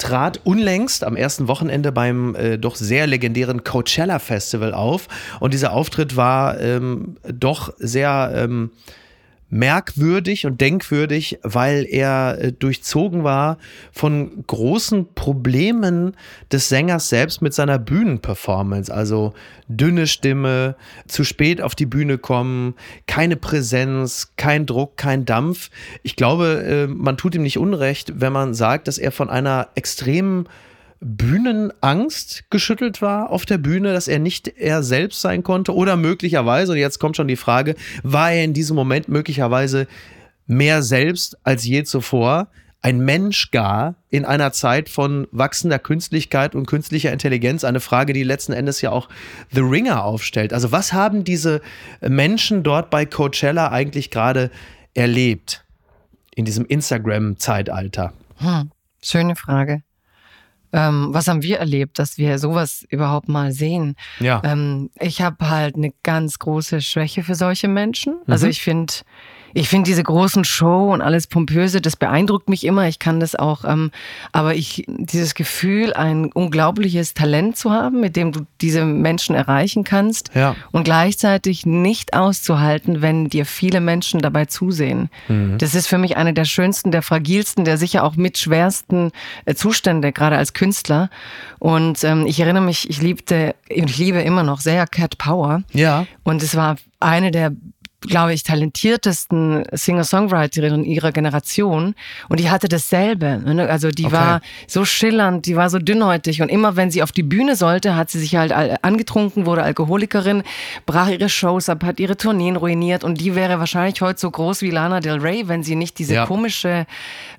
trat 0.00 0.40
unlängst 0.44 1.04
am 1.04 1.14
ersten 1.14 1.46
Wochenende 1.46 1.92
beim 1.92 2.34
äh, 2.34 2.58
doch 2.58 2.74
sehr 2.74 3.06
legendären 3.06 3.62
Coachella 3.62 4.18
Festival 4.18 4.74
auf. 4.74 5.06
Und 5.38 5.54
dieser 5.54 5.72
Auftritt 5.72 6.16
war 6.16 6.58
ähm, 6.60 7.16
doch 7.22 7.72
sehr 7.78 8.32
ähm, 8.34 8.70
merkwürdig 9.50 10.46
und 10.46 10.60
denkwürdig, 10.60 11.38
weil 11.42 11.84
er 11.88 12.38
äh, 12.40 12.52
durchzogen 12.52 13.24
war 13.24 13.58
von 13.92 14.44
großen 14.46 15.12
Problemen 15.14 16.16
des 16.52 16.68
Sängers 16.68 17.08
selbst 17.08 17.42
mit 17.42 17.52
seiner 17.52 17.78
Bühnenperformance. 17.78 18.92
Also 18.94 19.34
dünne 19.68 20.06
Stimme, 20.06 20.76
zu 21.06 21.24
spät 21.24 21.60
auf 21.60 21.74
die 21.74 21.86
Bühne 21.86 22.18
kommen, 22.18 22.74
keine 23.06 23.36
Präsenz, 23.36 24.32
kein 24.36 24.66
Druck, 24.66 24.96
kein 24.96 25.24
Dampf. 25.24 25.70
Ich 26.02 26.14
glaube, 26.14 26.62
äh, 26.64 26.86
man 26.86 27.16
tut 27.16 27.34
ihm 27.34 27.42
nicht 27.42 27.58
unrecht, 27.58 28.20
wenn 28.20 28.32
man 28.32 28.54
sagt, 28.54 28.86
dass 28.88 28.98
er 28.98 29.10
von 29.10 29.28
einer 29.28 29.68
extremen 29.74 30.48
Bühnenangst 31.00 32.50
geschüttelt 32.50 33.00
war 33.00 33.30
auf 33.30 33.46
der 33.46 33.58
Bühne, 33.58 33.92
dass 33.92 34.06
er 34.06 34.18
nicht 34.18 34.48
er 34.48 34.82
selbst 34.82 35.22
sein 35.22 35.42
konnte 35.42 35.74
oder 35.74 35.96
möglicherweise, 35.96 36.72
und 36.72 36.78
jetzt 36.78 36.98
kommt 36.98 37.16
schon 37.16 37.28
die 37.28 37.36
Frage, 37.36 37.74
war 38.02 38.32
er 38.32 38.44
in 38.44 38.52
diesem 38.52 38.76
Moment 38.76 39.08
möglicherweise 39.08 39.86
mehr 40.46 40.82
selbst 40.82 41.38
als 41.42 41.64
je 41.64 41.84
zuvor, 41.84 42.48
ein 42.82 43.00
Mensch 43.00 43.50
gar 43.50 43.94
in 44.08 44.24
einer 44.24 44.52
Zeit 44.52 44.88
von 44.88 45.26
wachsender 45.32 45.78
Künstlichkeit 45.78 46.54
und 46.54 46.66
künstlicher 46.66 47.12
Intelligenz, 47.12 47.64
eine 47.64 47.80
Frage, 47.80 48.12
die 48.12 48.22
letzten 48.22 48.52
Endes 48.52 48.80
ja 48.80 48.90
auch 48.90 49.08
The 49.52 49.60
Ringer 49.60 50.04
aufstellt. 50.04 50.52
Also 50.52 50.72
was 50.72 50.92
haben 50.92 51.24
diese 51.24 51.60
Menschen 52.00 52.62
dort 52.62 52.90
bei 52.90 53.04
Coachella 53.04 53.70
eigentlich 53.70 54.10
gerade 54.10 54.50
erlebt 54.94 55.64
in 56.34 56.44
diesem 56.44 56.64
Instagram-Zeitalter? 56.66 58.12
Hm, 58.36 58.70
schöne 59.02 59.36
Frage. 59.36 59.82
Ähm, 60.72 61.08
was 61.10 61.28
haben 61.28 61.42
wir 61.42 61.58
erlebt, 61.58 61.98
dass 61.98 62.18
wir 62.18 62.38
sowas 62.38 62.84
überhaupt 62.88 63.28
mal 63.28 63.52
sehen? 63.52 63.96
Ja. 64.20 64.40
Ähm, 64.44 64.90
ich 64.98 65.20
habe 65.22 65.50
halt 65.50 65.76
eine 65.76 65.92
ganz 66.02 66.38
große 66.38 66.80
Schwäche 66.80 67.22
für 67.22 67.34
solche 67.34 67.68
Menschen. 67.68 68.14
Also 68.14 68.24
mhm. 68.26 68.32
Also 68.32 68.46
ich 68.46 68.62
finde, 68.62 68.94
ich 69.54 69.68
finde 69.68 69.88
diese 69.88 70.02
großen 70.02 70.44
Show 70.44 70.92
und 70.92 71.02
alles 71.02 71.26
pompöse, 71.26 71.80
das 71.80 71.96
beeindruckt 71.96 72.48
mich 72.48 72.64
immer. 72.64 72.88
Ich 72.88 72.98
kann 72.98 73.20
das 73.20 73.34
auch, 73.34 73.64
ähm, 73.64 73.90
aber 74.32 74.54
ich 74.54 74.84
dieses 74.88 75.34
Gefühl, 75.34 75.92
ein 75.92 76.32
unglaubliches 76.32 77.14
Talent 77.14 77.56
zu 77.56 77.70
haben, 77.70 78.00
mit 78.00 78.16
dem 78.16 78.32
du 78.32 78.46
diese 78.60 78.84
Menschen 78.84 79.34
erreichen 79.34 79.84
kannst 79.84 80.30
ja. 80.34 80.54
und 80.72 80.84
gleichzeitig 80.84 81.66
nicht 81.66 82.14
auszuhalten, 82.14 83.02
wenn 83.02 83.28
dir 83.28 83.46
viele 83.46 83.80
Menschen 83.80 84.20
dabei 84.20 84.44
zusehen. 84.46 85.10
Mhm. 85.28 85.58
Das 85.58 85.74
ist 85.74 85.86
für 85.86 85.98
mich 85.98 86.16
eine 86.16 86.32
der 86.32 86.44
schönsten, 86.44 86.90
der 86.90 87.02
fragilsten, 87.02 87.64
der 87.64 87.76
sicher 87.76 88.04
auch 88.04 88.16
mit 88.16 88.38
schwersten 88.38 89.10
äh, 89.44 89.54
Zustände, 89.54 90.12
gerade 90.12 90.36
als 90.36 90.52
Künstler. 90.52 91.10
Und 91.58 92.04
ähm, 92.04 92.26
ich 92.26 92.40
erinnere 92.40 92.62
mich, 92.62 92.88
ich 92.88 93.02
liebte, 93.02 93.54
ich 93.68 93.98
liebe 93.98 94.20
immer 94.20 94.42
noch 94.42 94.60
sehr 94.60 94.86
Cat 94.86 95.18
Power. 95.18 95.62
Ja. 95.72 96.06
Und 96.22 96.42
es 96.42 96.54
war 96.54 96.76
eine 97.00 97.30
der 97.30 97.52
glaube 98.00 98.32
ich, 98.32 98.42
talentiertesten 98.42 99.64
Singer-Songwriterin 99.72 100.84
ihrer 100.84 101.12
Generation. 101.12 101.94
Und 102.28 102.40
die 102.40 102.50
hatte 102.50 102.68
dasselbe. 102.68 103.42
Ne? 103.44 103.68
Also 103.68 103.90
die 103.90 104.06
okay. 104.06 104.14
war 104.14 104.40
so 104.66 104.84
schillernd, 104.84 105.46
die 105.46 105.56
war 105.56 105.68
so 105.68 105.78
dünnhäutig. 105.78 106.40
Und 106.40 106.48
immer 106.48 106.76
wenn 106.76 106.90
sie 106.90 107.02
auf 107.02 107.12
die 107.12 107.22
Bühne 107.22 107.56
sollte, 107.56 107.96
hat 107.96 108.10
sie 108.10 108.18
sich 108.18 108.36
halt 108.36 108.52
angetrunken, 108.52 109.44
wurde 109.44 109.62
Alkoholikerin, 109.62 110.42
brach 110.86 111.08
ihre 111.08 111.28
Shows 111.28 111.68
ab, 111.68 111.84
hat 111.84 112.00
ihre 112.00 112.16
Tourneen 112.16 112.56
ruiniert. 112.56 113.04
Und 113.04 113.20
die 113.20 113.34
wäre 113.34 113.58
wahrscheinlich 113.58 114.00
heute 114.00 114.18
so 114.18 114.30
groß 114.30 114.62
wie 114.62 114.70
Lana 114.70 115.00
Del 115.00 115.18
Rey, 115.18 115.48
wenn 115.48 115.62
sie 115.62 115.76
nicht 115.76 115.98
diese 115.98 116.14
ja. 116.14 116.26
komische 116.26 116.86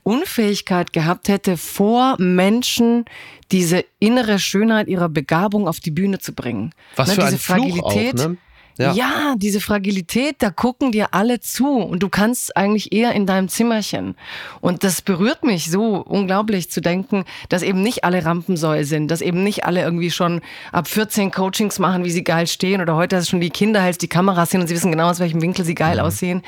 Unfähigkeit 0.04 0.94
gehabt 0.94 1.28
hätte, 1.28 1.58
vor 1.58 2.16
Menschen 2.20 3.06
diese 3.52 3.84
innere 4.00 4.40
Schönheit 4.40 4.88
ihrer 4.88 5.10
Begabung 5.10 5.68
auf 5.68 5.80
die 5.80 5.92
Bühne 5.92 6.20
zu 6.20 6.34
bringen. 6.34 6.72
Was 6.96 7.10
ne? 7.10 7.16
für 7.16 7.22
diese 7.22 7.34
ein 7.34 7.40
Fragilität. 7.40 8.22
Auch, 8.22 8.28
ne? 8.30 8.38
Ja. 8.82 8.94
ja. 8.94 9.36
diese 9.38 9.62
Fragilität, 9.62 10.38
da 10.40 10.50
gucken 10.50 10.92
dir 10.92 11.14
alle 11.14 11.40
zu 11.40 11.78
und 11.78 12.04
du 12.04 12.10
kannst 12.10 12.56
eigentlich 12.58 12.92
eher 12.92 13.14
in 13.14 13.26
deinem 13.26 13.50
Zimmerchen. 13.50 14.16
Und 14.60 14.84
das 14.84 15.02
berührt 15.02 15.44
mich 15.44 15.70
so 15.70 15.98
unglaublich 15.98 16.70
zu 16.72 16.82
denken, 16.82 17.26
dass 17.50 17.62
eben 17.62 17.82
nicht 17.82 18.04
alle 18.04 18.26
Rampensäue 18.26 18.86
sind, 18.86 19.10
dass 19.10 19.22
eben 19.22 19.44
nicht 19.44 19.66
alle 19.66 19.82
irgendwie 19.82 20.12
schon 20.12 20.42
ab 20.72 20.88
14 20.88 21.32
Coachings 21.32 21.80
machen, 21.80 22.04
wie 22.04 22.12
sie 22.12 22.24
geil 22.24 22.48
stehen 22.48 22.82
oder 22.82 22.96
heute, 22.96 23.16
dass 23.16 23.30
schon 23.30 23.42
die 23.42 23.50
Kinder 23.50 23.82
hältst, 23.82 24.02
die 24.02 24.08
Kameras 24.08 24.50
sind 24.50 24.62
und 24.62 24.68
sie 24.68 24.76
wissen 24.76 24.92
genau, 24.92 25.10
aus 25.10 25.20
welchem 25.20 25.42
Winkel 25.42 25.66
sie 25.66 25.76
geil 25.76 25.96
mhm. 25.96 26.02
aussehen, 26.02 26.42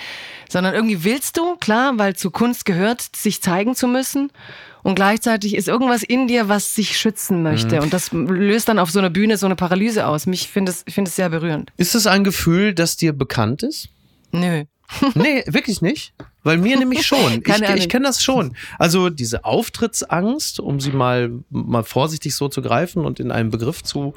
sondern 0.50 0.74
irgendwie 0.74 1.04
willst 1.04 1.38
du, 1.38 1.56
klar, 1.58 1.94
weil 1.98 2.16
zu 2.16 2.32
Kunst 2.32 2.66
gehört, 2.66 3.02
sich 3.16 3.42
zeigen 3.42 3.76
zu 3.76 3.88
müssen 3.88 4.32
und 4.84 4.96
gleichzeitig 4.96 5.56
ist 5.56 5.68
irgendwas 5.68 6.04
in 6.04 6.28
dir, 6.28 6.50
was 6.50 6.76
sich 6.76 6.98
schützen 6.98 7.42
möchte. 7.42 7.78
Mhm. 7.78 7.84
Und 7.84 7.94
das 7.94 8.12
löst 8.12 8.68
dann 8.68 8.80
auf 8.80 8.92
so 8.92 9.00
einer 9.00 9.10
Bühne 9.10 9.38
so 9.38 9.46
eine 9.46 9.56
Paralyse 9.56 10.06
aus. 10.06 10.26
Mich 10.26 10.50
finde 10.50 10.72
es, 10.72 10.84
finde 10.88 11.10
es 11.10 11.16
sehr 11.16 11.30
berührend. 11.30 11.72
Ist 11.78 11.96
es 11.96 12.06
ein 12.06 12.24
Gefühl, 12.24 12.74
das 12.74 12.98
dir 12.98 13.14
bekannt 13.14 13.64
ist? 13.64 13.90
Nö. 14.32 14.66
nee, 15.16 15.44
wirklich 15.48 15.82
nicht. 15.82 16.14
Weil 16.44 16.58
mir 16.58 16.78
nämlich 16.78 17.06
schon. 17.06 17.42
ich 17.46 17.62
ich 17.76 17.90
kenne 17.90 18.06
das 18.06 18.22
schon. 18.22 18.56
Also 18.78 19.10
diese 19.10 19.46
Auftrittsangst, 19.46 20.60
um 20.60 20.80
sie 20.80 20.92
mal, 20.92 21.32
mal 21.50 21.84
vorsichtig 21.84 22.36
so 22.36 22.50
zu 22.50 22.62
greifen 22.62 23.06
und 23.06 23.20
in 23.20 23.32
einen 23.32 23.50
Begriff 23.50 23.84
zu 23.84 24.14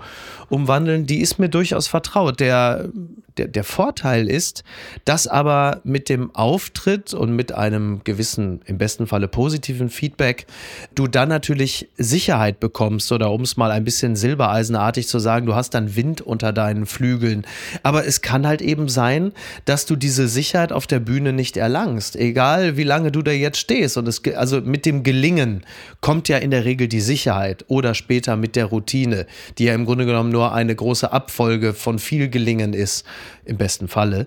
umwandeln, 0.49 1.07
die 1.07 1.21
ist 1.21 1.39
mir 1.39 1.49
durchaus 1.49 1.87
vertraut. 1.87 2.41
Der, 2.41 2.89
der, 3.37 3.49
der 3.49 3.65
Vorteil 3.65 4.29
ist, 4.29 4.65
dass 5.05 5.27
aber 5.27 5.81
mit 5.85 6.09
dem 6.09 6.35
Auftritt 6.35 7.15
und 7.15 7.35
mit 7.35 7.53
einem 7.53 8.03
gewissen, 8.05 8.61
im 8.67 8.79
besten 8.79 9.07
Falle 9.07 9.29
positiven 9.29 9.89
Feedback, 9.89 10.47
du 10.95 11.07
dann 11.07 11.29
natürlich 11.29 11.89
Sicherheit 11.97 12.61
bekommst 12.61 13.13
oder 13.13 13.31
um 13.31 13.43
es 13.43 13.57
mal 13.57 13.71
ein 13.71 13.85
bisschen 13.85 14.17
silbereisenartig 14.17 15.07
zu 15.07 15.19
sagen, 15.19 15.47
du 15.47 15.55
hast 15.55 15.75
dann 15.75 15.97
Wind 15.97 16.21
unter 16.21 16.53
deinen 16.53 16.87
Flügeln. 16.87 17.47
Aber 17.83 18.07
es 18.07 18.21
kann 18.21 18.47
halt 18.47 18.63
eben 18.63 18.89
sein, 18.89 19.33
dass 19.65 19.87
du 19.87 19.97
diese 19.97 20.29
Sicherheit 20.29 20.73
auf 20.73 20.87
der 20.87 21.01
Bühne 21.01 21.33
nicht 21.33 21.57
erlangst 21.57 22.16
egal 22.17 22.77
wie 22.77 22.85
lange 22.85 23.13
du 23.13 23.23
da 23.23 23.31
jetzt 23.31 23.59
stehst. 23.59 23.97
Und 23.97 24.09
es, 24.09 24.23
also 24.35 24.61
mit 24.61 24.87
dem 24.87 25.03
Gelingen 25.03 25.65
kommt 26.01 26.29
ja 26.29 26.39
in 26.39 26.51
der 26.51 26.65
Regel 26.65 26.89
die 26.89 27.01
Sicherheit 27.01 27.65
oder 27.69 27.95
später 27.95 28.37
mit 28.37 28.57
der 28.57 28.67
Routine, 28.67 29.27
die 29.59 29.65
ja 29.65 29.75
im 29.75 29.85
Grunde 29.85 30.07
genommen 30.07 30.31
nur 30.31 30.53
eine 30.53 30.75
große 30.75 31.13
Abfolge 31.13 31.75
von 31.75 31.99
viel 31.99 32.29
Gelingen 32.29 32.73
ist, 32.73 33.05
im 33.45 33.57
besten 33.57 33.89
Falle. 33.89 34.27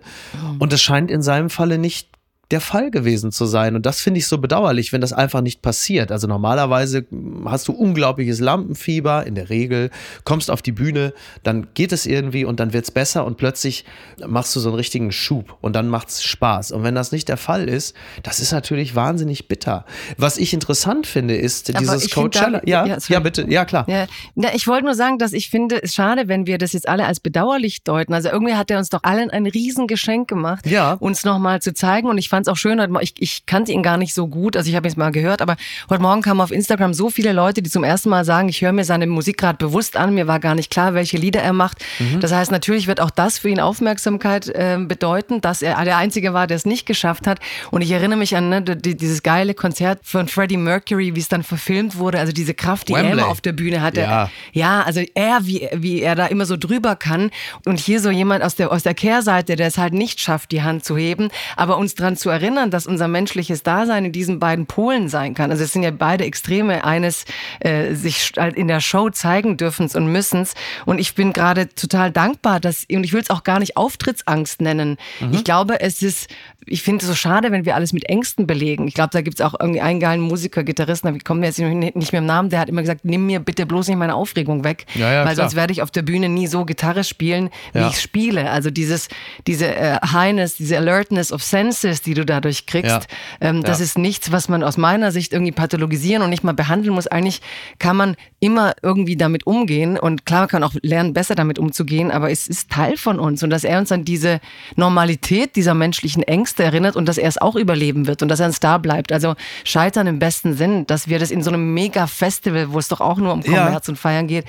Und 0.59 0.71
es 0.73 0.81
scheint 0.81 1.11
in 1.11 1.21
seinem 1.21 1.49
Falle 1.49 1.77
nicht 1.77 2.18
der 2.51 2.61
Fall 2.61 2.89
gewesen 2.89 3.31
zu 3.31 3.45
sein. 3.45 3.75
Und 3.75 3.85
das 3.85 4.01
finde 4.01 4.19
ich 4.19 4.27
so 4.27 4.39
bedauerlich, 4.39 4.91
wenn 4.91 5.01
das 5.01 5.13
einfach 5.13 5.41
nicht 5.41 5.61
passiert. 5.61 6.11
Also 6.11 6.27
normalerweise 6.27 7.05
hast 7.45 7.67
du 7.67 7.73
unglaubliches 7.73 8.39
Lampenfieber 8.39 9.25
in 9.27 9.35
der 9.35 9.49
Regel, 9.49 9.91
kommst 10.23 10.49
auf 10.49 10.61
die 10.61 10.71
Bühne, 10.71 11.13
dann 11.43 11.67
geht 11.75 11.91
es 11.91 12.05
irgendwie 12.07 12.45
und 12.45 12.59
dann 12.59 12.73
wird 12.73 12.85
es 12.85 12.91
besser 12.91 13.25
und 13.25 13.37
plötzlich 13.37 13.85
machst 14.25 14.55
du 14.55 14.59
so 14.59 14.69
einen 14.69 14.77
richtigen 14.77 15.11
Schub 15.11 15.57
und 15.61 15.75
dann 15.75 15.89
macht 15.89 16.09
es 16.09 16.23
Spaß. 16.23 16.71
Und 16.71 16.83
wenn 16.83 16.95
das 16.95 17.11
nicht 17.11 17.29
der 17.29 17.37
Fall 17.37 17.69
ist, 17.69 17.95
das 18.23 18.39
ist 18.39 18.51
natürlich 18.51 18.95
wahnsinnig 18.95 19.47
bitter. 19.47 19.85
Was 20.17 20.37
ich 20.37 20.53
interessant 20.53 21.05
finde, 21.05 21.35
ist 21.35 21.69
Aber 21.69 21.79
dieses 21.79 22.09
Coachella. 22.09 22.61
Ja, 22.65 22.85
ja, 22.85 22.97
ja, 23.07 23.19
bitte, 23.19 23.45
ja 23.47 23.65
klar. 23.65 23.85
Ja. 23.87 24.07
Na, 24.33 24.53
ich 24.55 24.67
wollte 24.67 24.85
nur 24.85 24.95
sagen, 24.95 25.19
dass 25.19 25.33
ich 25.33 25.49
finde, 25.49 25.81
es 25.83 25.93
schade, 25.93 26.27
wenn 26.27 26.47
wir 26.47 26.57
das 26.57 26.73
jetzt 26.73 26.89
alle 26.89 27.05
als 27.05 27.19
bedauerlich 27.19 27.83
deuten. 27.83 28.13
Also 28.13 28.29
irgendwie 28.29 28.55
hat 28.55 28.71
er 28.71 28.79
uns 28.79 28.89
doch 28.89 29.03
allen 29.03 29.29
ein 29.29 29.45
Riesengeschenk 29.45 30.27
gemacht, 30.27 30.65
ja. 30.65 30.93
uns 30.93 31.23
nochmal 31.25 31.61
zu 31.61 31.73
zeigen. 31.73 32.07
Und 32.07 32.17
ich 32.17 32.29
fand 32.29 32.38
fand 32.39 32.47
es 32.47 32.51
auch 32.51 32.57
schön, 32.57 32.79
ich, 33.01 33.13
ich 33.17 33.45
kannte 33.45 33.73
ihn 33.73 33.83
gar 33.83 33.97
nicht 33.97 34.13
so 34.13 34.27
gut, 34.27 34.55
also 34.55 34.69
ich 34.69 34.75
habe 34.75 34.87
ihn 34.87 34.93
mal 34.95 35.11
gehört, 35.11 35.41
aber 35.41 35.57
heute 35.89 36.01
Morgen 36.01 36.21
kamen 36.21 36.39
auf 36.39 36.51
Instagram 36.51 36.93
so 36.93 37.09
viele 37.09 37.33
Leute, 37.33 37.61
die 37.61 37.69
zum 37.69 37.83
ersten 37.83 38.09
Mal 38.09 38.23
sagen, 38.23 38.47
ich 38.47 38.61
höre 38.61 38.71
mir 38.71 38.85
seine 38.85 39.07
Musik 39.07 39.37
gerade 39.37 39.57
bewusst 39.57 39.97
an, 39.97 40.13
mir 40.13 40.25
war 40.27 40.39
gar 40.39 40.55
nicht 40.55 40.71
klar, 40.71 40.93
welche 40.93 41.17
Lieder 41.17 41.41
er 41.41 41.51
macht. 41.51 41.83
Mhm. 41.99 42.21
Das 42.21 42.31
heißt, 42.31 42.49
natürlich 42.51 42.87
wird 42.87 43.01
auch 43.01 43.09
das 43.09 43.39
für 43.39 43.49
ihn 43.49 43.59
Aufmerksamkeit 43.59 44.47
äh, 44.47 44.77
bedeuten, 44.79 45.41
dass 45.41 45.61
er 45.61 45.83
der 45.83 45.97
Einzige 45.97 46.33
war, 46.33 46.47
der 46.47 46.55
es 46.55 46.65
nicht 46.65 46.85
geschafft 46.85 47.27
hat. 47.27 47.39
Und 47.71 47.81
ich 47.81 47.91
erinnere 47.91 48.17
mich 48.17 48.37
an 48.37 48.49
ne, 48.49 48.61
dieses 48.61 49.21
geile 49.21 49.53
Konzert 49.53 49.99
von 50.03 50.29
Freddie 50.29 50.57
Mercury, 50.57 51.15
wie 51.15 51.19
es 51.19 51.27
dann 51.27 51.43
verfilmt 51.43 51.97
wurde, 51.97 52.19
also 52.19 52.31
diese 52.31 52.53
Kraft, 52.53 52.87
die 52.87 52.93
Wembley. 52.93 53.09
er 53.09 53.13
immer 53.13 53.27
auf 53.27 53.41
der 53.41 53.53
Bühne 53.53 53.81
hatte. 53.81 54.01
Ja, 54.01 54.29
ja 54.53 54.81
also 54.83 55.01
er, 55.13 55.39
wie, 55.45 55.67
wie 55.73 56.01
er 56.01 56.15
da 56.15 56.27
immer 56.27 56.45
so 56.45 56.55
drüber 56.55 56.95
kann 56.95 57.31
und 57.65 57.79
hier 57.79 57.99
so 57.99 58.09
jemand 58.09 58.43
aus 58.43 58.55
der, 58.55 58.71
aus 58.71 58.83
der 58.83 58.93
Kehrseite, 58.93 59.57
der 59.57 59.67
es 59.67 59.77
halt 59.77 59.93
nicht 59.93 60.21
schafft, 60.21 60.51
die 60.51 60.63
Hand 60.63 60.85
zu 60.85 60.95
heben, 60.95 61.29
aber 61.57 61.77
uns 61.77 61.95
daran 61.95 62.15
zu 62.15 62.28
erinnern, 62.29 62.71
dass 62.71 62.87
unser 62.87 63.07
menschliches 63.07 63.63
Dasein 63.63 64.05
in 64.05 64.11
diesen 64.11 64.39
beiden 64.39 64.65
Polen 64.65 65.09
sein 65.09 65.33
kann. 65.33 65.51
Also 65.51 65.63
es 65.63 65.73
sind 65.73 65.83
ja 65.83 65.91
beide 65.91 66.25
Extreme 66.25 66.83
eines 66.83 67.25
äh, 67.59 67.93
sich 67.93 68.31
halt 68.37 68.55
in 68.55 68.67
der 68.67 68.79
Show 68.79 69.09
zeigen 69.09 69.57
dürfens 69.57 69.95
und 69.95 70.11
müssens. 70.11 70.53
Und 70.85 70.99
ich 70.99 71.15
bin 71.15 71.33
gerade 71.33 71.69
total 71.69 72.11
dankbar, 72.11 72.59
dass, 72.59 72.85
und 72.91 73.03
ich 73.03 73.13
will 73.13 73.21
es 73.21 73.29
auch 73.29 73.43
gar 73.43 73.59
nicht 73.59 73.77
Auftrittsangst 73.77 74.61
nennen. 74.61 74.97
Mhm. 75.19 75.33
Ich 75.33 75.43
glaube, 75.43 75.81
es 75.81 76.01
ist, 76.01 76.29
ich 76.65 76.83
finde 76.83 77.03
es 77.03 77.07
so 77.07 77.15
schade, 77.15 77.51
wenn 77.51 77.65
wir 77.65 77.75
alles 77.75 77.93
mit 77.93 78.05
Ängsten 78.09 78.47
belegen. 78.47 78.87
Ich 78.87 78.93
glaube, 78.93 79.09
da 79.11 79.21
gibt 79.21 79.39
es 79.39 79.45
auch 79.45 79.55
irgendwie 79.59 79.81
einen 79.81 79.99
geilen 79.99 80.21
Musiker, 80.21 80.63
Gitarristen, 80.63 81.15
ich 81.15 81.23
komme 81.23 81.45
jetzt 81.45 81.59
nicht 81.59 82.11
mehr 82.11 82.19
im 82.19 82.25
Namen, 82.25 82.49
der 82.49 82.59
hat 82.59 82.69
immer 82.69 82.81
gesagt, 82.81 83.05
nimm 83.05 83.25
mir 83.25 83.39
bitte 83.39 83.65
bloß 83.65 83.87
nicht 83.87 83.97
meine 83.97 84.15
Aufregung 84.15 84.63
weg. 84.63 84.85
Ja, 84.95 85.11
ja, 85.11 85.25
weil 85.25 85.33
klar. 85.33 85.35
sonst 85.35 85.55
werde 85.55 85.73
ich 85.73 85.81
auf 85.81 85.91
der 85.91 86.01
Bühne 86.01 86.29
nie 86.29 86.47
so 86.47 86.65
Gitarre 86.65 87.03
spielen, 87.03 87.49
wie 87.73 87.79
ja. 87.79 87.89
ich 87.89 87.99
spiele. 87.99 88.49
Also 88.49 88.69
dieses, 88.69 89.07
diese 89.47 89.67
äh, 89.75 89.97
Highness, 90.05 90.55
diese 90.55 90.77
Alertness 90.77 91.31
of 91.31 91.43
Senses, 91.43 92.01
die 92.01 92.13
du 92.19 92.25
dadurch 92.25 92.65
kriegst, 92.65 93.07
ähm, 93.41 93.63
das 93.63 93.79
ist 93.79 93.97
nichts, 93.97 94.31
was 94.31 94.49
man 94.49 94.63
aus 94.63 94.77
meiner 94.77 95.11
Sicht 95.11 95.33
irgendwie 95.33 95.51
pathologisieren 95.51 96.21
und 96.21 96.29
nicht 96.29 96.43
mal 96.43 96.53
behandeln 96.53 96.93
muss. 96.93 97.07
Eigentlich 97.07 97.41
kann 97.79 97.97
man 97.97 98.15
immer 98.39 98.73
irgendwie 98.81 99.17
damit 99.17 99.45
umgehen 99.47 99.97
und 99.97 100.25
klar 100.25 100.47
kann 100.47 100.63
auch 100.63 100.73
lernen, 100.81 101.13
besser 101.13 101.35
damit 101.35 101.59
umzugehen, 101.59 102.11
aber 102.11 102.31
es 102.31 102.47
ist 102.47 102.69
Teil 102.69 102.97
von 102.97 103.19
uns 103.19 103.43
und 103.43 103.49
dass 103.49 103.63
er 103.63 103.79
uns 103.79 103.91
an 103.91 104.05
diese 104.05 104.39
Normalität 104.75 105.55
dieser 105.55 105.73
menschlichen 105.73 106.23
Ängste 106.23 106.63
erinnert 106.63 106.95
und 106.95 107.07
dass 107.07 107.17
er 107.17 107.27
es 107.27 107.37
auch 107.37 107.55
überleben 107.55 108.07
wird 108.07 108.21
und 108.21 108.29
dass 108.29 108.39
er 108.39 108.47
ein 108.47 108.53
Star 108.53 108.79
bleibt. 108.79 109.11
Also 109.11 109.35
Scheitern 109.63 110.07
im 110.07 110.19
besten 110.19 110.53
Sinn, 110.53 110.85
dass 110.87 111.07
wir 111.07 111.19
das 111.19 111.31
in 111.31 111.43
so 111.43 111.49
einem 111.49 111.73
Mega-Festival, 111.73 112.71
wo 112.71 112.79
es 112.79 112.87
doch 112.87 113.01
auch 113.01 113.17
nur 113.17 113.33
um 113.33 113.43
Kommerz 113.43 113.87
ja. 113.87 113.91
und 113.91 113.97
Feiern 113.97 114.27
geht, 114.27 114.45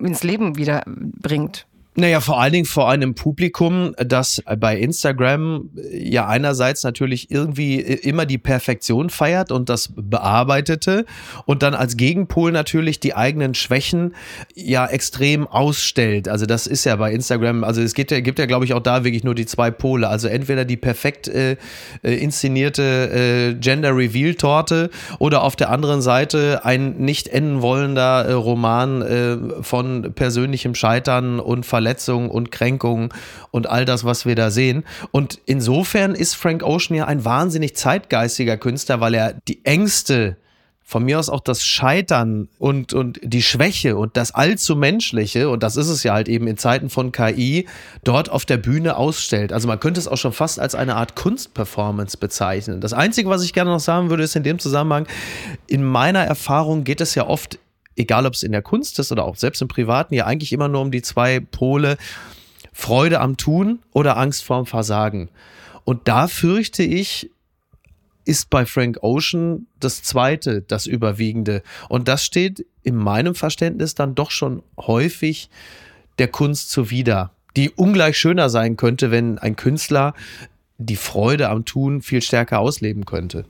ins 0.00 0.22
Leben 0.22 0.56
wieder 0.56 0.82
bringt. 0.86 1.66
Naja, 1.98 2.20
vor 2.20 2.38
allen 2.38 2.52
Dingen 2.52 2.66
vor 2.66 2.90
einem 2.90 3.14
Publikum, 3.14 3.94
das 3.96 4.42
bei 4.58 4.76
Instagram 4.76 5.70
ja 5.90 6.26
einerseits 6.26 6.82
natürlich 6.84 7.30
irgendwie 7.30 7.76
immer 7.80 8.26
die 8.26 8.36
Perfektion 8.36 9.08
feiert 9.08 9.50
und 9.50 9.70
das 9.70 9.94
Bearbeitete 9.96 11.06
und 11.46 11.62
dann 11.62 11.72
als 11.72 11.96
Gegenpol 11.96 12.52
natürlich 12.52 13.00
die 13.00 13.14
eigenen 13.14 13.54
Schwächen 13.54 14.14
ja 14.54 14.86
extrem 14.86 15.46
ausstellt. 15.46 16.28
Also 16.28 16.44
das 16.44 16.66
ist 16.66 16.84
ja 16.84 16.96
bei 16.96 17.12
Instagram, 17.12 17.64
also 17.64 17.80
es 17.80 17.94
gibt 17.94 18.10
ja, 18.10 18.20
gibt 18.20 18.38
ja 18.38 18.44
glaube 18.44 18.66
ich 18.66 18.74
auch 18.74 18.82
da 18.82 19.02
wirklich 19.04 19.24
nur 19.24 19.34
die 19.34 19.46
zwei 19.46 19.70
Pole. 19.70 20.06
Also 20.06 20.28
entweder 20.28 20.66
die 20.66 20.76
perfekt 20.76 21.28
äh, 21.28 21.56
äh 22.02 22.14
inszenierte 22.16 22.82
äh, 22.82 23.54
Gender 23.54 23.96
Reveal 23.96 24.34
Torte 24.34 24.90
oder 25.18 25.42
auf 25.42 25.56
der 25.56 25.70
anderen 25.70 26.02
Seite 26.02 26.62
ein 26.62 26.98
nicht 26.98 27.28
enden 27.28 27.62
wollender 27.62 28.26
äh, 28.26 28.32
Roman 28.32 29.00
äh, 29.00 29.36
von 29.62 30.12
persönlichem 30.14 30.74
Scheitern 30.74 31.40
und 31.40 31.64
Verletzungen 31.64 31.85
Verletzungen 31.86 32.30
und 32.30 32.50
Kränkungen 32.50 33.10
und 33.52 33.68
all 33.68 33.84
das, 33.84 34.02
was 34.02 34.26
wir 34.26 34.34
da 34.34 34.50
sehen. 34.50 34.84
Und 35.12 35.38
insofern 35.46 36.16
ist 36.16 36.34
Frank 36.34 36.64
Ocean 36.64 36.96
ja 36.96 37.06
ein 37.06 37.24
wahnsinnig 37.24 37.76
zeitgeistiger 37.76 38.56
Künstler, 38.56 39.00
weil 39.00 39.14
er 39.14 39.34
die 39.46 39.64
Ängste 39.64 40.36
von 40.82 41.04
mir 41.04 41.18
aus 41.18 41.28
auch 41.28 41.40
das 41.40 41.64
Scheitern 41.64 42.48
und, 42.58 42.92
und 42.92 43.20
die 43.22 43.42
Schwäche 43.42 43.96
und 43.96 44.16
das 44.16 44.32
allzu 44.32 44.76
Menschliche, 44.76 45.48
und 45.48 45.62
das 45.62 45.76
ist 45.76 45.88
es 45.88 46.02
ja 46.02 46.12
halt 46.12 46.28
eben 46.28 46.46
in 46.46 46.56
Zeiten 46.56 46.90
von 46.90 47.10
KI, 47.12 47.66
dort 48.04 48.30
auf 48.30 48.44
der 48.44 48.56
Bühne 48.56 48.96
ausstellt. 48.96 49.52
Also 49.52 49.66
man 49.66 49.80
könnte 49.80 50.00
es 50.00 50.06
auch 50.06 50.16
schon 50.16 50.32
fast 50.32 50.60
als 50.60 50.74
eine 50.76 50.94
Art 50.94 51.16
Kunstperformance 51.16 52.16
bezeichnen. 52.16 52.80
Das 52.80 52.92
Einzige, 52.92 53.28
was 53.30 53.44
ich 53.44 53.52
gerne 53.52 53.70
noch 53.70 53.80
sagen 53.80 54.10
würde, 54.10 54.22
ist 54.22 54.36
in 54.36 54.44
dem 54.44 54.58
Zusammenhang, 54.60 55.06
in 55.66 55.84
meiner 55.84 56.24
Erfahrung 56.24 56.84
geht 56.84 57.00
es 57.00 57.14
ja 57.16 57.26
oft 57.26 57.58
egal 57.96 58.26
ob 58.26 58.34
es 58.34 58.42
in 58.42 58.52
der 58.52 58.62
Kunst 58.62 58.98
ist 58.98 59.10
oder 59.10 59.24
auch 59.24 59.36
selbst 59.36 59.62
im 59.62 59.68
Privaten, 59.68 60.14
ja 60.14 60.26
eigentlich 60.26 60.52
immer 60.52 60.68
nur 60.68 60.82
um 60.82 60.90
die 60.90 61.02
zwei 61.02 61.40
Pole 61.40 61.96
Freude 62.72 63.20
am 63.20 63.36
Tun 63.36 63.80
oder 63.92 64.16
Angst 64.16 64.44
vorm 64.44 64.66
Versagen. 64.66 65.30
Und 65.84 66.08
da 66.08 66.28
fürchte 66.28 66.82
ich, 66.82 67.30
ist 68.26 68.50
bei 68.50 68.66
Frank 68.66 68.98
Ocean 69.02 69.66
das 69.80 70.02
zweite, 70.02 70.60
das 70.60 70.86
überwiegende. 70.86 71.62
Und 71.88 72.08
das 72.08 72.24
steht 72.24 72.66
in 72.82 72.96
meinem 72.96 73.34
Verständnis 73.34 73.94
dann 73.94 74.14
doch 74.14 74.30
schon 74.30 74.62
häufig 74.76 75.48
der 76.18 76.28
Kunst 76.28 76.70
zuwider, 76.70 77.32
die 77.56 77.70
ungleich 77.70 78.18
schöner 78.18 78.50
sein 78.50 78.76
könnte, 78.76 79.10
wenn 79.10 79.38
ein 79.38 79.56
Künstler 79.56 80.12
die 80.78 80.96
Freude 80.96 81.48
am 81.48 81.64
Tun 81.64 82.02
viel 82.02 82.20
stärker 82.20 82.58
ausleben 82.58 83.06
könnte. 83.06 83.46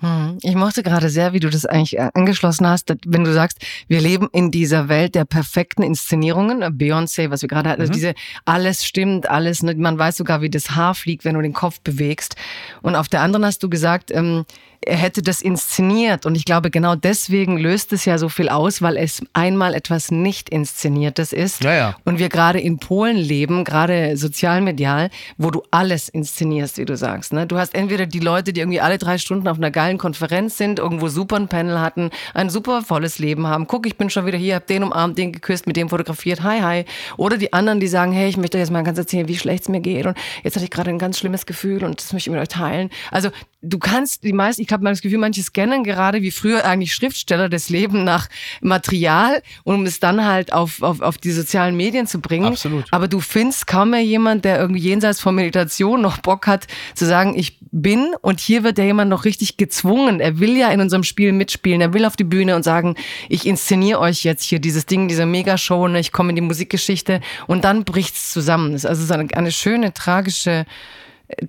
Hm. 0.00 0.38
Ich 0.42 0.54
mochte 0.54 0.82
gerade 0.82 1.08
sehr, 1.08 1.32
wie 1.32 1.40
du 1.40 1.48
das 1.48 1.64
eigentlich 1.64 1.98
äh, 1.98 2.10
angeschlossen 2.14 2.66
hast, 2.66 2.92
wenn 3.06 3.24
du 3.24 3.32
sagst, 3.32 3.58
wir 3.86 4.00
leben 4.00 4.28
in 4.32 4.50
dieser 4.50 4.88
Welt 4.88 5.14
der 5.14 5.24
perfekten 5.24 5.82
Inszenierungen. 5.82 6.62
Beyoncé, 6.76 7.30
was 7.30 7.42
wir 7.42 7.48
gerade 7.48 7.70
hatten, 7.70 7.80
also 7.80 7.92
mhm. 7.92 7.94
diese 7.94 8.14
alles 8.44 8.84
stimmt, 8.84 9.28
alles, 9.28 9.62
ne, 9.62 9.74
man 9.74 9.98
weiß 9.98 10.16
sogar, 10.16 10.42
wie 10.42 10.50
das 10.50 10.72
Haar 10.72 10.94
fliegt, 10.94 11.24
wenn 11.24 11.34
du 11.34 11.42
den 11.42 11.52
Kopf 11.52 11.80
bewegst. 11.80 12.36
Und 12.82 12.96
auf 12.96 13.08
der 13.08 13.20
anderen 13.20 13.44
hast 13.44 13.62
du 13.62 13.68
gesagt, 13.68 14.10
ähm, 14.10 14.44
er 14.86 14.96
hätte 14.96 15.22
das 15.22 15.42
inszeniert. 15.42 16.26
Und 16.26 16.34
ich 16.34 16.44
glaube, 16.44 16.70
genau 16.70 16.94
deswegen 16.94 17.58
löst 17.58 17.92
es 17.92 18.04
ja 18.04 18.18
so 18.18 18.28
viel 18.28 18.48
aus, 18.48 18.82
weil 18.82 18.96
es 18.96 19.22
einmal 19.32 19.74
etwas 19.74 20.10
nicht 20.10 20.48
Inszeniertes 20.48 21.32
ist. 21.32 21.62
Ja, 21.62 21.74
ja. 21.74 21.96
Und 22.04 22.18
wir 22.18 22.28
gerade 22.28 22.60
in 22.60 22.78
Polen 22.78 23.16
leben, 23.16 23.64
gerade 23.64 24.16
sozialmedial, 24.16 25.10
wo 25.36 25.50
du 25.50 25.62
alles 25.70 26.08
inszenierst, 26.08 26.78
wie 26.78 26.84
du 26.84 26.96
sagst. 26.96 27.32
Ne? 27.32 27.46
Du 27.46 27.58
hast 27.58 27.74
entweder 27.74 28.06
die 28.06 28.20
Leute, 28.20 28.52
die 28.52 28.60
irgendwie 28.60 28.80
alle 28.80 28.98
drei 28.98 29.18
Stunden 29.18 29.48
auf 29.48 29.56
einer 29.56 29.70
geilen 29.70 29.98
Konferenz 29.98 30.58
sind, 30.58 30.78
irgendwo 30.78 31.08
super 31.08 31.36
ein 31.36 31.48
Panel 31.48 31.80
hatten, 31.80 32.10
ein 32.34 32.50
super 32.50 32.82
volles 32.82 33.18
Leben 33.18 33.46
haben. 33.46 33.66
Guck, 33.66 33.86
ich 33.86 33.96
bin 33.96 34.10
schon 34.10 34.26
wieder 34.26 34.38
hier, 34.38 34.56
hab 34.56 34.66
den 34.66 34.82
umarmt, 34.82 35.18
den 35.18 35.32
geküsst, 35.32 35.66
mit 35.66 35.76
dem 35.76 35.88
fotografiert, 35.88 36.42
hi, 36.42 36.60
hi. 36.60 36.84
Oder 37.16 37.36
die 37.36 37.52
anderen, 37.52 37.80
die 37.80 37.88
sagen, 37.88 38.12
hey, 38.12 38.28
ich 38.28 38.36
möchte 38.36 38.58
jetzt 38.58 38.70
mal 38.70 38.82
ganz 38.82 38.98
erzählen, 38.98 39.28
wie 39.28 39.36
schlecht 39.36 39.64
es 39.64 39.68
mir 39.68 39.80
geht. 39.80 40.06
Und 40.06 40.16
jetzt 40.42 40.56
hatte 40.56 40.64
ich 40.64 40.70
gerade 40.70 40.90
ein 40.90 40.98
ganz 40.98 41.18
schlimmes 41.18 41.46
Gefühl 41.46 41.84
und 41.84 42.00
das 42.00 42.12
möchte 42.12 42.30
ich 42.30 42.34
mit 42.34 42.42
euch 42.42 42.48
teilen. 42.48 42.90
Also 43.10 43.30
du 43.62 43.78
kannst 43.78 44.24
die 44.24 44.32
meisten, 44.32 44.62
ich 44.62 44.68
habe 44.74 44.84
mal 44.84 44.90
das 44.90 45.00
Gefühl, 45.00 45.18
manche 45.18 45.42
scannen 45.42 45.84
gerade 45.84 46.20
wie 46.20 46.30
früher 46.30 46.64
eigentlich 46.64 46.92
Schriftsteller 46.92 47.48
das 47.48 47.70
Leben 47.70 48.04
nach 48.04 48.28
Material, 48.60 49.42
um 49.62 49.86
es 49.86 50.00
dann 50.00 50.24
halt 50.24 50.52
auf, 50.52 50.82
auf, 50.82 51.00
auf 51.00 51.16
die 51.16 51.30
sozialen 51.30 51.76
Medien 51.76 52.06
zu 52.06 52.20
bringen. 52.20 52.48
Absolut. 52.48 52.84
Aber 52.90 53.08
du 53.08 53.20
findest 53.20 53.66
kaum 53.66 53.90
mehr 53.90 54.02
jemand, 54.02 54.44
der 54.44 54.58
irgendwie 54.58 54.80
jenseits 54.80 55.20
von 55.20 55.34
Meditation 55.34 56.02
noch 56.02 56.18
Bock 56.18 56.46
hat, 56.46 56.66
zu 56.94 57.06
sagen, 57.06 57.38
ich 57.38 57.58
bin 57.70 58.14
und 58.20 58.40
hier 58.40 58.62
wird 58.62 58.78
ja 58.78 58.84
jemand 58.84 59.10
noch 59.10 59.24
richtig 59.24 59.56
gezwungen. 59.56 60.20
Er 60.20 60.38
will 60.38 60.56
ja 60.56 60.70
in 60.70 60.80
unserem 60.80 61.04
Spiel 61.04 61.32
mitspielen, 61.32 61.80
er 61.80 61.94
will 61.94 62.04
auf 62.04 62.16
die 62.16 62.24
Bühne 62.24 62.56
und 62.56 62.62
sagen, 62.62 62.96
ich 63.28 63.46
inszeniere 63.46 64.00
euch 64.00 64.24
jetzt 64.24 64.44
hier 64.44 64.58
dieses 64.58 64.86
Ding, 64.86 65.08
diese 65.08 65.26
Megashow, 65.26 65.88
ne? 65.88 66.00
ich 66.00 66.12
komme 66.12 66.30
in 66.30 66.36
die 66.36 66.42
Musikgeschichte 66.42 67.20
und 67.46 67.64
dann 67.64 67.84
bricht's 67.84 68.32
zusammen. 68.32 68.72
Das 68.72 68.84
ist 68.84 68.86
also 68.86 69.14
eine, 69.14 69.28
eine 69.34 69.52
schöne, 69.52 69.92
tragische 69.92 70.66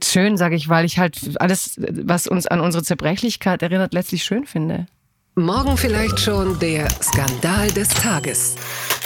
schön, 0.03 0.37
sage 0.37 0.55
ich, 0.55 0.69
weil 0.69 0.85
ich 0.85 0.99
halt 0.99 1.39
alles, 1.39 1.75
was 1.77 2.27
uns 2.27 2.47
an 2.47 2.59
unsere 2.59 2.83
Zerbrechlichkeit 2.83 3.61
erinnert, 3.61 3.93
letztlich 3.93 4.23
schön 4.23 4.45
finde. 4.45 4.87
Morgen 5.35 5.75
vielleicht 5.75 6.19
schon 6.19 6.57
der 6.59 6.89
Skandal 6.89 7.69
des 7.71 7.89
Tages. 7.89 8.55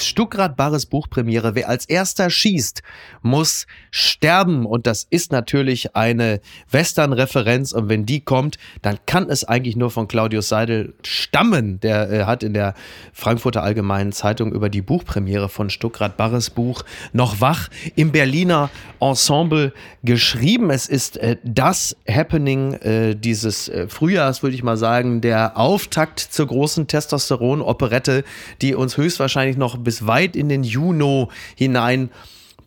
Stuckrad 0.04 0.56
Barres 0.56 0.86
Buchpremiere. 0.86 1.56
Wer 1.56 1.70
als 1.70 1.86
erster 1.86 2.30
schießt, 2.30 2.82
muss 3.22 3.68
sterben. 3.91 4.66
Und 4.66 4.88
das 4.88 5.06
ist 5.10 5.32
natürlich 5.32 5.95
eine 5.95 6.41
Western-Referenz. 6.72 7.74
Und 7.74 7.89
wenn 7.89 8.06
die 8.06 8.22
kommt, 8.22 8.58
dann 8.82 8.97
kann 9.06 9.30
es 9.30 9.43
eigentlich 9.43 9.76
nur 9.76 9.91
von 9.91 10.08
Claudius 10.08 10.50
Seidel 10.50 10.93
stammen. 11.04 11.80
Der 11.80 12.12
äh, 12.12 12.24
hat 12.26 12.43
in 12.43 12.54
der 12.54 12.74
Frankfurter 13.14 13.64
Allgemeinen 13.64 14.12
Zeitung 14.12 14.52
über 14.52 14.70
die 14.70 14.82
Buchpremiere 14.82 15.50
von 15.50 15.70
Stuckrad 15.70 16.18
Barres 16.18 16.50
Buch 16.50 16.84
noch 17.14 17.41
wach 17.41 17.70
im 17.95 18.12
Berliner 18.12 18.70
Ensemble 19.00 19.74
geschrieben. 20.04 20.70
Es 20.70 20.88
ist 20.88 21.18
äh, 21.18 21.38
das 21.43 21.95
Happening 22.08 22.74
äh, 22.74 23.16
dieses 23.16 23.70
äh, 23.70 23.88
Frühjahrs, 23.88 24.43
würde 24.43 24.56
ich 24.56 24.64
mal 24.64 24.78
sagen, 24.78 25.22
der 25.22 25.58
Auftakt 25.58 26.20
zur 26.20 26.47
großen 26.47 26.88
Testosteron-Operette, 26.88 28.24
die 28.62 28.76
uns 28.76 28.97
höchstwahrscheinlich 28.97 29.58
noch 29.58 29.78
bis 29.89 30.05
weit 30.05 30.35
in 30.35 30.49
den 30.49 30.63
Juni 30.63 31.25
hinein 31.55 32.11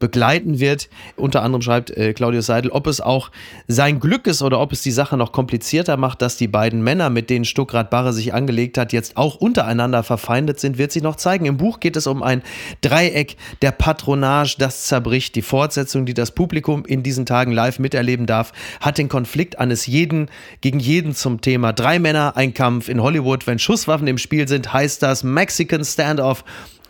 begleiten 0.02 0.58
wird. 0.58 0.88
Unter 1.14 1.44
anderem 1.44 1.62
schreibt 1.62 1.96
äh, 1.96 2.12
Claudius 2.12 2.46
Seidel, 2.46 2.72
ob 2.72 2.88
es 2.88 3.00
auch 3.00 3.30
sein 3.68 4.00
Glück 4.00 4.26
ist 4.26 4.42
oder 4.42 4.58
ob 4.58 4.72
es 4.72 4.82
die 4.82 4.90
Sache 4.90 5.16
noch 5.16 5.30
komplizierter 5.30 5.96
macht, 5.96 6.22
dass 6.22 6.36
die 6.36 6.48
beiden 6.48 6.82
Männer, 6.82 7.08
mit 7.08 7.30
denen 7.30 7.44
Stuckrad 7.44 7.88
Barre 7.88 8.12
sich 8.12 8.34
angelegt 8.34 8.78
hat, 8.78 8.92
jetzt 8.92 9.16
auch 9.16 9.36
untereinander 9.36 10.02
verfeindet 10.02 10.58
sind, 10.58 10.76
wird 10.76 10.90
sich 10.90 11.04
noch 11.04 11.14
zeigen. 11.14 11.46
Im 11.46 11.56
Buch 11.56 11.78
geht 11.78 11.94
es 11.94 12.08
um 12.08 12.20
ein 12.24 12.42
Dreieck 12.80 13.36
der 13.62 13.70
Patronage, 13.70 14.56
das 14.58 14.86
zerbricht. 14.86 15.36
Die 15.36 15.42
Fortsetzung, 15.42 16.04
die 16.04 16.14
das 16.14 16.32
Publikum 16.32 16.84
in 16.84 17.04
diesen 17.04 17.24
Tagen 17.24 17.52
live 17.52 17.78
miterleben 17.78 18.26
darf, 18.26 18.52
hat 18.80 18.98
den 18.98 19.08
Konflikt 19.08 19.60
eines 19.60 19.86
jeden 19.86 20.28
gegen 20.62 20.80
jeden 20.80 21.14
zum 21.14 21.42
Thema. 21.42 21.72
Drei 21.72 22.00
Männer, 22.00 22.36
ein 22.36 22.54
Kampf 22.54 22.88
in 22.88 23.00
Hollywood. 23.00 23.46
Wenn 23.46 23.60
Schusswaffen 23.60 24.08
im 24.08 24.18
Spiel 24.18 24.48
sind, 24.48 24.72
heißt 24.72 25.00
das 25.00 25.22
Mexican 25.22 25.84
Standoff. 25.84 26.42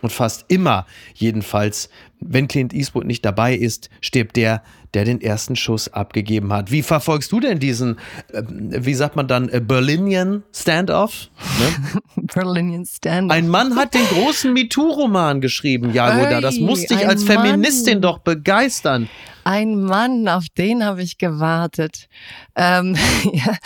Und 0.02 0.12
fast 0.12 0.44
immer, 0.48 0.86
jedenfalls, 1.14 1.88
wenn 2.20 2.48
Clint 2.48 2.74
Eastwood 2.74 3.04
nicht 3.04 3.24
dabei 3.24 3.54
ist, 3.54 3.88
stirbt 4.00 4.36
der, 4.36 4.62
der 4.94 5.04
den 5.04 5.20
ersten 5.20 5.56
Schuss 5.56 5.88
abgegeben 5.92 6.52
hat. 6.52 6.70
Wie 6.70 6.82
verfolgst 6.82 7.32
du 7.32 7.40
denn 7.40 7.58
diesen, 7.58 7.98
äh, 8.32 8.42
wie 8.46 8.94
sagt 8.94 9.16
man 9.16 9.26
dann, 9.28 9.48
äh, 9.48 9.60
Berlinian 9.60 10.42
Standoff? 10.52 11.30
Ne? 11.58 12.02
Berlinian 12.34 12.84
Standoff. 12.84 13.36
Ein 13.36 13.48
Mann 13.48 13.76
hat 13.76 13.94
den 13.94 14.04
großen 14.06 14.52
MeToo-Roman 14.52 15.40
geschrieben, 15.40 15.92
Jagoda. 15.92 16.40
Das 16.40 16.58
muss 16.58 16.84
dich 16.84 17.06
als 17.08 17.24
Feministin 17.24 17.94
Mann. 17.94 18.02
doch 18.02 18.18
begeistern. 18.18 19.08
Ein 19.44 19.82
Mann, 19.82 20.28
auf 20.28 20.46
den 20.56 20.84
habe 20.84 21.02
ich 21.02 21.18
gewartet. 21.18 22.08
Ähm, 22.56 22.96
ja, 23.32 23.56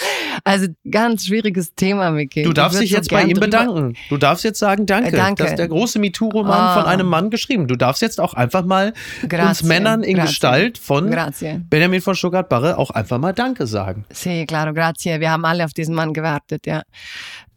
also 0.44 0.68
ganz 0.90 1.26
schwieriges 1.26 1.74
Thema, 1.74 2.10
Micky. 2.10 2.42
Du 2.42 2.52
darfst 2.52 2.80
dich 2.80 2.90
jetzt 2.90 3.10
bei 3.10 3.24
ihm 3.24 3.38
bedanken. 3.38 3.94
Du 4.08 4.16
darfst 4.16 4.44
jetzt 4.44 4.58
sagen, 4.58 4.86
danke. 4.86 5.10
Äh, 5.10 5.16
danke. 5.16 5.42
Das 5.42 5.52
ist 5.52 5.58
der 5.58 5.68
große 5.68 5.98
MeToo-Roman 5.98 6.70
oh. 6.70 6.80
von 6.80 6.88
einem 6.88 7.06
Mann 7.06 7.30
geschrieben. 7.30 7.68
Du 7.68 7.76
darfst 7.76 8.02
jetzt 8.02 8.20
auch 8.20 8.34
einfach 8.34 8.64
mal 8.64 8.92
Grazie. 9.28 9.48
uns 9.48 9.62
Männern 9.64 10.02
in 10.02 10.16
grazie. 10.16 10.28
Gestalt 10.28 10.78
von 10.78 11.10
grazie. 11.10 11.60
Benjamin 11.68 12.00
von 12.00 12.14
Stuttgart-Barre 12.14 12.78
auch 12.78 12.90
einfach 12.90 13.18
mal 13.18 13.32
Danke 13.32 13.66
sagen. 13.66 14.04
Sí, 14.10 14.46
claro, 14.46 14.72
grazie. 14.72 15.20
Wir 15.20 15.30
haben 15.30 15.44
alle 15.44 15.64
auf 15.64 15.72
diesen 15.72 15.94
Mann 15.94 16.12
gewartet, 16.12 16.66
ja. 16.66 16.82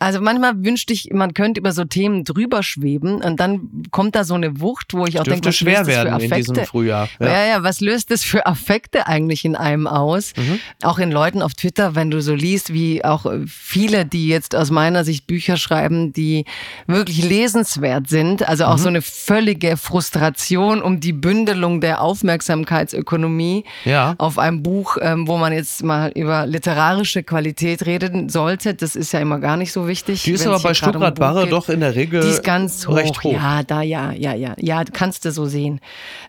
Also 0.01 0.21
manchmal 0.21 0.63
wünschte 0.63 0.93
ich, 0.93 1.09
man 1.11 1.33
könnte 1.33 1.59
über 1.59 1.73
so 1.73 1.83
Themen 1.83 2.23
drüber 2.23 2.63
schweben 2.63 3.21
und 3.21 3.37
dann 3.37 3.83
kommt 3.91 4.15
da 4.15 4.23
so 4.23 4.33
eine 4.33 4.61
Wucht, 4.61 4.93
wo 4.93 5.05
ich 5.05 5.19
auch 5.19 5.25
denke, 5.25 5.49
was 5.49 5.57
schwer 5.57 5.87
werden 5.87 6.17
in 6.21 6.31
diesem 6.31 6.55
Frühjahr. 6.55 7.09
Ja. 7.19 7.27
ja. 7.27 7.45
ja, 7.45 7.63
was 7.63 7.81
löst 7.81 8.08
das 8.11 8.23
für 8.23 8.45
Affekte 8.45 9.07
eigentlich 9.07 9.45
in 9.45 9.55
einem 9.55 9.87
aus? 9.87 10.33
Mhm. 10.35 10.59
Auch 10.83 10.99
in 10.99 11.11
Leuten 11.11 11.41
auf 11.41 11.53
Twitter, 11.53 11.95
wenn 11.95 12.11
du 12.11 12.21
so 12.21 12.33
liest, 12.33 12.73
wie 12.73 13.03
auch 13.03 13.25
viele, 13.47 14.05
die 14.05 14.27
jetzt 14.27 14.55
aus 14.55 14.71
meiner 14.71 15.03
Sicht 15.03 15.27
Bücher 15.27 15.57
schreiben, 15.57 16.13
die 16.13 16.45
wirklich 16.87 17.23
lesenswert 17.23 18.09
sind. 18.09 18.47
Also 18.47 18.65
auch 18.65 18.77
mhm. 18.77 18.81
so 18.81 18.87
eine 18.89 19.01
völlige 19.01 19.77
Frustration 19.77 20.81
um 20.81 20.99
die 20.99 21.13
Bündelung 21.13 21.81
der 21.81 22.01
Aufmerksamkeitsökonomie 22.01 23.63
ja. 23.85 24.15
auf 24.17 24.37
einem 24.37 24.63
Buch, 24.63 24.97
ähm, 25.01 25.27
wo 25.27 25.37
man 25.37 25.53
jetzt 25.53 25.83
mal 25.83 26.11
über 26.15 26.45
literarische 26.45 27.23
Qualität 27.23 27.85
reden 27.85 28.29
sollte. 28.29 28.73
Das 28.73 28.95
ist 28.95 29.11
ja 29.11 29.19
immer 29.19 29.39
gar 29.39 29.57
nicht 29.57 29.71
so 29.71 29.87
wichtig. 29.87 30.23
Die 30.23 30.31
ist 30.31 30.47
aber 30.47 30.59
bei 30.59 30.73
Stuttgart-Barre 30.73 31.43
um 31.43 31.49
doch 31.49 31.69
in 31.69 31.79
der 31.79 31.95
Regel 31.95 32.21
Die 32.21 32.29
ist 32.29 32.43
ganz 32.43 32.87
hoch. 32.87 32.95
recht 32.95 33.23
hoch. 33.23 33.33
Ja, 33.33 33.63
da, 33.63 33.81
ja, 33.81 34.11
ja, 34.11 34.33
ja. 34.33 34.55
Ja, 34.57 34.83
kannst 34.83 35.25
du 35.25 35.31
so 35.31 35.45
sehen. 35.45 35.79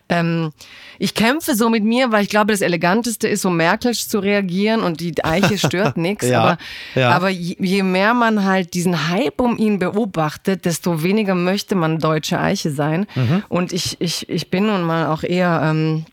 Ähm, 0.09 0.51
ich 1.01 1.15
kämpfe 1.15 1.55
so 1.55 1.67
mit 1.69 1.83
mir, 1.83 2.11
weil 2.11 2.21
ich 2.21 2.29
glaube, 2.29 2.53
das 2.53 2.61
Eleganteste 2.61 3.27
ist, 3.27 3.41
so 3.41 3.49
merkelsch 3.49 4.07
zu 4.07 4.19
reagieren 4.19 4.81
und 4.83 4.99
die 4.99 5.15
Eiche 5.23 5.57
stört 5.57 5.97
nichts. 5.97 6.27
ja, 6.27 6.41
aber, 6.43 6.57
ja. 6.93 7.09
aber 7.09 7.29
je 7.29 7.81
mehr 7.81 8.13
man 8.13 8.45
halt 8.45 8.75
diesen 8.75 9.09
Hype 9.09 9.41
um 9.41 9.57
ihn 9.57 9.79
beobachtet, 9.79 10.65
desto 10.65 11.01
weniger 11.01 11.33
möchte 11.33 11.73
man 11.73 11.97
deutsche 11.97 12.39
Eiche 12.39 12.69
sein. 12.69 13.07
Mhm. 13.15 13.43
Und 13.49 13.73
ich, 13.73 13.99
ich, 13.99 14.29
ich 14.29 14.51
bin 14.51 14.67
nun 14.67 14.83
mal 14.83 15.07
auch 15.07 15.23
eher... 15.23 15.61
Ähm, 15.63 16.05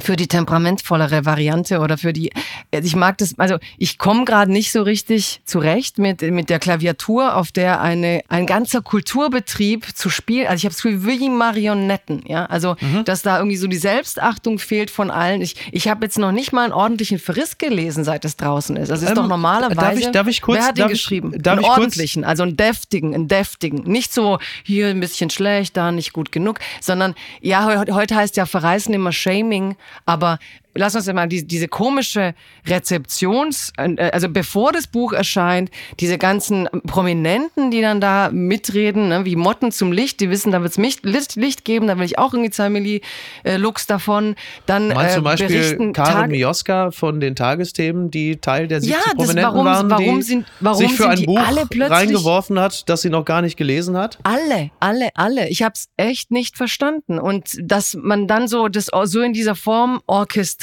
für 0.00 0.16
die 0.16 0.28
temperamentvollere 0.28 1.24
Variante 1.24 1.80
oder 1.80 1.98
für 1.98 2.12
die, 2.12 2.30
ich 2.70 2.96
mag 2.96 3.18
das, 3.18 3.38
also 3.38 3.58
ich 3.78 3.98
komme 3.98 4.24
gerade 4.24 4.50
nicht 4.50 4.72
so 4.72 4.82
richtig 4.82 5.40
zurecht 5.44 5.98
mit, 5.98 6.22
mit 6.22 6.50
der 6.50 6.58
Klaviatur, 6.58 7.36
auf 7.36 7.52
der 7.52 7.80
eine, 7.80 8.22
ein 8.28 8.46
ganzer 8.46 8.82
Kulturbetrieb 8.82 9.96
zu 9.96 10.10
spielen, 10.10 10.46
also 10.46 10.56
ich 10.56 10.64
habe 10.64 10.74
es 10.74 10.84
wie 10.84 11.28
Marionetten, 11.28 12.22
ja, 12.26 12.46
also 12.46 12.76
mhm. 12.80 13.04
dass 13.04 13.22
da 13.22 13.38
irgendwie 13.38 13.56
so 13.56 13.66
die 13.66 13.76
Selbstachtung 13.76 14.58
fehlt 14.58 14.90
von 14.90 15.10
allen. 15.10 15.40
Ich, 15.40 15.56
ich 15.72 15.88
habe 15.88 16.04
jetzt 16.04 16.18
noch 16.18 16.32
nicht 16.32 16.52
mal 16.52 16.64
einen 16.64 16.72
ordentlichen 16.72 17.18
Verriss 17.18 17.58
gelesen, 17.58 18.04
seit 18.04 18.24
es 18.24 18.36
draußen 18.36 18.76
ist. 18.76 18.90
Also 18.90 19.04
es 19.04 19.10
ist 19.10 19.16
ähm, 19.16 19.22
doch 19.22 19.28
normalerweise, 19.28 19.76
darf 19.76 19.98
ich, 19.98 20.10
darf 20.10 20.26
ich 20.26 20.42
kurz, 20.42 20.58
wer 20.58 20.66
hat 20.66 20.78
den 20.78 20.88
geschrieben? 20.88 21.32
Darf 21.42 21.54
einen 21.54 21.64
ich 21.64 21.70
ordentlichen, 21.70 22.22
kurz? 22.22 22.30
also 22.30 22.42
einen 22.42 22.56
deftigen, 22.56 23.14
einen 23.14 23.28
deftigen, 23.28 23.82
nicht 23.84 24.12
so 24.12 24.38
hier 24.62 24.88
ein 24.88 25.00
bisschen 25.00 25.30
schlecht, 25.30 25.76
da 25.76 25.92
nicht 25.92 26.12
gut 26.12 26.32
genug, 26.32 26.58
sondern 26.80 27.14
ja, 27.40 27.84
heute 27.90 28.16
heißt 28.16 28.36
ja 28.36 28.46
Verreißen 28.46 28.92
immer 28.94 29.12
Shaming, 29.12 29.76
aber 30.06 30.38
lass 30.78 30.94
uns 30.94 31.12
mal 31.12 31.26
die, 31.26 31.46
diese 31.46 31.68
komische 31.68 32.34
Rezeptions, 32.66 33.72
äh, 33.76 34.10
also 34.10 34.28
bevor 34.28 34.72
das 34.72 34.86
Buch 34.86 35.12
erscheint, 35.12 35.70
diese 36.00 36.16
ganzen 36.18 36.68
Prominenten, 36.86 37.70
die 37.70 37.82
dann 37.82 38.00
da 38.00 38.30
mitreden, 38.32 39.08
ne, 39.08 39.24
wie 39.24 39.36
Motten 39.36 39.72
zum 39.72 39.92
Licht, 39.92 40.20
die 40.20 40.30
wissen, 40.30 40.52
da 40.52 40.62
wird 40.62 40.72
es 40.72 40.78
Licht, 40.78 41.36
Licht 41.36 41.64
geben, 41.64 41.88
da 41.88 41.98
will 41.98 42.04
ich 42.04 42.18
auch 42.18 42.32
irgendwie 42.32 42.50
zwei 42.50 42.70
Milli 42.70 43.02
äh, 43.42 43.56
Lux 43.56 43.86
davon. 43.86 44.36
Dann 44.66 44.88
Meinst 44.88 45.12
äh, 45.12 45.14
zum 45.16 45.24
Beispiel 45.24 45.92
Karin 45.92 46.30
Mioska 46.30 46.90
von 46.90 47.20
den 47.20 47.34
Tagesthemen, 47.34 48.10
die 48.10 48.36
Teil 48.36 48.68
der 48.68 48.80
70 48.80 48.98
ja, 48.98 49.12
Prominenten 49.14 49.42
warum, 49.42 49.66
waren, 49.66 49.90
warum 49.90 50.16
die 50.16 50.22
sind, 50.22 50.46
warum 50.60 50.78
sich 50.78 50.92
für 50.92 51.08
ein 51.08 51.24
Buch 51.24 51.40
reingeworfen 51.78 52.58
hat, 52.58 52.88
das 52.88 53.02
sie 53.02 53.10
noch 53.10 53.24
gar 53.24 53.42
nicht 53.42 53.56
gelesen 53.56 53.96
hat? 53.96 54.18
Alle, 54.22 54.70
alle, 54.80 55.08
alle. 55.14 55.48
Ich 55.48 55.62
habe 55.62 55.74
es 55.74 55.88
echt 55.96 56.30
nicht 56.30 56.56
verstanden. 56.56 57.18
Und 57.18 57.58
dass 57.60 57.94
man 57.94 58.28
dann 58.28 58.46
so 58.46 58.68
das 58.68 58.90
so 59.04 59.20
in 59.20 59.32
dieser 59.32 59.54
Form 59.54 60.00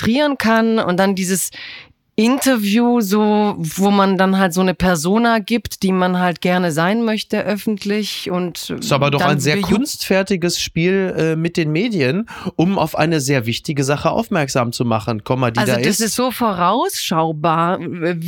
orchestrieren 0.06 0.38
kann 0.38 0.80
und 0.80 0.98
dann 0.98 1.16
dieses 1.16 1.50
Interview, 2.18 3.02
so, 3.02 3.56
wo 3.58 3.92
man 3.92 4.18
dann 4.18 4.38
halt 4.38 4.54
so 4.54 4.62
eine 4.62 4.74
Persona 4.74 5.40
gibt, 5.40 5.84
die 5.84 5.92
man 5.92 6.18
halt 6.18 6.40
gerne 6.40 6.72
sein 6.72 7.04
möchte 7.04 7.44
öffentlich 7.44 8.32
und. 8.32 8.70
Das 8.70 8.86
ist 8.86 8.92
aber 8.94 9.12
doch 9.12 9.20
ein 9.20 9.42
sehr 9.42 9.60
kunstfertiges 9.60 10.62
Spiel 10.62 11.14
äh, 11.18 11.36
mit 11.36 11.58
den 11.58 11.74
Medien, 11.74 12.30
um 12.56 12.80
auf 12.80 12.98
eine 12.98 13.20
sehr 13.20 13.46
wichtige 13.46 13.84
Sache 13.84 14.12
aufmerksam 14.12 14.72
zu 14.72 14.86
machen, 14.86 15.26
Komma, 15.26 15.52
die 15.52 15.60
also 15.60 15.74
da 15.74 15.80
ist. 15.80 16.00
Das 16.00 16.00
ist 16.00 16.16
so 16.16 16.32
vorausschaubar, 16.32 17.80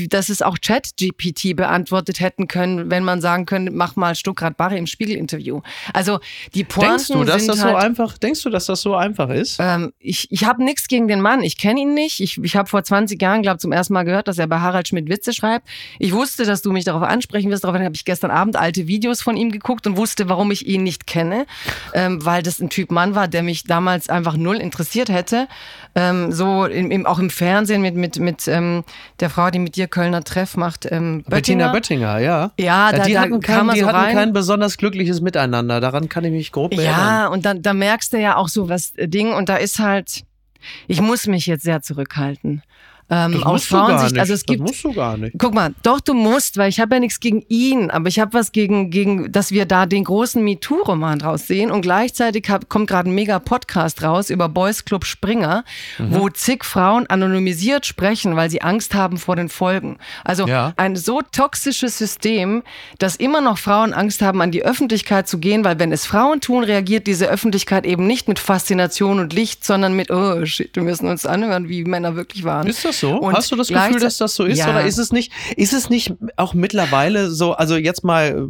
dass 0.10 0.28
es 0.28 0.42
auch 0.42 0.58
Chat-GPT 0.58 1.56
beantwortet 1.56 2.20
hätten 2.20 2.50
können, 2.50 2.92
wenn 2.92 3.06
man 3.06 3.22
sagen 3.22 3.46
könnte, 3.46 3.72
mach 3.72 3.96
mal 3.96 4.16
Stuckrad 4.16 4.58
Barre 4.58 4.78
im 4.78 4.88
Spiegel-Interview. 4.88 5.62
Also 5.94 6.20
die 6.54 6.66
Pointen 6.66 6.90
Denkst 6.90 7.08
du, 7.08 7.24
dass 7.24 7.46
das 7.46 7.64
halt, 7.64 7.72
so 7.72 7.78
einfach, 7.78 8.18
denkst 8.18 8.44
du, 8.44 8.50
dass 8.50 8.66
das 8.66 8.82
so 8.82 8.96
einfach 8.96 9.30
ist? 9.30 9.60
Ähm, 9.62 9.94
ich 10.00 10.30
ich 10.30 10.44
habe 10.44 10.62
nichts 10.62 10.90
gegen 10.90 11.08
den 11.08 11.22
Mann. 11.22 11.42
Ich 11.42 11.58
kenne 11.58 11.80
ihn 11.80 11.94
nicht. 11.94 12.20
Ich, 12.20 12.38
ich 12.44 12.58
habe 12.58 12.68
vor 12.68 12.84
20 12.84 13.22
Jahren, 13.22 13.44
glaube 13.44 13.60
zum 13.60 13.77
ersten 13.78 13.94
Mal 13.94 14.04
gehört, 14.04 14.28
dass 14.28 14.38
er 14.38 14.48
bei 14.48 14.60
Harald 14.60 14.88
Schmidt 14.88 15.10
Witze 15.10 15.34
schreibt. 15.34 15.68
Ich 16.00 16.14
wusste, 16.14 16.46
dass 16.46 16.62
du 16.62 16.72
mich 16.72 16.86
darauf 16.86 17.04
ansprechen 17.04 17.50
wirst. 17.50 17.64
Daraufhin 17.64 17.86
habe 17.86 17.96
ich 17.96 18.06
gestern 18.06 18.32
Abend 18.32 18.56
alte 18.56 18.88
Videos 18.88 19.22
von 19.22 19.38
ihm 19.38 19.52
geguckt 19.52 19.88
und 19.88 19.98
wusste, 19.98 20.30
warum 20.30 20.52
ich 20.52 20.68
ihn 20.68 20.84
nicht 20.84 21.08
kenne, 21.08 21.46
ähm, 21.94 22.26
weil 22.26 22.44
das 22.44 22.60
ein 22.60 22.70
Typ 22.70 22.92
Mann 22.92 23.16
war, 23.16 23.28
der 23.28 23.44
mich 23.44 23.64
damals 23.64 24.10
einfach 24.10 24.36
null 24.36 24.58
interessiert 24.58 25.10
hätte. 25.10 25.48
Ähm, 25.96 26.32
so 26.32 26.66
im, 26.66 26.92
im, 26.92 27.06
auch 27.06 27.20
im 27.20 27.30
Fernsehen 27.30 27.82
mit, 27.82 27.96
mit, 27.96 28.20
mit 28.20 28.48
ähm, 28.48 28.84
der 29.20 29.30
Frau, 29.30 29.50
die 29.50 29.60
mit 29.60 29.76
dir 29.76 29.88
Kölner 29.88 30.24
Treff 30.24 30.58
macht, 30.58 30.88
ähm, 30.92 31.24
Bettina 31.28 31.72
Böttinger, 31.72 32.20
ja. 32.20 32.52
Ja, 32.60 32.92
da, 32.92 33.04
die 33.04 33.14
da 33.14 33.22
hatten, 33.22 33.40
kein, 33.40 33.70
die 33.70 33.80
so 33.80 33.88
hatten 33.88 34.14
kein 34.14 34.34
besonders 34.34 34.78
glückliches 34.78 35.22
Miteinander. 35.22 35.80
Daran 35.80 36.10
kann 36.10 36.24
ich 36.24 36.32
mich 36.32 36.52
grob 36.52 36.74
erinnern. 36.74 36.94
Ja, 36.94 37.28
und 37.28 37.46
dann 37.46 37.62
da 37.62 37.74
merkst 37.74 38.14
du 38.14 38.18
ja 38.18 38.36
auch 38.36 38.48
so 38.48 38.70
was 38.70 38.96
äh, 38.96 39.08
Ding 39.08 39.34
und 39.34 39.50
da 39.50 39.56
ist 39.56 39.80
halt, 39.80 40.24
ich 40.88 41.02
muss 41.02 41.28
mich 41.28 41.48
jetzt 41.48 41.64
sehr 41.64 41.82
zurückhalten. 41.82 42.64
Ähm, 43.10 43.42
aus 43.44 43.66
Frauensicht. 43.66 44.20
Also 44.20 44.34
es 44.34 44.46
gibt. 44.46 44.62
Das 44.62 44.70
musst 44.70 44.84
du 44.84 44.94
gar 44.94 45.16
nicht. 45.16 45.36
Guck 45.38 45.54
mal, 45.54 45.74
doch 45.82 46.02
du 46.02 46.14
musst, 46.14 46.58
weil 46.58 46.68
ich 46.68 46.82
habe 46.82 46.96
ja 46.96 47.00
nichts 47.00 47.22
gegen 47.22 47.46
ihn, 47.48 47.90
aber 47.90 48.10
ich 48.10 48.20
habe 48.20 48.34
was 48.34 48.52
gegen, 48.52 48.90
gegen, 48.90 49.32
dass 49.32 49.52
wir 49.52 49.66
da 49.66 49.86
den 49.86 50.04
großen 50.04 50.44
MeToo-Roman 50.44 51.20
draus 51.20 51.48
sehen 51.48 51.72
und 51.72 51.82
gleichzeitig 51.82 52.50
hab, 52.50 52.68
kommt 52.68 52.90
gerade 52.90 53.10
ein 53.10 53.16
mega 53.16 53.40
Podcast 53.40 54.04
raus 54.04 54.30
über 54.30 54.50
Boys 54.50 54.84
Club 54.84 55.06
Springer, 55.06 55.64
mhm. 55.98 56.16
wo 56.16 56.30
zig 56.30 56.66
Frauen 56.66 57.08
anonymisiert 57.08 57.86
sprechen, 57.86 58.36
weil 58.36 58.50
sie 58.50 58.62
Angst 58.62 58.94
haben 58.94 59.18
vor 59.18 59.38
den 59.38 59.48
Folgen. 59.48 60.00
Also 60.26 60.46
ja. 60.46 60.74
ein 60.76 60.98
so 60.98 61.22
toxisches 61.32 61.98
System, 61.98 62.64
dass 63.00 63.16
immer 63.16 63.40
noch 63.40 63.58
Frauen 63.58 63.94
Angst 63.94 64.22
haben, 64.22 64.42
an 64.42 64.52
die 64.52 64.64
Öffentlichkeit 64.64 65.30
zu 65.30 65.38
gehen, 65.38 65.64
weil 65.64 65.80
wenn 65.80 65.94
es 65.94 66.06
Frauen 66.06 66.42
tun, 66.42 66.66
reagiert 66.66 67.08
diese 67.08 67.28
Öffentlichkeit 67.28 67.86
eben 67.86 68.06
nicht 68.06 68.28
mit 68.28 68.38
Faszination 68.38 69.20
und 69.20 69.32
Licht, 69.32 69.64
sondern 69.64 69.94
mit, 69.94 70.12
oh 70.12 70.46
shit, 70.46 70.76
wir 70.76 70.84
müssen 70.84 71.08
uns 71.08 71.26
anhören, 71.26 71.70
wie 71.70 71.86
Männer 71.86 72.18
wirklich 72.18 72.44
waren. 72.44 72.68
Ist 72.68 72.84
das 72.84 72.97
das 73.02 73.10
so? 73.10 73.18
Und 73.18 73.36
Hast 73.36 73.52
du 73.52 73.56
das 73.56 73.68
Gefühl, 73.68 74.00
dass 74.00 74.18
das 74.18 74.36
so 74.36 74.44
ist? 74.44 74.60
Ja. 74.60 74.70
Oder 74.70 74.86
ist 74.86 74.98
es 74.98 75.12
nicht, 75.12 75.32
ist 75.56 75.74
es 75.74 75.90
nicht 75.90 76.14
auch 76.36 76.54
mittlerweile 76.54 77.30
so, 77.30 77.54
also 77.54 77.76
jetzt 77.76 78.04
mal, 78.04 78.50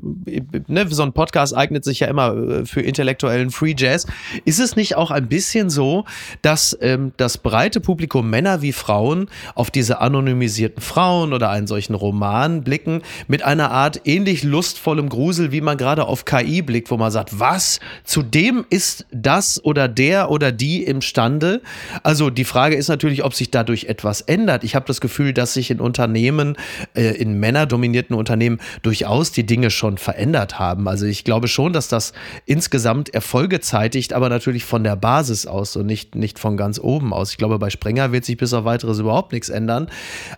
ne, 0.68 0.86
so 0.90 1.04
ein 1.04 1.14
Podcast 1.14 1.56
eignet 1.56 1.84
sich 1.84 2.00
ja 2.00 2.08
immer 2.08 2.36
äh, 2.36 2.66
für 2.66 2.82
intellektuellen 2.82 3.52
Free 3.52 3.76
Jazz. 3.78 4.08
Ist 4.46 4.60
es 4.60 4.76
nicht 4.76 4.96
auch 4.96 5.12
ein 5.12 5.28
bisschen 5.28 5.70
so, 5.70 6.06
dass 6.42 6.78
ähm, 6.82 7.12
das 7.18 7.38
breite 7.38 7.80
Publikum, 7.80 8.30
Männer 8.30 8.62
wie 8.62 8.74
Frauen, 8.74 9.30
auf 9.56 9.72
diese 9.72 10.00
anonymisierten 10.00 10.82
Frauen 10.82 11.34
oder 11.34 11.50
einen 11.50 11.68
solchen 11.68 11.94
Roman 11.94 12.64
blicken, 12.64 13.02
mit 13.28 13.44
einer 13.44 13.72
Art 13.72 14.02
ähnlich 14.06 14.44
lustvollem 14.44 15.10
Grusel, 15.10 15.52
wie 15.52 15.62
man 15.62 15.78
gerade 15.78 16.06
auf 16.06 16.26
KI 16.26 16.62
blickt, 16.62 16.92
wo 16.92 16.98
man 16.98 17.12
sagt, 17.12 17.40
was? 17.40 17.80
Zudem 18.04 18.66
ist 18.70 19.06
das 19.12 19.64
oder 19.64 19.88
der 19.88 20.32
oder 20.32 20.52
die 20.52 20.84
imstande? 20.84 21.62
Also 22.04 22.30
die 22.30 22.46
Frage 22.46 22.76
ist 22.76 22.88
natürlich, 22.88 23.24
ob 23.24 23.34
sich 23.34 23.52
dadurch 23.52 23.86
etwas 23.86 24.22
ändert. 24.22 24.37
Ich 24.64 24.76
habe 24.76 24.86
das 24.86 25.02
Gefühl, 25.02 25.34
dass 25.34 25.54
sich 25.54 25.72
in 25.72 25.80
Unternehmen, 25.80 26.58
äh, 26.94 27.16
in 27.16 27.40
männerdominierten 27.40 28.16
Unternehmen 28.16 28.60
durchaus 28.82 29.32
die 29.32 29.46
Dinge 29.46 29.70
schon 29.70 29.98
verändert 29.98 30.60
haben. 30.60 30.88
Also 30.88 31.06
ich 31.06 31.24
glaube 31.24 31.48
schon, 31.48 31.74
dass 31.74 31.88
das 31.88 32.14
insgesamt 32.46 33.14
Erfolge 33.14 33.60
zeitigt, 33.60 34.14
aber 34.14 34.30
natürlich 34.30 34.66
von 34.66 34.84
der 34.84 34.96
Basis 34.96 35.48
aus 35.48 35.76
und 35.76 35.86
nicht, 35.86 36.16
nicht 36.16 36.40
von 36.40 36.58
ganz 36.58 36.80
oben 36.80 37.14
aus. 37.14 37.32
Ich 37.32 37.38
glaube, 37.38 37.58
bei 37.60 37.70
Sprenger 37.70 38.12
wird 38.12 38.26
sich 38.26 38.38
bis 38.38 38.54
auf 38.54 38.66
weiteres 38.66 39.00
überhaupt 39.00 39.32
nichts 39.32 39.50
ändern. 39.50 39.88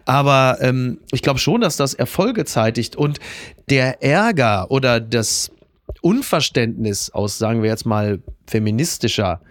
Aber 0.05 0.57
ähm, 0.61 0.99
ich 1.11 1.21
glaube 1.21 1.39
schon, 1.39 1.61
dass 1.61 1.77
das 1.77 1.93
Erfolge 1.93 2.45
zeitigt 2.45 2.95
und 2.95 3.19
der 3.69 4.01
Ärger 4.03 4.71
oder 4.71 4.99
das 4.99 5.51
Unverständnis 6.01 7.09
aus, 7.09 7.37
sagen 7.37 7.61
wir 7.61 7.69
jetzt 7.69 7.85
mal, 7.85 8.19
feministischer 8.47 9.41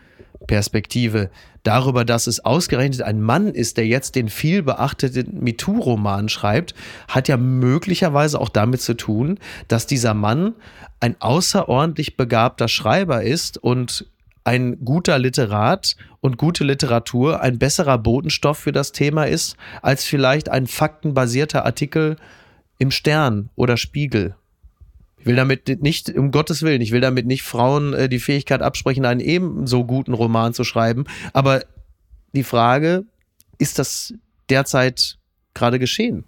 Perspektive 0.47 1.31
darüber, 1.63 2.05
dass 2.05 2.27
es 2.27 2.45
ausgerechnet 2.45 3.03
ein 3.03 3.21
Mann 3.21 3.49
ist, 3.49 3.77
der 3.77 3.87
jetzt 3.87 4.15
den 4.15 4.29
viel 4.29 4.63
beachteten 4.63 5.43
MeToo-Roman 5.43 6.29
schreibt, 6.29 6.75
hat 7.09 7.29
ja 7.29 7.37
möglicherweise 7.37 8.41
auch 8.41 8.49
damit 8.49 8.81
zu 8.81 8.95
tun, 8.95 9.39
dass 9.69 9.87
dieser 9.87 10.15
Mann 10.15 10.55
ein 11.01 11.17
außerordentlich 11.21 12.17
begabter 12.17 12.69
Schreiber 12.69 13.23
ist 13.23 13.59
und 13.59 14.07
ein 14.45 14.83
guter 14.85 15.19
Literat 15.19 15.97
und 16.21 16.39
gute 16.39 16.65
Literatur 16.65 17.43
ein 17.43 17.59
besserer 17.59 17.99
Botenstoff 17.99 18.59
für 18.59 18.73
das 18.73 18.93
Thema 18.93 19.25
ist, 19.25 19.57
als 19.83 20.05
vielleicht 20.05 20.49
ein 20.49 20.67
faktenbasierter 20.67 21.67
Artikel 21.67 22.17
im 22.79 22.91
Stern 22.91 23.51
oder 23.57 23.77
Spiegel. 23.77 24.35
Ich 25.29 25.31
will 25.31 25.37
damit 25.37 25.83
nicht, 25.83 26.09
um 26.17 26.31
Gottes 26.31 26.63
Willen, 26.63 26.81
ich 26.81 26.91
will 26.91 27.03
damit 27.03 27.27
nicht 27.27 27.43
Frauen 27.43 27.93
äh, 27.93 28.09
die 28.09 28.19
Fähigkeit 28.19 28.63
absprechen, 28.63 29.05
einen 29.05 29.21
ebenso 29.21 29.85
guten 29.85 30.15
Roman 30.15 30.55
zu 30.55 30.65
schreiben. 30.65 31.05
Aber 31.35 31.65
die 32.33 32.45
Frage, 32.45 33.05
ist 33.59 33.79
das 33.79 34.15
derzeit 34.49 35.19
gerade 35.53 35.79
geschehen? 35.79 36.25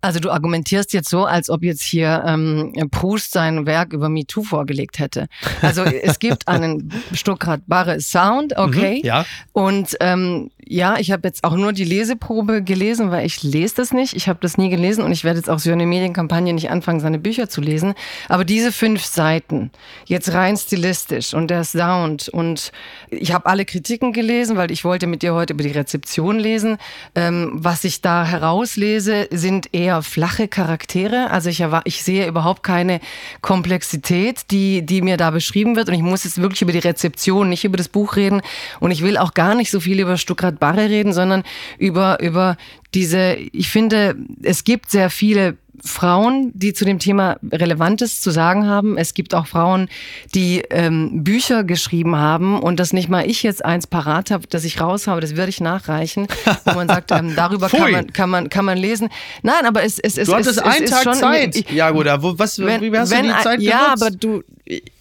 Also 0.00 0.18
du 0.18 0.30
argumentierst 0.30 0.94
jetzt 0.94 1.10
so, 1.10 1.26
als 1.26 1.50
ob 1.50 1.62
jetzt 1.62 1.82
hier 1.82 2.24
ähm, 2.26 2.72
Proust 2.90 3.32
sein 3.32 3.66
Werk 3.66 3.92
über 3.92 4.08
MeToo 4.08 4.44
vorgelegt 4.44 4.98
hätte. 4.98 5.26
Also 5.60 5.82
es 5.82 6.18
gibt 6.18 6.48
einen 6.48 6.90
Stuttgart 7.12 7.60
Barre 7.66 8.00
Sound, 8.00 8.56
okay. 8.56 9.00
Mhm, 9.00 9.06
ja. 9.06 9.26
Und 9.52 9.94
ähm, 10.00 10.50
ja, 10.66 10.98
ich 10.98 11.10
habe 11.10 11.26
jetzt 11.28 11.44
auch 11.44 11.56
nur 11.56 11.72
die 11.72 11.84
Leseprobe 11.84 12.62
gelesen, 12.62 13.10
weil 13.10 13.26
ich 13.26 13.42
lese 13.42 13.76
das 13.76 13.92
nicht. 13.92 14.14
Ich 14.14 14.28
habe 14.28 14.38
das 14.42 14.58
nie 14.58 14.68
gelesen 14.68 15.02
und 15.04 15.12
ich 15.12 15.24
werde 15.24 15.38
jetzt 15.38 15.50
auch 15.50 15.58
so 15.58 15.70
eine 15.72 15.86
Medienkampagne 15.86 16.52
nicht 16.52 16.70
anfangen, 16.70 17.00
seine 17.00 17.18
Bücher 17.18 17.48
zu 17.48 17.60
lesen. 17.60 17.94
Aber 18.28 18.44
diese 18.44 18.72
fünf 18.72 19.04
Seiten, 19.04 19.70
jetzt 20.06 20.32
rein 20.32 20.56
stilistisch 20.56 21.34
und 21.34 21.48
der 21.48 21.64
Sound 21.64 22.28
und 22.28 22.72
ich 23.10 23.32
habe 23.32 23.46
alle 23.46 23.64
Kritiken 23.64 24.12
gelesen, 24.12 24.56
weil 24.56 24.70
ich 24.70 24.84
wollte 24.84 25.06
mit 25.06 25.22
dir 25.22 25.34
heute 25.34 25.54
über 25.54 25.62
die 25.62 25.70
Rezeption 25.70 26.38
lesen. 26.38 26.78
Ähm, 27.14 27.50
was 27.54 27.84
ich 27.84 28.00
da 28.00 28.24
herauslese, 28.24 29.28
sind 29.30 29.74
eher 29.74 30.02
flache 30.02 30.48
Charaktere. 30.48 31.30
Also 31.30 31.50
ich, 31.50 31.64
ich 31.84 32.02
sehe 32.04 32.26
überhaupt 32.26 32.62
keine 32.62 33.00
Komplexität, 33.40 34.50
die, 34.50 34.82
die 34.82 35.02
mir 35.02 35.16
da 35.16 35.30
beschrieben 35.30 35.76
wird. 35.76 35.88
Und 35.88 35.94
ich 35.94 36.02
muss 36.02 36.24
jetzt 36.24 36.40
wirklich 36.40 36.62
über 36.62 36.72
die 36.72 36.78
Rezeption, 36.78 37.48
nicht 37.48 37.64
über 37.64 37.76
das 37.76 37.88
Buch 37.88 38.16
reden. 38.16 38.42
Und 38.78 38.90
ich 38.90 39.02
will 39.02 39.16
auch 39.16 39.34
gar 39.34 39.54
nicht 39.54 39.70
so 39.70 39.80
viel 39.80 39.98
über 39.98 40.16
Stuttgart 40.16 40.59
Barre 40.60 40.88
reden, 40.88 41.12
sondern 41.12 41.42
über, 41.78 42.20
über 42.20 42.56
diese, 42.94 43.34
ich 43.34 43.68
finde, 43.70 44.16
es 44.42 44.64
gibt 44.64 44.90
sehr 44.90 45.10
viele 45.10 45.56
Frauen, 45.84 46.52
die 46.54 46.72
zu 46.72 46.84
dem 46.84 46.98
Thema 46.98 47.38
Relevantes 47.52 48.20
zu 48.20 48.30
sagen 48.30 48.66
haben. 48.66 48.96
Es 48.96 49.14
gibt 49.14 49.34
auch 49.34 49.46
Frauen, 49.46 49.88
die 50.34 50.62
ähm, 50.70 51.24
Bücher 51.24 51.64
geschrieben 51.64 52.16
haben 52.16 52.60
und 52.60 52.78
das 52.80 52.92
nicht 52.92 53.08
mal 53.08 53.28
ich 53.28 53.42
jetzt 53.42 53.64
eins 53.64 53.86
parat 53.86 54.30
habe, 54.30 54.46
das 54.48 54.64
ich 54.64 54.80
raus 54.80 55.06
habe, 55.06 55.20
das 55.20 55.36
werde 55.36 55.50
ich 55.50 55.60
nachreichen, 55.60 56.26
wo 56.64 56.74
man 56.74 56.88
sagt, 56.88 57.10
ähm, 57.12 57.34
darüber 57.34 57.68
kann 57.70 57.92
man, 57.92 58.12
kann, 58.12 58.30
man, 58.30 58.48
kann 58.48 58.64
man 58.64 58.78
lesen. 58.78 59.08
Nein, 59.42 59.64
aber 59.64 59.82
es, 59.82 59.98
es, 59.98 60.18
es, 60.18 60.28
du 60.28 60.34
hattest 60.34 60.58
es, 60.58 60.58
einen 60.58 60.86
Tag 60.86 61.02
schon, 61.02 61.14
Zeit. 61.14 61.56
Ich, 61.56 61.70
ja 61.70 61.90
gut, 61.90 62.06
was, 62.06 62.58
wenn, 62.58 62.80
wie 62.80 62.96
hast 62.96 63.10
wenn, 63.10 63.26
du 63.26 63.34
die 63.34 63.42
Zeit 63.42 63.60
Ja, 63.60 63.92
aber 63.92 64.10
du, 64.10 64.42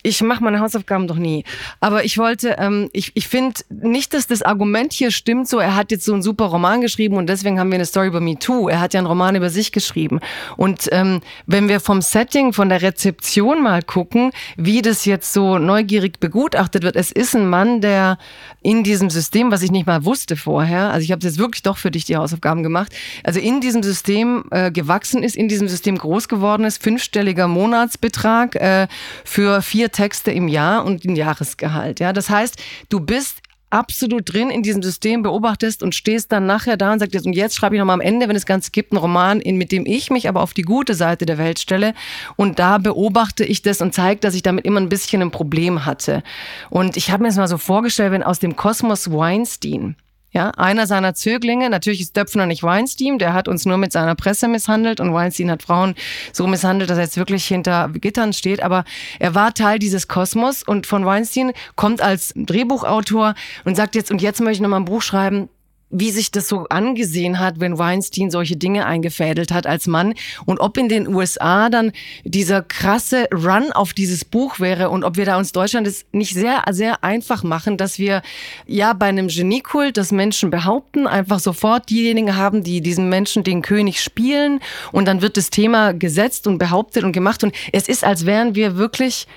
ich 0.01 0.21
mache 0.21 0.43
meine 0.43 0.59
Hausaufgaben 0.59 1.07
doch 1.07 1.17
nie. 1.17 1.43
Aber 1.79 2.03
ich 2.03 2.17
wollte, 2.17 2.55
ähm, 2.57 2.89
ich, 2.93 3.11
ich 3.15 3.27
finde 3.27 3.61
nicht, 3.69 4.13
dass 4.13 4.27
das 4.27 4.41
Argument 4.41 4.93
hier 4.93 5.11
stimmt, 5.11 5.47
so 5.47 5.59
er 5.59 5.75
hat 5.75 5.91
jetzt 5.91 6.05
so 6.05 6.13
einen 6.13 6.23
super 6.23 6.45
Roman 6.45 6.81
geschrieben 6.81 7.17
und 7.17 7.27
deswegen 7.27 7.59
haben 7.59 7.69
wir 7.69 7.75
eine 7.75 7.85
Story 7.85 8.07
über 8.07 8.21
Me 8.21 8.37
Too. 8.37 8.69
Er 8.69 8.79
hat 8.79 8.93
ja 8.93 8.99
einen 8.99 9.07
Roman 9.07 9.35
über 9.35 9.49
sich 9.49 9.71
geschrieben. 9.71 10.19
Und 10.57 10.68
ähm, 10.91 11.21
wenn 11.45 11.69
wir 11.69 11.79
vom 11.79 12.01
Setting, 12.01 12.53
von 12.53 12.69
der 12.69 12.81
Rezeption 12.81 13.63
mal 13.63 13.81
gucken, 13.81 14.31
wie 14.57 14.81
das 14.81 15.05
jetzt 15.05 15.33
so 15.33 15.57
neugierig 15.57 16.19
begutachtet 16.19 16.83
wird, 16.83 16.95
es 16.95 17.11
ist 17.11 17.35
ein 17.35 17.49
Mann, 17.49 17.81
der 17.81 18.17
in 18.61 18.83
diesem 18.83 19.09
System, 19.09 19.51
was 19.51 19.61
ich 19.61 19.71
nicht 19.71 19.87
mal 19.87 20.05
wusste 20.05 20.35
vorher, 20.35 20.91
also 20.91 21.03
ich 21.03 21.11
habe 21.11 21.25
jetzt 21.25 21.37
wirklich 21.37 21.63
doch 21.63 21.77
für 21.77 21.91
dich 21.91 22.05
die 22.05 22.17
Hausaufgaben 22.17 22.63
gemacht, 22.63 22.93
also 23.23 23.39
in 23.39 23.61
diesem 23.61 23.83
System 23.83 24.45
äh, 24.51 24.71
gewachsen 24.71 25.23
ist, 25.23 25.35
in 25.35 25.47
diesem 25.47 25.67
System 25.67 25.97
groß 25.97 26.27
geworden 26.27 26.65
ist, 26.65 26.81
fünfstelliger 26.81 27.47
Monatsbetrag 27.47 28.55
äh, 28.55 28.87
für 29.23 29.61
vier 29.61 29.91
Texte 29.91 30.31
im 30.31 30.47
Jahr 30.47 30.85
und 30.85 31.05
ein 31.05 31.15
Jahresgehalt. 31.15 31.99
Ja, 31.99 32.13
das 32.13 32.29
heißt, 32.29 32.61
du 32.89 32.99
bist 32.99 33.41
absolut 33.69 34.33
drin 34.33 34.49
in 34.49 34.63
diesem 34.63 34.81
System 34.81 35.21
beobachtest 35.21 35.83
und 35.83 35.95
stehst 35.95 36.31
dann 36.31 36.45
nachher 36.45 36.77
da 36.77 36.93
und 36.93 36.99
sagst 36.99 37.13
jetzt, 37.13 37.25
und 37.25 37.33
jetzt 37.33 37.55
schreibe 37.55 37.75
ich 37.75 37.79
nochmal 37.79 37.95
am 37.95 38.01
Ende, 38.01 38.27
wenn 38.27 38.35
es 38.35 38.45
ganz 38.45 38.71
gibt, 38.71 38.91
einen 38.91 38.99
Roman, 38.99 39.41
in, 39.41 39.57
mit 39.57 39.71
dem 39.71 39.85
ich 39.85 40.09
mich 40.09 40.27
aber 40.27 40.41
auf 40.41 40.53
die 40.53 40.63
gute 40.63 40.95
Seite 40.95 41.25
der 41.25 41.37
Welt 41.37 41.59
stelle. 41.59 41.93
Und 42.35 42.59
da 42.59 42.77
beobachte 42.77 43.43
ich 43.45 43.61
das 43.61 43.81
und 43.81 43.93
zeige, 43.93 44.19
dass 44.19 44.35
ich 44.35 44.43
damit 44.43 44.65
immer 44.65 44.79
ein 44.79 44.89
bisschen 44.89 45.21
ein 45.21 45.31
Problem 45.31 45.85
hatte. 45.85 46.23
Und 46.69 46.97
ich 46.97 47.11
habe 47.11 47.23
mir 47.23 47.29
das 47.29 47.37
mal 47.37 47.47
so 47.47 47.57
vorgestellt, 47.57 48.11
wenn 48.11 48.23
aus 48.23 48.39
dem 48.39 48.55
Kosmos 48.55 49.11
Weinstein, 49.11 49.95
ja, 50.31 50.51
einer 50.51 50.85
seiner 50.85 51.15
Zöglinge, 51.15 51.69
natürlich 51.69 52.01
ist 52.01 52.15
Döpfner 52.15 52.45
nicht 52.45 52.63
Weinstein, 52.63 53.17
der 53.17 53.33
hat 53.33 53.47
uns 53.47 53.65
nur 53.65 53.77
mit 53.77 53.91
seiner 53.91 54.15
Presse 54.15 54.47
misshandelt 54.47 54.99
und 54.99 55.13
Weinstein 55.13 55.49
hat 55.49 55.63
Frauen 55.63 55.95
so 56.33 56.45
misshandelt, 56.45 56.89
dass 56.89 56.97
er 56.97 57.05
jetzt 57.05 57.17
wirklich 57.17 57.45
hinter 57.45 57.89
Gittern 57.89 58.33
steht, 58.33 58.61
aber 58.61 58.83
er 59.19 59.33
war 59.33 59.53
Teil 59.53 59.79
dieses 59.79 60.07
Kosmos 60.07 60.63
und 60.63 60.85
von 60.85 61.05
Weinstein 61.05 61.53
kommt 61.75 62.01
als 62.01 62.33
Drehbuchautor 62.35 63.33
und 63.65 63.75
sagt 63.75 63.95
jetzt, 63.95 64.11
und 64.11 64.21
jetzt 64.21 64.39
möchte 64.39 64.55
ich 64.55 64.61
nochmal 64.61 64.81
ein 64.81 64.85
Buch 64.85 65.01
schreiben, 65.01 65.49
wie 65.89 66.11
sich 66.11 66.31
das 66.31 66.47
so 66.47 66.65
angesehen 66.69 67.39
hat, 67.39 67.59
wenn 67.59 67.77
Weinstein 67.77 68.29
solche 68.31 68.57
Dinge 68.57 68.85
eingefädelt 68.85 69.51
hat 69.51 69.65
als 69.65 69.87
Mann 69.87 70.13
und 70.45 70.59
ob 70.59 70.77
in 70.77 70.89
den 70.89 71.07
USA 71.07 71.69
dann 71.69 71.91
dieser 72.23 72.61
krasse 72.61 73.27
Run 73.33 73.71
auf 73.71 73.93
dieses 73.93 74.25
Buch 74.25 74.59
wäre 74.59 74.89
und 74.89 75.03
ob 75.03 75.17
wir 75.17 75.25
da 75.25 75.37
uns 75.37 75.51
Deutschland 75.51 75.87
es 75.87 76.05
nicht 76.11 76.33
sehr, 76.33 76.63
sehr 76.71 77.03
einfach 77.03 77.43
machen, 77.43 77.77
dass 77.77 77.97
wir 77.97 78.21
ja 78.67 78.93
bei 78.93 79.07
einem 79.07 79.27
Geniekult 79.27 79.97
das 79.97 80.11
Menschen 80.11 80.51
behaupten, 80.51 81.07
einfach 81.07 81.39
sofort 81.39 81.89
diejenigen 81.89 82.35
haben, 82.35 82.63
die 82.63 82.81
diesen 82.81 83.09
Menschen 83.09 83.43
den 83.43 83.61
König 83.61 84.01
spielen 84.01 84.59
und 84.91 85.07
dann 85.07 85.21
wird 85.21 85.37
das 85.37 85.49
Thema 85.49 85.93
gesetzt 85.93 86.47
und 86.47 86.57
behauptet 86.57 87.03
und 87.03 87.13
gemacht 87.13 87.43
und 87.43 87.55
es 87.71 87.87
ist, 87.87 88.03
als 88.03 88.25
wären 88.25 88.55
wir 88.55 88.77
wirklich 88.77 89.27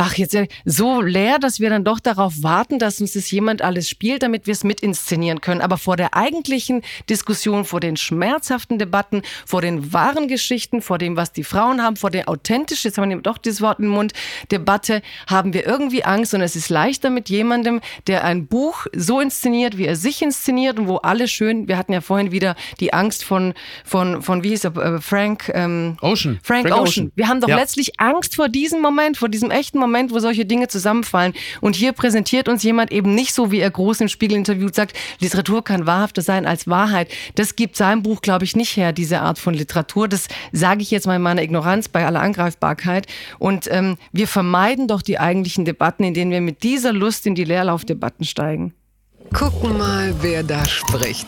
ach, 0.00 0.14
jetzt 0.14 0.36
so 0.64 1.02
leer, 1.02 1.38
dass 1.38 1.60
wir 1.60 1.68
dann 1.68 1.84
doch 1.84 2.00
darauf 2.00 2.42
warten, 2.42 2.78
dass 2.78 3.00
uns 3.00 3.12
das 3.12 3.30
jemand 3.30 3.60
alles 3.60 3.88
spielt, 3.88 4.22
damit 4.22 4.46
wir 4.46 4.52
es 4.52 4.64
mit 4.64 4.80
inszenieren 4.80 5.42
können. 5.42 5.60
Aber 5.60 5.76
vor 5.76 5.96
der 5.96 6.16
eigentlichen 6.16 6.82
Diskussion, 7.10 7.66
vor 7.66 7.80
den 7.80 7.98
schmerzhaften 7.98 8.78
Debatten, 8.78 9.22
vor 9.44 9.60
den 9.60 9.92
wahren 9.92 10.26
Geschichten, 10.26 10.80
vor 10.80 10.96
dem, 10.96 11.16
was 11.16 11.32
die 11.32 11.44
Frauen 11.44 11.82
haben, 11.82 11.96
vor 11.96 12.10
der 12.10 12.30
authentischen, 12.30 12.88
jetzt 12.88 12.96
haben 12.96 13.10
wir 13.10 13.18
doch 13.18 13.36
dieses 13.36 13.60
Wort 13.60 13.78
im 13.78 13.88
Mund, 13.88 14.12
Debatte, 14.50 15.02
haben 15.26 15.52
wir 15.52 15.66
irgendwie 15.66 16.02
Angst. 16.02 16.32
Und 16.32 16.40
es 16.40 16.56
ist 16.56 16.70
leichter 16.70 17.10
mit 17.10 17.28
jemandem, 17.28 17.82
der 18.06 18.24
ein 18.24 18.46
Buch 18.46 18.86
so 18.96 19.20
inszeniert, 19.20 19.76
wie 19.76 19.84
er 19.84 19.96
sich 19.96 20.22
inszeniert 20.22 20.78
und 20.78 20.88
wo 20.88 20.96
alle 20.96 21.28
schön, 21.28 21.68
wir 21.68 21.76
hatten 21.76 21.92
ja 21.92 22.00
vorhin 22.00 22.32
wieder 22.32 22.56
die 22.80 22.94
Angst 22.94 23.22
von, 23.22 23.52
von, 23.84 24.22
von 24.22 24.42
wie 24.42 24.48
hieß 24.50 24.64
er, 24.64 24.76
äh, 24.76 25.00
Frank 25.02 25.50
ähm, 25.52 25.98
Ocean. 26.00 26.40
Frank, 26.42 26.68
Frank 26.68 26.80
Ocean. 26.80 26.88
Ocean. 26.88 27.12
Wir 27.16 27.28
haben 27.28 27.42
doch 27.42 27.48
ja. 27.48 27.56
letztlich 27.56 28.00
Angst 28.00 28.36
vor 28.36 28.48
diesem 28.48 28.80
Moment, 28.80 29.18
vor 29.18 29.28
diesem 29.28 29.50
echten 29.50 29.78
Moment 29.78 29.89
Moment, 29.90 30.12
wo 30.12 30.18
solche 30.20 30.46
Dinge 30.46 30.68
zusammenfallen. 30.68 31.34
Und 31.60 31.74
hier 31.74 31.92
präsentiert 31.92 32.48
uns 32.48 32.62
jemand 32.62 32.92
eben 32.92 33.14
nicht 33.14 33.34
so, 33.34 33.50
wie 33.50 33.58
er 33.58 33.70
groß 33.70 34.00
im 34.02 34.08
Spiegel-Interview 34.08 34.68
sagt, 34.72 34.96
Literatur 35.18 35.64
kann 35.64 35.86
wahrhafter 35.86 36.22
sein 36.22 36.46
als 36.46 36.68
Wahrheit. 36.68 37.10
Das 37.34 37.56
gibt 37.56 37.76
sein 37.76 38.02
Buch, 38.02 38.22
glaube 38.22 38.44
ich, 38.44 38.54
nicht 38.54 38.76
her, 38.76 38.92
diese 38.92 39.20
Art 39.20 39.38
von 39.38 39.52
Literatur. 39.52 40.06
Das 40.06 40.28
sage 40.52 40.82
ich 40.82 40.90
jetzt 40.90 41.06
mal 41.06 41.16
in 41.16 41.22
meiner 41.22 41.42
Ignoranz 41.42 41.88
bei 41.88 42.06
aller 42.06 42.20
Angreifbarkeit. 42.20 43.06
Und 43.38 43.68
ähm, 43.70 43.96
wir 44.12 44.28
vermeiden 44.28 44.86
doch 44.86 45.02
die 45.02 45.18
eigentlichen 45.18 45.64
Debatten, 45.64 46.04
in 46.04 46.14
denen 46.14 46.30
wir 46.30 46.40
mit 46.40 46.62
dieser 46.62 46.92
Lust 46.92 47.26
in 47.26 47.34
die 47.34 47.44
Leerlaufdebatten 47.44 48.24
steigen. 48.24 48.74
Gucken 49.32 49.78
mal, 49.78 50.14
wer 50.20 50.42
da 50.42 50.64
spricht. 50.64 51.26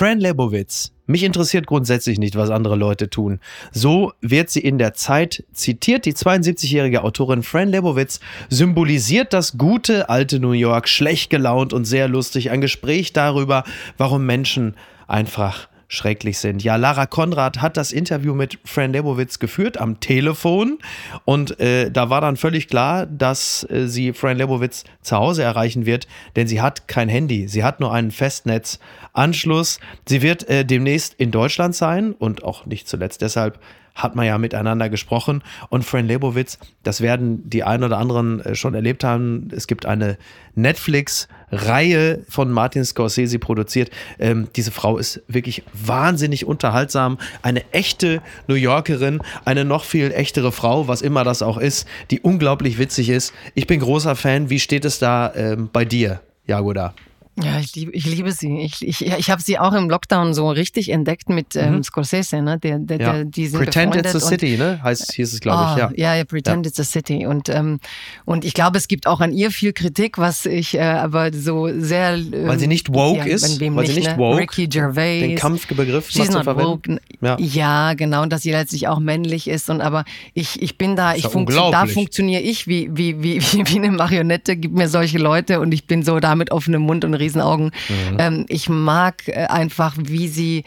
Fran 0.00 0.18
Lebowitz. 0.18 0.92
Mich 1.04 1.24
interessiert 1.24 1.66
grundsätzlich 1.66 2.18
nicht, 2.18 2.34
was 2.34 2.48
andere 2.48 2.74
Leute 2.74 3.10
tun. 3.10 3.38
So 3.70 4.14
wird 4.22 4.48
sie 4.48 4.60
in 4.60 4.78
der 4.78 4.94
Zeit 4.94 5.44
zitiert. 5.52 6.06
Die 6.06 6.14
72-jährige 6.14 7.04
Autorin 7.04 7.42
Fran 7.42 7.68
Lebowitz 7.68 8.18
symbolisiert 8.48 9.34
das 9.34 9.58
gute 9.58 10.08
alte 10.08 10.40
New 10.40 10.52
York, 10.52 10.88
schlecht 10.88 11.28
gelaunt 11.28 11.74
und 11.74 11.84
sehr 11.84 12.08
lustig. 12.08 12.50
Ein 12.50 12.62
Gespräch 12.62 13.12
darüber, 13.12 13.62
warum 13.98 14.24
Menschen 14.24 14.74
einfach 15.06 15.68
schrecklich 15.90 16.38
sind. 16.38 16.62
Ja, 16.62 16.76
Lara 16.76 17.06
Konrad 17.06 17.60
hat 17.60 17.76
das 17.76 17.90
Interview 17.90 18.32
mit 18.32 18.60
Fran 18.64 18.92
Lebowitz 18.92 19.40
geführt 19.40 19.76
am 19.76 19.98
Telefon 19.98 20.78
und 21.24 21.58
äh, 21.58 21.90
da 21.90 22.08
war 22.10 22.20
dann 22.20 22.36
völlig 22.36 22.68
klar, 22.68 23.06
dass 23.06 23.66
äh, 23.68 23.88
sie 23.88 24.12
Fran 24.12 24.36
Lebowitz 24.36 24.84
zu 25.02 25.16
Hause 25.16 25.42
erreichen 25.42 25.86
wird, 25.86 26.06
denn 26.36 26.46
sie 26.46 26.60
hat 26.60 26.86
kein 26.86 27.08
Handy, 27.08 27.48
sie 27.48 27.64
hat 27.64 27.80
nur 27.80 27.92
einen 27.92 28.12
Festnetzanschluss. 28.12 29.80
Sie 30.08 30.22
wird 30.22 30.48
äh, 30.48 30.64
demnächst 30.64 31.14
in 31.14 31.32
Deutschland 31.32 31.74
sein 31.74 32.12
und 32.12 32.44
auch 32.44 32.66
nicht 32.66 32.88
zuletzt 32.88 33.20
deshalb 33.20 33.58
hat 33.94 34.14
man 34.14 34.26
ja 34.26 34.38
miteinander 34.38 34.88
gesprochen. 34.88 35.42
Und 35.68 35.84
Fran 35.84 36.06
Lebowitz, 36.06 36.58
das 36.82 37.00
werden 37.00 37.48
die 37.48 37.64
ein 37.64 37.84
oder 37.84 37.98
anderen 37.98 38.40
äh, 38.40 38.54
schon 38.54 38.74
erlebt 38.74 39.04
haben. 39.04 39.48
Es 39.54 39.66
gibt 39.66 39.86
eine 39.86 40.16
Netflix-Reihe 40.54 42.24
von 42.28 42.50
Martin 42.50 42.84
Scorsese 42.84 43.38
produziert. 43.38 43.90
Ähm, 44.18 44.48
diese 44.56 44.70
Frau 44.70 44.98
ist 44.98 45.22
wirklich 45.28 45.62
wahnsinnig 45.72 46.44
unterhaltsam. 46.44 47.18
Eine 47.42 47.62
echte 47.72 48.22
New 48.46 48.54
Yorkerin, 48.54 49.20
eine 49.44 49.64
noch 49.64 49.84
viel 49.84 50.12
echtere 50.12 50.52
Frau, 50.52 50.88
was 50.88 51.02
immer 51.02 51.24
das 51.24 51.42
auch 51.42 51.58
ist, 51.58 51.86
die 52.10 52.20
unglaublich 52.20 52.78
witzig 52.78 53.10
ist. 53.10 53.32
Ich 53.54 53.66
bin 53.66 53.80
großer 53.80 54.16
Fan. 54.16 54.50
Wie 54.50 54.60
steht 54.60 54.84
es 54.84 54.98
da 54.98 55.32
ähm, 55.34 55.68
bei 55.72 55.84
dir, 55.84 56.20
Jagoda? 56.46 56.94
Ja, 57.42 57.58
ich 57.58 57.74
liebe, 57.74 57.92
ich 57.92 58.06
liebe 58.06 58.32
sie. 58.32 58.60
Ich, 58.60 58.86
ich, 58.86 59.06
ich 59.06 59.30
habe 59.30 59.42
sie 59.42 59.58
auch 59.58 59.72
im 59.72 59.88
Lockdown 59.88 60.34
so 60.34 60.50
richtig 60.50 60.90
entdeckt 60.90 61.28
mit 61.28 61.56
ähm, 61.56 61.76
mhm. 61.76 61.82
Scorsese, 61.82 62.42
ne? 62.42 62.58
Der, 62.58 62.78
der, 62.78 63.00
ja. 63.00 63.12
der, 63.12 63.24
die 63.24 63.46
sind 63.46 63.62
Pretend 63.62 63.96
it's 63.96 64.14
a 64.14 64.20
City, 64.20 64.56
ne? 64.56 64.80
Heißt, 64.82 65.12
hieß 65.12 65.32
es, 65.32 65.40
glaube 65.40 65.62
oh, 65.62 65.72
ich, 65.72 65.78
ja. 65.78 65.90
Ja, 65.96 66.14
ja, 66.16 66.24
Pretend 66.24 66.66
ja. 66.66 66.70
it's 66.70 66.80
a 66.80 66.84
City. 66.84 67.26
Und, 67.26 67.48
ähm, 67.48 67.80
und 68.24 68.44
ich 68.44 68.54
glaube, 68.54 68.78
es 68.78 68.88
gibt 68.88 69.06
auch 69.06 69.20
an 69.20 69.32
ihr 69.32 69.50
viel 69.50 69.72
Kritik, 69.72 70.18
was 70.18 70.46
ich 70.46 70.74
äh, 70.74 70.80
aber 70.80 71.32
so 71.32 71.68
sehr. 71.78 72.14
Ähm, 72.14 72.46
weil 72.46 72.58
sie 72.58 72.66
nicht 72.66 72.92
woke 72.92 73.28
ist, 73.28 73.60
weil 73.60 73.70
nicht, 73.70 73.88
sie 73.88 74.00
nicht 74.00 74.10
ne? 74.10 74.18
woke 74.18 74.38
Ricky 74.38 74.68
Gervais. 74.68 75.20
Den 75.20 75.36
Kampfbegriff 75.36 76.10
She's 76.10 76.30
not 76.30 76.46
woke. 76.46 77.00
Ja. 77.20 77.94
genau. 77.94 78.22
Und 78.22 78.32
dass 78.32 78.42
sie 78.42 78.50
letztlich 78.50 78.88
auch 78.88 78.98
männlich 78.98 79.48
ist. 79.48 79.70
Und 79.70 79.80
aber 79.80 80.04
ich, 80.34 80.60
ich 80.60 80.78
bin 80.78 80.96
da, 80.96 81.14
ich 81.14 81.26
funktio 81.26 81.70
da 81.70 81.86
funktioniere 81.86 82.42
ich 82.42 82.66
wie, 82.66 82.88
wie, 82.92 83.22
wie, 83.22 83.40
wie 83.52 83.76
eine 83.76 83.90
Marionette, 83.90 84.56
gib 84.56 84.72
mir 84.72 84.88
solche 84.88 85.18
Leute 85.18 85.60
und 85.60 85.72
ich 85.72 85.86
bin 85.86 86.02
so 86.02 86.20
da 86.20 86.34
mit 86.34 86.50
offenem 86.50 86.82
Mund 86.82 87.04
und 87.04 87.14
Riesenaugen. 87.30 87.70
Mhm. 87.88 88.16
Ähm, 88.18 88.46
ich 88.48 88.68
mag 88.68 89.28
äh, 89.28 89.46
einfach, 89.46 89.96
wie 89.98 90.28
sie 90.28 90.64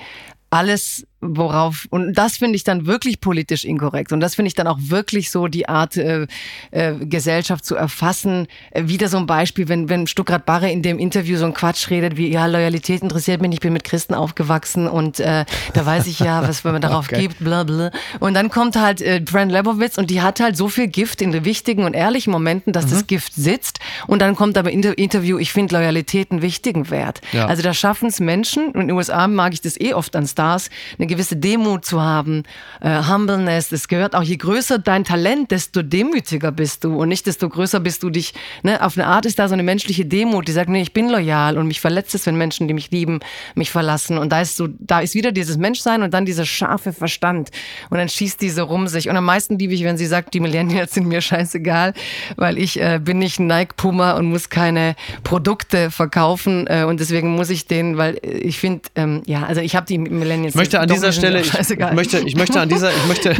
alles 0.49 1.07
worauf, 1.23 1.87
und 1.89 2.13
das 2.13 2.37
finde 2.37 2.55
ich 2.55 2.63
dann 2.63 2.85
wirklich 2.85 3.21
politisch 3.21 3.65
inkorrekt. 3.65 4.11
Und 4.11 4.19
das 4.19 4.35
finde 4.35 4.47
ich 4.47 4.53
dann 4.55 4.67
auch 4.67 4.79
wirklich 4.79 5.31
so 5.31 5.47
die 5.47 5.67
Art, 5.69 5.97
äh, 5.97 6.27
äh, 6.71 6.93
Gesellschaft 6.99 7.65
zu 7.65 7.75
erfassen. 7.75 8.47
Äh, 8.71 8.83
wieder 8.87 9.07
so 9.07 9.17
ein 9.17 9.25
Beispiel, 9.25 9.67
wenn, 9.69 9.89
wenn 9.89 10.07
Stuckrad 10.07 10.45
Barre 10.45 10.69
in 10.69 10.81
dem 10.81 10.99
Interview 10.99 11.37
so 11.37 11.45
ein 11.45 11.53
Quatsch 11.53 11.89
redet, 11.89 12.17
wie, 12.17 12.31
ja, 12.31 12.45
Loyalität 12.45 13.01
interessiert 13.01 13.41
mich, 13.41 13.53
ich 13.53 13.59
bin 13.59 13.73
mit 13.73 13.83
Christen 13.83 14.13
aufgewachsen 14.13 14.87
und 14.87 15.19
äh, 15.19 15.45
da 15.73 15.85
weiß 15.85 16.07
ich 16.07 16.19
ja, 16.19 16.47
was 16.47 16.63
man 16.63 16.81
darauf 16.81 17.07
okay. 17.07 17.21
gibt, 17.21 17.39
bla 17.39 17.63
bla. 17.63 17.91
Und 18.19 18.33
dann 18.33 18.49
kommt 18.49 18.75
halt 18.75 19.01
äh, 19.01 19.21
Brand 19.23 19.51
Lebowitz 19.51 19.97
und 19.97 20.09
die 20.09 20.21
hat 20.21 20.39
halt 20.39 20.57
so 20.57 20.67
viel 20.67 20.87
Gift 20.87 21.21
in 21.21 21.31
den 21.31 21.45
wichtigen 21.45 21.83
und 21.83 21.93
ehrlichen 21.93 22.31
Momenten, 22.31 22.73
dass 22.73 22.87
mhm. 22.87 22.91
das 22.91 23.07
Gift 23.07 23.33
sitzt. 23.35 23.79
Und 24.07 24.21
dann 24.21 24.35
kommt 24.35 24.57
aber 24.57 24.71
in 24.71 24.81
der 24.81 24.97
Interview, 24.97 25.37
ich 25.37 25.51
finde 25.51 25.75
Loyalität 25.75 26.31
einen 26.31 26.41
wichtigen 26.41 26.89
Wert. 26.89 27.21
Ja. 27.31 27.45
Also 27.47 27.63
da 27.63 27.73
schaffen 27.73 28.07
es 28.07 28.19
Menschen, 28.19 28.67
und 28.67 28.81
in 28.81 28.87
den 28.87 28.97
USA 28.97 29.27
mag 29.27 29.53
ich 29.53 29.61
das 29.61 29.79
eh 29.79 29.93
oft 29.93 30.15
an 30.15 30.27
Stars, 30.27 30.69
eine 30.97 31.07
gewisse 31.13 31.35
Demut 31.35 31.85
zu 31.85 32.01
haben, 32.01 32.43
äh, 32.81 33.03
Humbleness, 33.03 33.69
das 33.69 33.87
gehört 33.87 34.15
auch, 34.15 34.23
je 34.23 34.37
größer 34.37 34.79
dein 34.79 35.03
Talent, 35.03 35.51
desto 35.51 35.81
demütiger 35.83 36.51
bist 36.51 36.83
du 36.83 37.01
und 37.01 37.09
nicht 37.09 37.27
desto 37.27 37.49
größer 37.49 37.79
bist 37.79 38.03
du 38.03 38.09
dich, 38.09 38.33
ne, 38.63 38.83
auf 38.83 38.97
eine 38.97 39.07
Art 39.07 39.25
ist 39.25 39.39
da 39.39 39.47
so 39.47 39.53
eine 39.53 39.63
menschliche 39.63 40.05
Demut, 40.05 40.47
die 40.47 40.51
sagt, 40.51 40.69
nee, 40.69 40.81
ich 40.81 40.93
bin 40.93 41.09
loyal 41.09 41.57
und 41.57 41.67
mich 41.67 41.81
verletzt 41.81 42.15
es, 42.15 42.25
wenn 42.25 42.35
Menschen, 42.35 42.67
die 42.67 42.73
mich 42.73 42.91
lieben, 42.91 43.19
mich 43.55 43.69
verlassen 43.71 44.17
und 44.17 44.31
da 44.31 44.41
ist 44.41 44.57
so, 44.57 44.67
da 44.79 44.99
ist 45.01 45.15
wieder 45.15 45.31
dieses 45.31 45.57
Menschsein 45.57 46.01
und 46.01 46.13
dann 46.13 46.25
dieser 46.25 46.45
scharfe 46.45 46.93
Verstand 46.93 47.49
und 47.89 47.97
dann 47.97 48.09
schießt 48.09 48.41
diese 48.41 48.63
rum 48.63 48.87
sich 48.87 49.09
und 49.09 49.15
am 49.15 49.25
meisten 49.25 49.59
liebe 49.59 49.73
ich, 49.73 49.83
wenn 49.83 49.97
sie 49.97 50.07
sagt, 50.07 50.33
die 50.33 50.39
Millennials 50.39 50.93
sind 50.93 51.07
mir 51.07 51.21
scheißegal, 51.21 51.93
weil 52.37 52.57
ich 52.57 52.79
äh, 52.79 52.99
bin 53.03 53.19
nicht 53.19 53.39
Nike 53.39 53.75
Puma 53.75 54.13
und 54.13 54.25
muss 54.25 54.49
keine 54.49 54.95
Produkte 55.23 55.91
verkaufen 55.91 56.65
äh, 56.67 56.83
und 56.83 56.99
deswegen 56.99 57.35
muss 57.35 57.49
ich 57.49 57.67
den, 57.67 57.97
weil 57.97 58.19
ich 58.23 58.59
finde, 58.59 58.81
ähm, 58.95 59.21
ja, 59.25 59.43
also 59.43 59.61
ich 59.61 59.75
habe 59.75 59.85
die 59.85 59.97
Millennials. 59.97 60.55
Ich 60.55 60.59
möchte 60.59 60.79
an 60.79 60.87
dieser 60.87 61.02
Stelle, 61.11 61.41
ich, 61.41 61.53
ich, 61.53 61.77
möchte, 61.93 62.19
ich 62.19 62.35
möchte 62.35 62.59
an 62.59 62.69
dieser, 62.69 62.89
ich 62.89 63.07
möchte, 63.07 63.31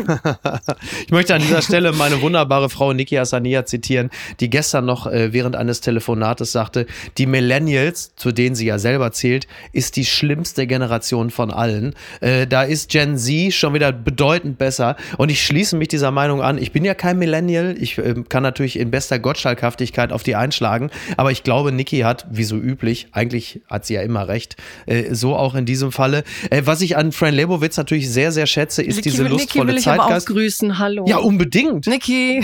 ich 1.05 1.11
möchte 1.11 1.36
an 1.36 1.41
dieser 1.41 1.61
Stelle 1.61 1.91
meine 1.91 2.22
wunderbare 2.22 2.70
Frau 2.70 2.93
Niki 2.93 3.18
Asania 3.18 3.66
zitieren, 3.66 4.09
die 4.39 4.49
gestern 4.49 4.86
noch 4.86 5.07
äh, 5.07 5.34
während 5.34 5.55
eines 5.55 5.82
Telefonates 5.82 6.51
sagte, 6.51 6.86
die 7.18 7.26
Millennials, 7.26 8.16
zu 8.16 8.32
denen 8.32 8.55
sie 8.55 8.66
ja 8.66 8.80
selber 8.80 9.11
zählt, 9.11 9.47
ist 9.72 9.95
die 9.95 10.05
schlimmste 10.05 10.68
Generation 10.68 11.30
von 11.30 11.51
allen. 11.51 11.93
Äh, 12.22 12.47
da 12.47 12.64
ist 12.64 12.89
Gen 12.89 13.18
Z 13.18 13.53
schon 13.53 13.74
wieder 13.74 13.91
bedeutend 13.91 14.57
besser 14.57 14.95
und 15.18 15.30
ich 15.30 15.43
schließe 15.43 15.76
mich 15.76 15.88
dieser 15.88 16.11
Meinung 16.11 16.41
an. 16.41 16.57
Ich 16.57 16.72
bin 16.72 16.86
ja 16.86 16.93
kein 16.93 17.20
Millennial, 17.20 17.76
ich 17.80 17.97
äh, 17.97 18.16
kann 18.28 18.43
natürlich 18.43 18.80
in 18.80 18.91
bester 18.91 19.20
Gottschalkhaftigkeit 19.20 20.11
auf 20.11 20.24
die 20.24 20.36
einschlagen, 20.36 20.89
aber 21.18 21.32
ich 21.32 21.43
glaube, 21.43 21.72
Niki 21.72 21.99
hat, 21.99 22.26
wie 22.32 22.43
so 22.43 22.55
üblich, 22.55 23.07
eigentlich 23.11 23.61
hat 23.70 23.86
sie 23.86 23.95
ja 23.95 24.01
immer 24.01 24.28
recht, 24.28 24.55
äh, 24.86 25.14
so 25.14 25.36
auch 25.36 25.55
in 25.55 25.66
diesem 25.66 25.91
Falle. 25.91 26.24
Äh, 26.49 26.64
was 26.66 26.82
ich 26.82 26.97
an 26.97 27.11
Fran 27.11 27.34
Lebowitz 27.43 27.77
natürlich 27.77 28.09
sehr, 28.09 28.31
sehr 28.31 28.45
schätze, 28.45 28.81
ist 28.81 28.97
Niki, 28.97 29.09
diese 29.09 29.23
lustvolle 29.23 29.65
Niki 29.65 29.67
will 29.67 29.77
ich 29.77 29.83
Zeitgeist. 29.83 30.09
Aber 30.09 30.17
auch 30.17 30.25
grüßen. 30.25 30.79
Hallo. 30.79 31.05
Ja, 31.07 31.17
unbedingt. 31.17 31.87
Niki. 31.87 32.41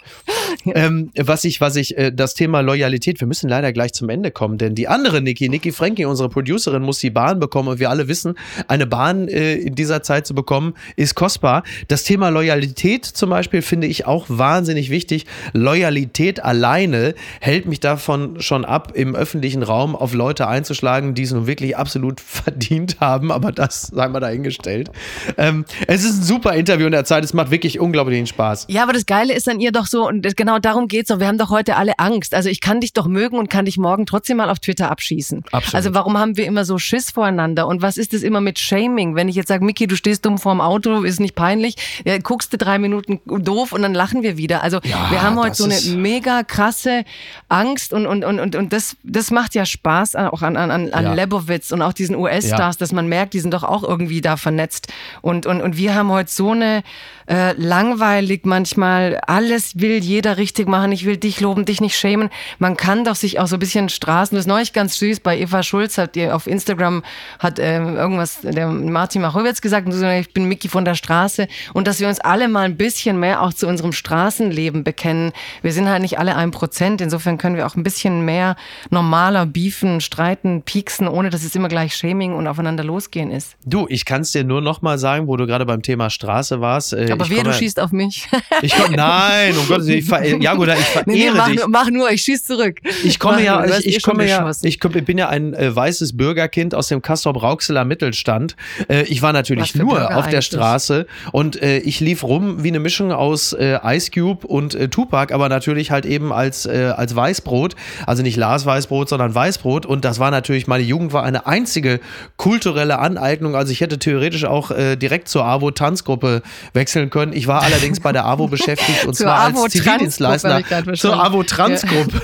ähm, 0.66 1.10
was 1.16 1.44
ich, 1.44 1.60
was 1.60 1.76
ich, 1.76 1.96
äh, 1.96 2.12
das 2.12 2.34
Thema 2.34 2.60
Loyalität, 2.60 3.20
wir 3.20 3.28
müssen 3.28 3.48
leider 3.48 3.72
gleich 3.72 3.92
zum 3.92 4.08
Ende 4.08 4.30
kommen, 4.30 4.58
denn 4.58 4.74
die 4.74 4.88
andere 4.88 5.22
Niki, 5.22 5.48
Niki 5.48 5.70
Frankie, 5.70 6.04
unsere 6.04 6.28
Producerin, 6.28 6.82
muss 6.82 6.98
die 6.98 7.10
Bahn 7.10 7.38
bekommen 7.38 7.68
und 7.68 7.78
wir 7.78 7.88
alle 7.90 8.08
wissen, 8.08 8.34
eine 8.66 8.86
Bahn 8.86 9.28
äh, 9.28 9.54
in 9.54 9.74
dieser 9.74 10.02
Zeit 10.02 10.26
zu 10.26 10.34
bekommen, 10.34 10.74
ist 10.96 11.14
kostbar. 11.14 11.62
Das 11.88 12.02
Thema 12.02 12.30
Loyalität 12.30 13.04
zum 13.04 13.30
Beispiel 13.30 13.62
finde 13.62 13.86
ich 13.86 14.06
auch 14.06 14.26
wahnsinnig 14.28 14.90
wichtig. 14.90 15.26
Loyalität 15.52 16.42
alleine 16.42 17.14
hält 17.40 17.66
mich 17.66 17.80
davon 17.80 18.40
schon 18.40 18.64
ab, 18.64 18.92
im 18.94 19.14
öffentlichen 19.14 19.62
Raum 19.62 19.94
auf 19.94 20.14
Leute 20.14 20.48
einzuschlagen, 20.48 21.14
die 21.14 21.22
es 21.22 21.32
nun 21.32 21.46
wirklich 21.46 21.76
absolut 21.76 22.20
verdient 22.46 22.98
haben, 23.00 23.30
aber 23.30 23.52
das 23.52 23.82
sei 23.82 24.08
mal 24.08 24.15
dahingestellt 24.20 24.56
gestellt. 24.56 24.90
Ähm, 25.36 25.64
es 25.86 26.04
ist 26.04 26.18
ein 26.18 26.22
super 26.22 26.54
Interview 26.54 26.86
in 26.86 26.92
der 26.92 27.04
Zeit. 27.04 27.24
Es 27.24 27.34
macht 27.34 27.50
wirklich 27.50 27.80
unglaublichen 27.80 28.26
Spaß. 28.26 28.66
Ja, 28.68 28.82
aber 28.82 28.92
das 28.92 29.06
Geile 29.06 29.34
ist 29.34 29.48
an 29.48 29.60
ihr 29.60 29.72
doch 29.72 29.86
so, 29.86 30.06
und 30.06 30.36
genau 30.36 30.58
darum 30.58 30.88
geht 30.88 31.02
es 31.02 31.08
doch. 31.08 31.20
Wir 31.20 31.26
haben 31.26 31.38
doch 31.38 31.50
heute 31.50 31.76
alle 31.76 31.98
Angst. 31.98 32.34
Also 32.34 32.48
ich 32.48 32.60
kann 32.60 32.80
dich 32.80 32.92
doch 32.92 33.06
mögen 33.06 33.38
und 33.38 33.50
kann 33.50 33.64
dich 33.64 33.78
morgen 33.78 34.06
trotzdem 34.06 34.38
mal 34.38 34.50
auf 34.50 34.58
Twitter 34.58 34.90
abschießen. 34.90 35.44
Absolut. 35.52 35.74
Also 35.74 35.94
warum 35.94 36.18
haben 36.18 36.36
wir 36.36 36.46
immer 36.46 36.64
so 36.64 36.78
Schiss 36.78 37.10
voreinander? 37.10 37.66
Und 37.66 37.82
was 37.82 37.96
ist 37.96 38.12
das 38.12 38.22
immer 38.22 38.40
mit 38.40 38.58
Shaming? 38.58 39.14
Wenn 39.14 39.28
ich 39.28 39.36
jetzt 39.36 39.48
sage, 39.48 39.64
Miki, 39.64 39.86
du 39.86 39.96
stehst 39.96 40.24
dumm 40.24 40.38
vorm 40.38 40.60
Auto, 40.60 41.02
ist 41.02 41.20
nicht 41.20 41.34
peinlich, 41.34 41.76
ja, 42.04 42.18
guckst 42.18 42.52
du 42.52 42.58
drei 42.58 42.78
Minuten 42.78 43.20
doof 43.26 43.72
und 43.72 43.82
dann 43.82 43.94
lachen 43.94 44.22
wir 44.22 44.36
wieder. 44.36 44.62
Also 44.62 44.80
ja, 44.82 45.10
wir 45.10 45.22
haben 45.22 45.38
heute 45.38 45.56
so 45.56 45.64
eine 45.64 45.78
mega 45.96 46.42
krasse 46.42 47.04
Angst 47.48 47.92
und, 47.92 48.06
und, 48.06 48.24
und, 48.24 48.40
und, 48.40 48.56
und 48.56 48.72
das, 48.72 48.96
das 49.02 49.30
macht 49.30 49.54
ja 49.54 49.66
Spaß 49.66 50.16
auch 50.16 50.42
an, 50.42 50.56
an, 50.56 50.70
an 50.70 50.90
ja. 50.92 51.14
Lebowitz 51.14 51.72
und 51.72 51.82
auch 51.82 51.92
diesen 51.92 52.16
US-Stars, 52.16 52.76
dass 52.78 52.92
man 52.92 53.08
merkt, 53.08 53.34
die 53.34 53.40
sind 53.40 53.52
doch 53.52 53.64
auch 53.64 53.82
irgendwie 53.82 54.05
da 54.20 54.36
vernetzt. 54.36 54.92
Und, 55.22 55.46
und, 55.46 55.60
und 55.60 55.76
wir 55.76 55.94
haben 55.94 56.10
heute 56.10 56.30
so 56.30 56.50
eine 56.52 56.82
äh, 57.26 57.52
langweilig 57.52 58.42
manchmal, 58.44 59.20
alles 59.26 59.80
will 59.80 59.98
jeder 60.02 60.36
richtig 60.36 60.68
machen, 60.68 60.92
ich 60.92 61.04
will 61.04 61.16
dich 61.16 61.40
loben, 61.40 61.64
dich 61.64 61.80
nicht 61.80 61.96
schämen. 61.96 62.30
Man 62.58 62.76
kann 62.76 63.04
doch 63.04 63.16
sich 63.16 63.40
auch 63.40 63.46
so 63.46 63.56
ein 63.56 63.60
bisschen 63.60 63.88
Straßen, 63.88 64.36
das 64.36 64.44
ist 64.44 64.48
neulich 64.48 64.72
ganz 64.72 64.98
süß, 64.98 65.20
bei 65.20 65.38
Eva 65.38 65.62
Schulz 65.62 65.98
hat 65.98 66.14
die 66.14 66.28
auf 66.28 66.46
Instagram 66.46 67.02
hat 67.38 67.58
äh, 67.58 67.78
irgendwas, 67.78 68.40
der 68.42 68.68
Martin 68.68 69.22
Machowitz 69.22 69.60
gesagt, 69.60 69.88
ich 69.88 70.32
bin 70.32 70.46
Mickey 70.46 70.68
von 70.68 70.84
der 70.84 70.94
Straße 70.94 71.48
und 71.74 71.86
dass 71.86 72.00
wir 72.00 72.08
uns 72.08 72.20
alle 72.20 72.48
mal 72.48 72.62
ein 72.62 72.76
bisschen 72.76 73.18
mehr 73.18 73.42
auch 73.42 73.52
zu 73.52 73.66
unserem 73.66 73.92
Straßenleben 73.92 74.84
bekennen. 74.84 75.32
Wir 75.62 75.72
sind 75.72 75.88
halt 75.88 76.02
nicht 76.02 76.18
alle 76.18 76.36
ein 76.36 76.50
Prozent, 76.50 77.00
insofern 77.00 77.38
können 77.38 77.56
wir 77.56 77.66
auch 77.66 77.76
ein 77.76 77.82
bisschen 77.82 78.24
mehr 78.24 78.56
normaler 78.90 79.46
beefen, 79.46 80.00
streiten, 80.00 80.62
pieksen, 80.62 81.08
ohne 81.08 81.30
dass 81.30 81.44
es 81.44 81.54
immer 81.54 81.68
gleich 81.68 81.94
Shaming 81.94 82.34
und 82.34 82.46
aufeinander 82.46 82.84
losgehen 82.84 83.30
ist. 83.30 83.56
Du, 83.64 83.86
ich 83.88 84.04
kann 84.04 84.22
es 84.22 84.32
dir 84.32 84.44
nur 84.44 84.60
noch 84.60 84.82
mal 84.82 84.98
sagen, 84.98 85.26
wo 85.26 85.36
du 85.36 85.46
gerade 85.46 85.66
beim 85.66 85.82
Thema 85.82 86.10
Straße 86.10 86.60
warst. 86.60 86.92
Äh, 86.92 87.15
Aber 87.20 87.30
wer, 87.30 87.44
du 87.44 87.52
schießt 87.52 87.80
auf 87.80 87.92
mich. 87.92 88.28
Ich 88.62 88.74
komm, 88.74 88.92
nein, 88.92 89.56
um 89.56 89.66
Gottes 89.68 89.86
Willen, 89.86 89.98
ich 89.98 90.04
ver 90.06 90.24
ja 90.24 90.54
gut, 90.54 90.68
ich 90.68 90.74
verehre 90.76 91.10
nee, 91.10 91.30
nee, 91.30 91.30
mach, 91.36 91.48
dich. 91.48 91.60
Mach 91.68 91.90
nur, 91.90 92.10
ich 92.10 92.22
schieß 92.22 92.44
zurück. 92.44 92.80
Ich 93.04 93.18
komme 93.18 93.42
ja, 93.44 93.64
ich, 93.64 93.86
ich 93.86 93.96
eh 93.96 94.00
komme 94.00 94.26
ja, 94.26 94.50
ich, 94.62 94.80
komm, 94.80 94.96
ich, 94.96 95.04
bin 95.04 95.18
ja 95.18 95.28
ein 95.28 95.52
äh, 95.54 95.74
weißes 95.74 96.16
Bürgerkind 96.16 96.74
aus 96.74 96.88
dem 96.88 97.02
Kastrop-Rauxeler 97.02 97.84
Mittelstand. 97.84 98.56
Äh, 98.88 99.02
ich 99.04 99.22
war 99.22 99.32
natürlich 99.32 99.74
nur 99.74 99.96
Bürger 99.96 100.16
auf 100.16 100.28
der 100.28 100.42
Straße 100.42 101.06
und 101.32 101.60
äh, 101.62 101.78
ich 101.78 102.00
lief 102.00 102.22
rum 102.22 102.62
wie 102.62 102.68
eine 102.68 102.80
Mischung 102.80 103.12
aus 103.12 103.52
äh, 103.52 103.78
Ice 103.84 104.10
Cube 104.10 104.46
und 104.46 104.74
äh, 104.74 104.88
Tupac, 104.88 105.32
aber 105.34 105.48
natürlich 105.48 105.90
halt 105.90 106.06
eben 106.06 106.32
als, 106.32 106.66
äh, 106.66 106.92
als 106.96 107.14
Weißbrot. 107.14 107.74
Also 108.06 108.22
nicht 108.22 108.36
Lars 108.36 108.66
Weißbrot, 108.66 109.08
sondern 109.08 109.34
Weißbrot. 109.34 109.86
Und 109.86 110.04
das 110.04 110.18
war 110.18 110.30
natürlich, 110.30 110.66
meine 110.66 110.84
Jugend 110.84 111.12
war 111.12 111.24
eine 111.24 111.46
einzige 111.46 112.00
kulturelle 112.36 112.98
Aneignung. 112.98 113.54
Also 113.56 113.72
ich 113.72 113.80
hätte 113.80 113.98
theoretisch 113.98 114.44
auch 114.44 114.70
direkt 114.96 115.28
zur 115.28 115.44
AWO-Tanzgruppe 115.44 116.42
wechseln 116.72 117.05
können. 117.10 117.32
Ich 117.32 117.46
war 117.46 117.62
allerdings 117.62 118.00
bei 118.00 118.12
der 118.12 118.24
AWO 118.26 118.48
beschäftigt 118.48 119.04
und 119.06 119.14
zwar 119.14 119.40
als 119.40 119.72
Zivildienstleister. 119.72 120.62
Zur 120.94 121.22
AWO-Transgruppe. 121.22 122.20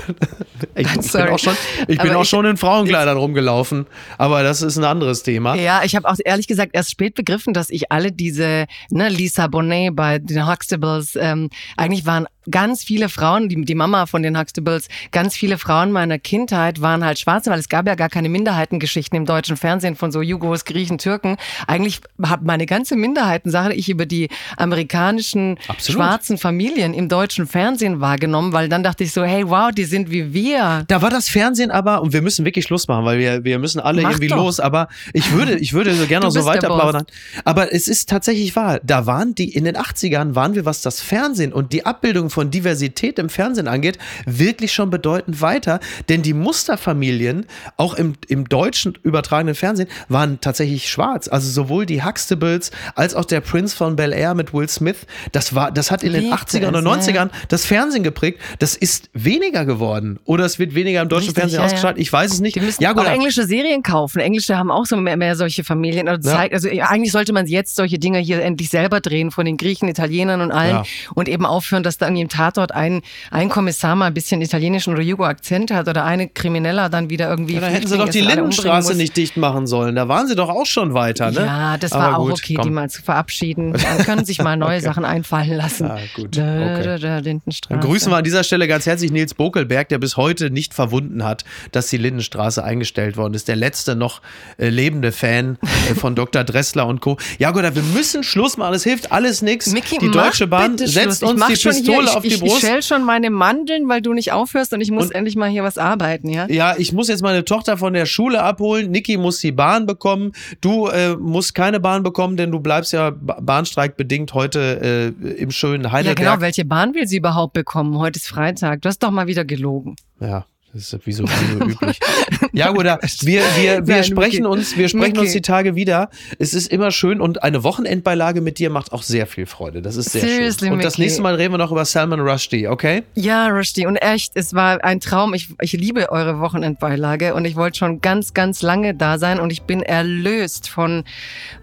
ich, 0.75 0.87
ich 0.95 1.11
bin 1.11 1.27
auch 1.27 1.39
schon, 1.39 1.57
ich 1.87 1.97
bin 1.97 2.13
auch 2.13 2.25
schon 2.25 2.45
in 2.45 2.57
Frauenkleidern 2.57 3.17
rumgelaufen, 3.17 3.85
aber 4.17 4.43
das 4.43 4.61
ist 4.61 4.77
ein 4.77 4.83
anderes 4.83 5.23
Thema. 5.23 5.55
Ja, 5.55 5.81
ich 5.83 5.95
habe 5.95 6.07
auch 6.09 6.15
ehrlich 6.23 6.47
gesagt 6.47 6.71
erst 6.73 6.91
spät 6.91 7.15
begriffen, 7.15 7.53
dass 7.53 7.69
ich 7.69 7.91
alle 7.91 8.11
diese, 8.11 8.65
ne, 8.89 9.09
Lisa 9.09 9.47
Bonet 9.47 9.95
bei 9.95 10.19
den 10.19 10.47
Huxtables, 10.47 11.15
ähm, 11.15 11.49
eigentlich 11.77 12.05
waren 12.05 12.27
ganz 12.49 12.83
viele 12.83 13.09
Frauen, 13.09 13.49
die, 13.49 13.61
die 13.63 13.75
Mama 13.75 14.05
von 14.05 14.23
den 14.23 14.37
Huxtables, 14.37 14.87
ganz 15.11 15.35
viele 15.35 15.57
Frauen 15.57 15.91
meiner 15.91 16.19
Kindheit 16.19 16.81
waren 16.81 17.03
halt 17.03 17.19
schwarze, 17.19 17.49
weil 17.49 17.59
es 17.59 17.69
gab 17.69 17.87
ja 17.87 17.95
gar 17.95 18.09
keine 18.09 18.29
Minderheitengeschichten 18.29 19.17
im 19.17 19.25
deutschen 19.25 19.57
Fernsehen 19.57 19.95
von 19.95 20.11
so 20.11 20.21
Jugos, 20.21 20.65
Griechen, 20.65 20.97
Türken. 20.97 21.37
Eigentlich 21.67 22.01
habe 22.21 22.45
meine 22.45 22.65
ganze 22.65 22.95
Minderheitensache 22.95 23.73
ich 23.73 23.89
über 23.89 24.05
die 24.05 24.29
amerikanischen 24.57 25.57
Absolut. 25.67 26.01
schwarzen 26.01 26.37
Familien 26.37 26.93
im 26.93 27.09
deutschen 27.09 27.47
Fernsehen 27.47 28.01
wahrgenommen, 28.01 28.53
weil 28.53 28.69
dann 28.69 28.83
dachte 28.83 29.03
ich 29.03 29.13
so, 29.13 29.23
hey, 29.23 29.47
wow, 29.47 29.71
die 29.71 29.85
sind 29.85 30.11
wie 30.11 30.33
wir. 30.33 30.83
Da 30.87 31.01
war 31.01 31.09
das 31.09 31.29
Fernsehen 31.29 31.71
aber, 31.71 32.01
und 32.01 32.13
wir 32.13 32.21
müssen 32.21 32.45
wirklich 32.45 32.65
Schluss 32.65 32.87
machen, 32.87 33.05
weil 33.05 33.19
wir, 33.19 33.43
wir 33.43 33.59
müssen 33.59 33.79
alle 33.79 34.01
Mach 34.01 34.11
irgendwie 34.11 34.27
doch. 34.27 34.37
los, 34.37 34.59
aber 34.59 34.87
ich 35.13 35.31
würde, 35.31 35.57
ich 35.57 35.73
würde 35.73 35.93
so 35.93 36.07
gerne 36.07 36.25
noch 36.25 36.31
so 36.31 36.45
weiter 36.45 36.67
plaudern. 36.67 37.05
Aber 37.45 37.73
es 37.73 37.87
ist 37.87 38.09
tatsächlich 38.09 38.55
wahr, 38.55 38.79
da 38.83 39.05
waren 39.05 39.35
die, 39.35 39.53
in 39.53 39.65
den 39.65 39.77
80ern 39.77 40.35
waren 40.35 40.55
wir, 40.55 40.65
was 40.65 40.81
das 40.81 41.01
Fernsehen 41.01 41.53
und 41.53 41.73
die 41.73 41.85
Abbildung 41.85 42.29
von 42.33 42.51
Diversität 42.51 43.19
im 43.19 43.29
Fernsehen 43.29 43.67
angeht, 43.67 43.97
wirklich 44.25 44.73
schon 44.73 44.89
bedeutend 44.89 45.41
weiter. 45.41 45.79
Denn 46.09 46.21
die 46.21 46.33
Musterfamilien, 46.33 47.45
auch 47.77 47.93
im, 47.93 48.13
im 48.27 48.49
deutschen 48.49 48.97
übertragenen 49.03 49.55
Fernsehen, 49.55 49.87
waren 50.09 50.41
tatsächlich 50.41 50.89
schwarz. 50.89 51.27
Also 51.27 51.49
sowohl 51.49 51.85
die 51.85 52.03
Huxtables 52.03 52.71
als 52.95 53.15
auch 53.15 53.25
der 53.25 53.41
Prince 53.41 53.75
von 53.75 53.95
Bel 53.95 54.11
Air 54.11 54.33
mit 54.33 54.53
Will 54.53 54.67
Smith, 54.67 55.05
das, 55.31 55.55
war, 55.55 55.71
das 55.71 55.91
hat 55.91 56.03
in 56.03 56.13
den 56.13 56.33
80ern 56.33 56.75
und 56.75 56.85
90ern 56.85 57.29
das 57.47 57.65
Fernsehen 57.65 58.03
geprägt. 58.03 58.39
Das 58.59 58.75
ist 58.75 59.09
weniger 59.13 59.65
geworden. 59.65 60.19
Oder 60.25 60.45
es 60.45 60.59
wird 60.59 60.75
weniger 60.75 61.01
im 61.01 61.09
deutschen 61.09 61.27
Richtig, 61.27 61.39
Fernsehen 61.39 61.59
ja, 61.59 61.65
ausgestrahlt. 61.65 61.97
Ich 61.97 62.11
weiß 62.11 62.33
es 62.33 62.39
nicht. 62.39 62.55
Die 62.55 62.61
müssen 62.61 62.81
ja, 62.81 62.95
auch 62.95 63.05
englische 63.05 63.45
Serien 63.45 63.83
kaufen. 63.83 64.19
Englische 64.19 64.57
haben 64.57 64.71
auch 64.71 64.85
so 64.85 64.97
mehr, 64.97 65.17
mehr 65.17 65.35
solche 65.35 65.63
Familien. 65.63 66.07
Also, 66.07 66.29
ja. 66.29 66.47
also 66.51 66.69
eigentlich 66.69 67.11
sollte 67.11 67.33
man 67.33 67.45
jetzt 67.45 67.75
solche 67.75 67.99
Dinge 67.99 68.19
hier 68.19 68.41
endlich 68.41 68.69
selber 68.69 68.99
drehen 68.99 69.29
von 69.29 69.45
den 69.45 69.57
Griechen, 69.57 69.87
Italienern 69.87 70.41
und 70.41 70.51
allen 70.51 70.77
ja. 70.77 70.83
und 71.13 71.29
eben 71.29 71.45
aufhören, 71.45 71.83
dass 71.83 71.97
da 71.97 72.07
irgendwie 72.07 72.22
im 72.23 72.29
Tatort 72.29 72.71
ein, 72.71 73.01
ein 73.29 73.49
Kommissar 73.49 73.95
mal 73.95 74.07
ein 74.07 74.13
bisschen 74.13 74.41
italienischen 74.41 74.93
oder 74.93 75.03
Jugo-Akzent 75.03 75.71
hat 75.71 75.87
oder 75.87 76.03
eine 76.05 76.27
Krimineller 76.27 76.89
dann 76.89 77.09
wieder 77.09 77.29
irgendwie. 77.29 77.55
Ja, 77.55 77.61
da 77.61 77.67
hätten 77.67 77.87
sie 77.87 77.97
doch 77.97 78.09
die 78.09 78.21
Lindenstraße 78.21 78.95
nicht 78.95 79.15
dicht 79.15 79.37
machen 79.37 79.67
sollen. 79.67 79.95
Da 79.95 80.07
waren 80.07 80.27
sie 80.27 80.35
doch 80.35 80.49
auch 80.49 80.65
schon 80.65 80.93
weiter, 80.93 81.31
ne? 81.31 81.45
Ja, 81.45 81.77
das 81.77 81.91
war 81.91 82.15
gut, 82.15 82.31
auch 82.31 82.33
okay, 82.33 82.55
komm. 82.55 82.65
die 82.65 82.71
mal 82.71 82.89
zu 82.89 83.01
verabschieden. 83.01 83.73
Dann 83.83 83.97
können 84.05 84.25
sich 84.25 84.41
mal 84.41 84.57
neue 84.57 84.77
okay. 84.77 84.85
Sachen 84.85 85.05
einfallen 85.05 85.55
lassen. 85.55 85.91
Ah, 85.91 85.99
gut. 86.15 86.37
Okay. 86.37 86.97
Da, 86.99 87.19
Lindenstraße. 87.19 87.79
Dann 87.79 87.87
grüßen 87.87 88.11
wir 88.11 88.17
an 88.17 88.23
dieser 88.23 88.43
Stelle 88.43 88.67
ganz 88.67 88.85
herzlich 88.85 89.11
Nils 89.11 89.33
Bokelberg, 89.33 89.89
der 89.89 89.97
bis 89.97 90.17
heute 90.17 90.49
nicht 90.49 90.73
verwunden 90.73 91.23
hat, 91.23 91.43
dass 91.71 91.87
die 91.87 91.97
Lindenstraße 91.97 92.63
eingestellt 92.63 93.17
worden 93.17 93.33
ist. 93.33 93.47
Der 93.47 93.55
letzte 93.55 93.95
noch 93.95 94.21
äh, 94.57 94.69
lebende 94.69 95.11
Fan 95.11 95.57
äh, 95.61 95.95
von 95.95 96.15
Dr. 96.23 96.43
Dressler 96.43 96.87
und 96.87 97.01
Co. 97.01 97.17
Ja, 97.37 97.51
gut, 97.51 97.63
wir 97.63 97.83
müssen 97.93 98.23
Schluss 98.23 98.57
machen. 98.57 98.73
Es 98.73 98.83
hilft 98.83 99.11
alles 99.11 99.41
nichts. 99.41 99.73
Die 99.73 100.11
Deutsche 100.11 100.47
Bahn 100.47 100.77
setzt 100.77 101.23
uns 101.23 101.45
die 101.47 101.53
Pistole 101.53 102.12
auf 102.15 102.23
die 102.23 102.37
Brust. 102.37 102.63
Ich 102.63 102.69
schäl 102.69 102.81
schon 102.81 103.03
meine 103.03 103.29
Mandeln, 103.29 103.87
weil 103.89 104.01
du 104.01 104.13
nicht 104.13 104.31
aufhörst 104.31 104.73
und 104.73 104.81
ich 104.81 104.91
muss 104.91 105.05
und, 105.05 105.15
endlich 105.15 105.35
mal 105.35 105.49
hier 105.49 105.63
was 105.63 105.77
arbeiten, 105.77 106.29
ja? 106.29 106.47
Ja, 106.49 106.75
ich 106.77 106.93
muss 106.93 107.07
jetzt 107.07 107.21
meine 107.21 107.45
Tochter 107.45 107.77
von 107.77 107.93
der 107.93 108.05
Schule 108.05 108.41
abholen. 108.41 108.91
Niki 108.91 109.17
muss 109.17 109.39
die 109.39 109.51
Bahn 109.51 109.85
bekommen. 109.85 110.33
Du 110.61 110.87
äh, 110.87 111.15
musst 111.15 111.55
keine 111.55 111.79
Bahn 111.79 112.03
bekommen, 112.03 112.37
denn 112.37 112.51
du 112.51 112.59
bleibst 112.59 112.93
ja 112.93 113.11
Bahnstreik 113.11 113.97
bedingt 113.97 114.33
heute 114.33 115.13
äh, 115.23 115.31
im 115.33 115.51
schönen 115.51 115.91
Heidelberg. 115.91 116.19
Ja, 116.19 116.31
genau. 116.31 116.41
Welche 116.41 116.65
Bahn 116.65 116.93
will 116.93 117.07
sie 117.07 117.17
überhaupt 117.17 117.53
bekommen? 117.53 117.97
Heute 117.97 118.17
ist 118.17 118.27
Freitag. 118.27 118.81
Du 118.81 118.89
hast 118.89 118.99
doch 118.99 119.11
mal 119.11 119.27
wieder 119.27 119.45
gelogen. 119.45 119.95
Ja. 120.19 120.45
Das 120.73 120.91
ist 120.91 121.05
wie 121.05 121.11
so, 121.11 121.23
wie 121.23 121.59
so 121.59 121.65
üblich. 121.65 121.99
Ja, 122.55 122.71
oder 122.71 122.99
wir, 123.21 123.41
wir, 123.41 123.87
wir 123.87 123.95
Nein, 123.95 124.03
sprechen 124.03 124.45
okay. 124.45 124.59
uns, 124.59 124.77
wir 124.77 124.87
sprechen 124.87 125.17
okay. 125.17 125.21
uns 125.21 125.31
die 125.31 125.41
Tage 125.41 125.75
wieder. 125.75 126.09
Es 126.37 126.53
ist 126.53 126.71
immer 126.71 126.91
schön 126.91 127.19
und 127.19 127.41
eine 127.41 127.63
Wochenendbeilage 127.63 128.41
mit 128.41 128.59
dir 128.59 128.69
macht 128.69 128.91
auch 128.91 129.01
sehr 129.01 129.25
viel 129.25 129.47
Freude. 129.47 129.81
Das 129.81 129.95
ist 129.95 130.11
sehr 130.11 130.21
Seriously, 130.21 130.67
schön. 130.67 130.73
Und 130.73 130.83
das 130.83 130.99
nächste 130.99 131.23
Mal 131.23 131.35
reden 131.35 131.53
wir 131.53 131.57
noch 131.57 131.71
über 131.71 131.83
Salman 131.85 132.19
Rushdie, 132.19 132.67
okay? 132.67 133.03
Ja, 133.15 133.47
Rushdie. 133.47 133.87
Und 133.87 133.97
echt, 133.97 134.33
es 134.35 134.53
war 134.53 134.83
ein 134.83 134.99
Traum. 134.99 135.33
Ich, 135.33 135.49
ich 135.61 135.73
liebe 135.73 136.11
eure 136.11 136.39
Wochenendbeilage 136.39 137.33
und 137.33 137.45
ich 137.45 137.55
wollte 137.55 137.79
schon 137.79 138.01
ganz, 138.01 138.35
ganz 138.35 138.61
lange 138.61 138.93
da 138.93 139.17
sein 139.17 139.39
und 139.39 139.51
ich 139.51 139.63
bin 139.63 139.81
erlöst 139.81 140.69
von 140.69 141.05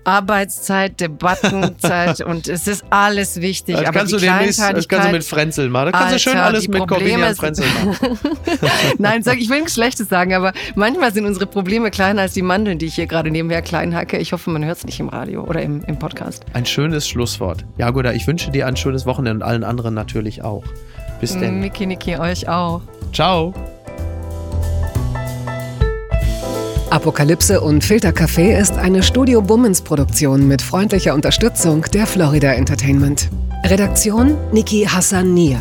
Arbeitszeit, 0.05 0.99
Debattenzeit 1.01 2.21
und 2.25 2.49
es 2.49 2.67
ist 2.67 2.85
alles 2.91 3.41
wichtig. 3.41 3.77
Das 3.77 3.87
aber 3.87 3.99
kannst, 3.99 4.13
du 4.13 4.19
demnächst, 4.19 4.61
das 4.61 4.89
kannst 4.89 5.09
du 5.09 5.13
mit 5.13 5.25
Frenzel 5.25 5.69
machen. 5.69 5.93
Da 5.93 5.99
kannst 5.99 6.15
du 6.15 6.19
schön 6.19 6.39
alles 6.39 6.67
mit 6.67 6.87
Corbinian 6.87 7.37
Frenzel 7.37 7.67
machen. 7.85 8.19
Nein, 9.01 9.23
sag, 9.23 9.39
ich 9.39 9.49
will 9.49 9.59
nichts 9.59 9.75
Schlechtes 9.75 10.09
sagen, 10.09 10.35
aber 10.35 10.53
manchmal 10.75 11.13
sind 11.13 11.27
unsere 11.27 11.47
Probleme 11.47 11.91
kleiner 11.91 12.23
als 12.23 12.35
die 12.35 12.43
Mandeln, 12.43 12.79
die 12.79 12.87
ich 12.87 12.95
hier 12.95 13.07
gerade 13.07 13.31
nebenher 13.31 13.63
klein 13.63 13.95
hacke. 13.95 14.19
Ich 14.19 14.33
hoffe, 14.33 14.51
man 14.51 14.65
hört 14.65 14.79
es 14.79 14.85
nicht 14.85 15.01
im 15.01 15.09
Radio 15.09 15.45
oder 15.45 15.63
im, 15.63 15.83
im 15.85 15.99
Podcast. 15.99 16.45
Ein 16.53 16.67
schönes 16.67 17.09
Schlusswort. 17.09 17.65
Jagoda, 17.79 18.13
ich 18.13 18.27
wünsche 18.27 18.51
dir 18.51 18.67
ein 18.67 18.77
schönes 18.77 19.07
Wochenende 19.07 19.45
und 19.45 19.51
allen 19.51 19.65
anderen 19.65 19.95
natürlich 19.95 20.43
auch. 20.43 20.65
Bis 21.21 21.39
denn. 21.39 21.61
Miki, 21.61 21.87
Niki, 21.87 22.17
euch 22.17 22.49
auch. 22.49 22.81
Ciao. 23.13 23.55
Apokalypse 26.91 27.61
und 27.61 27.85
Filtercafé 27.85 28.59
ist 28.59 28.77
eine 28.77 29.03
Studio 29.03 29.41
Bummens 29.41 29.81
Produktion 29.81 30.49
mit 30.49 30.61
freundlicher 30.61 31.15
Unterstützung 31.15 31.87
der 31.93 32.07
Florida 32.07 32.53
Entertainment. 32.53 33.29
Redaktion 33.65 34.37
Niki 34.53 34.87
Hassania. 34.87 35.61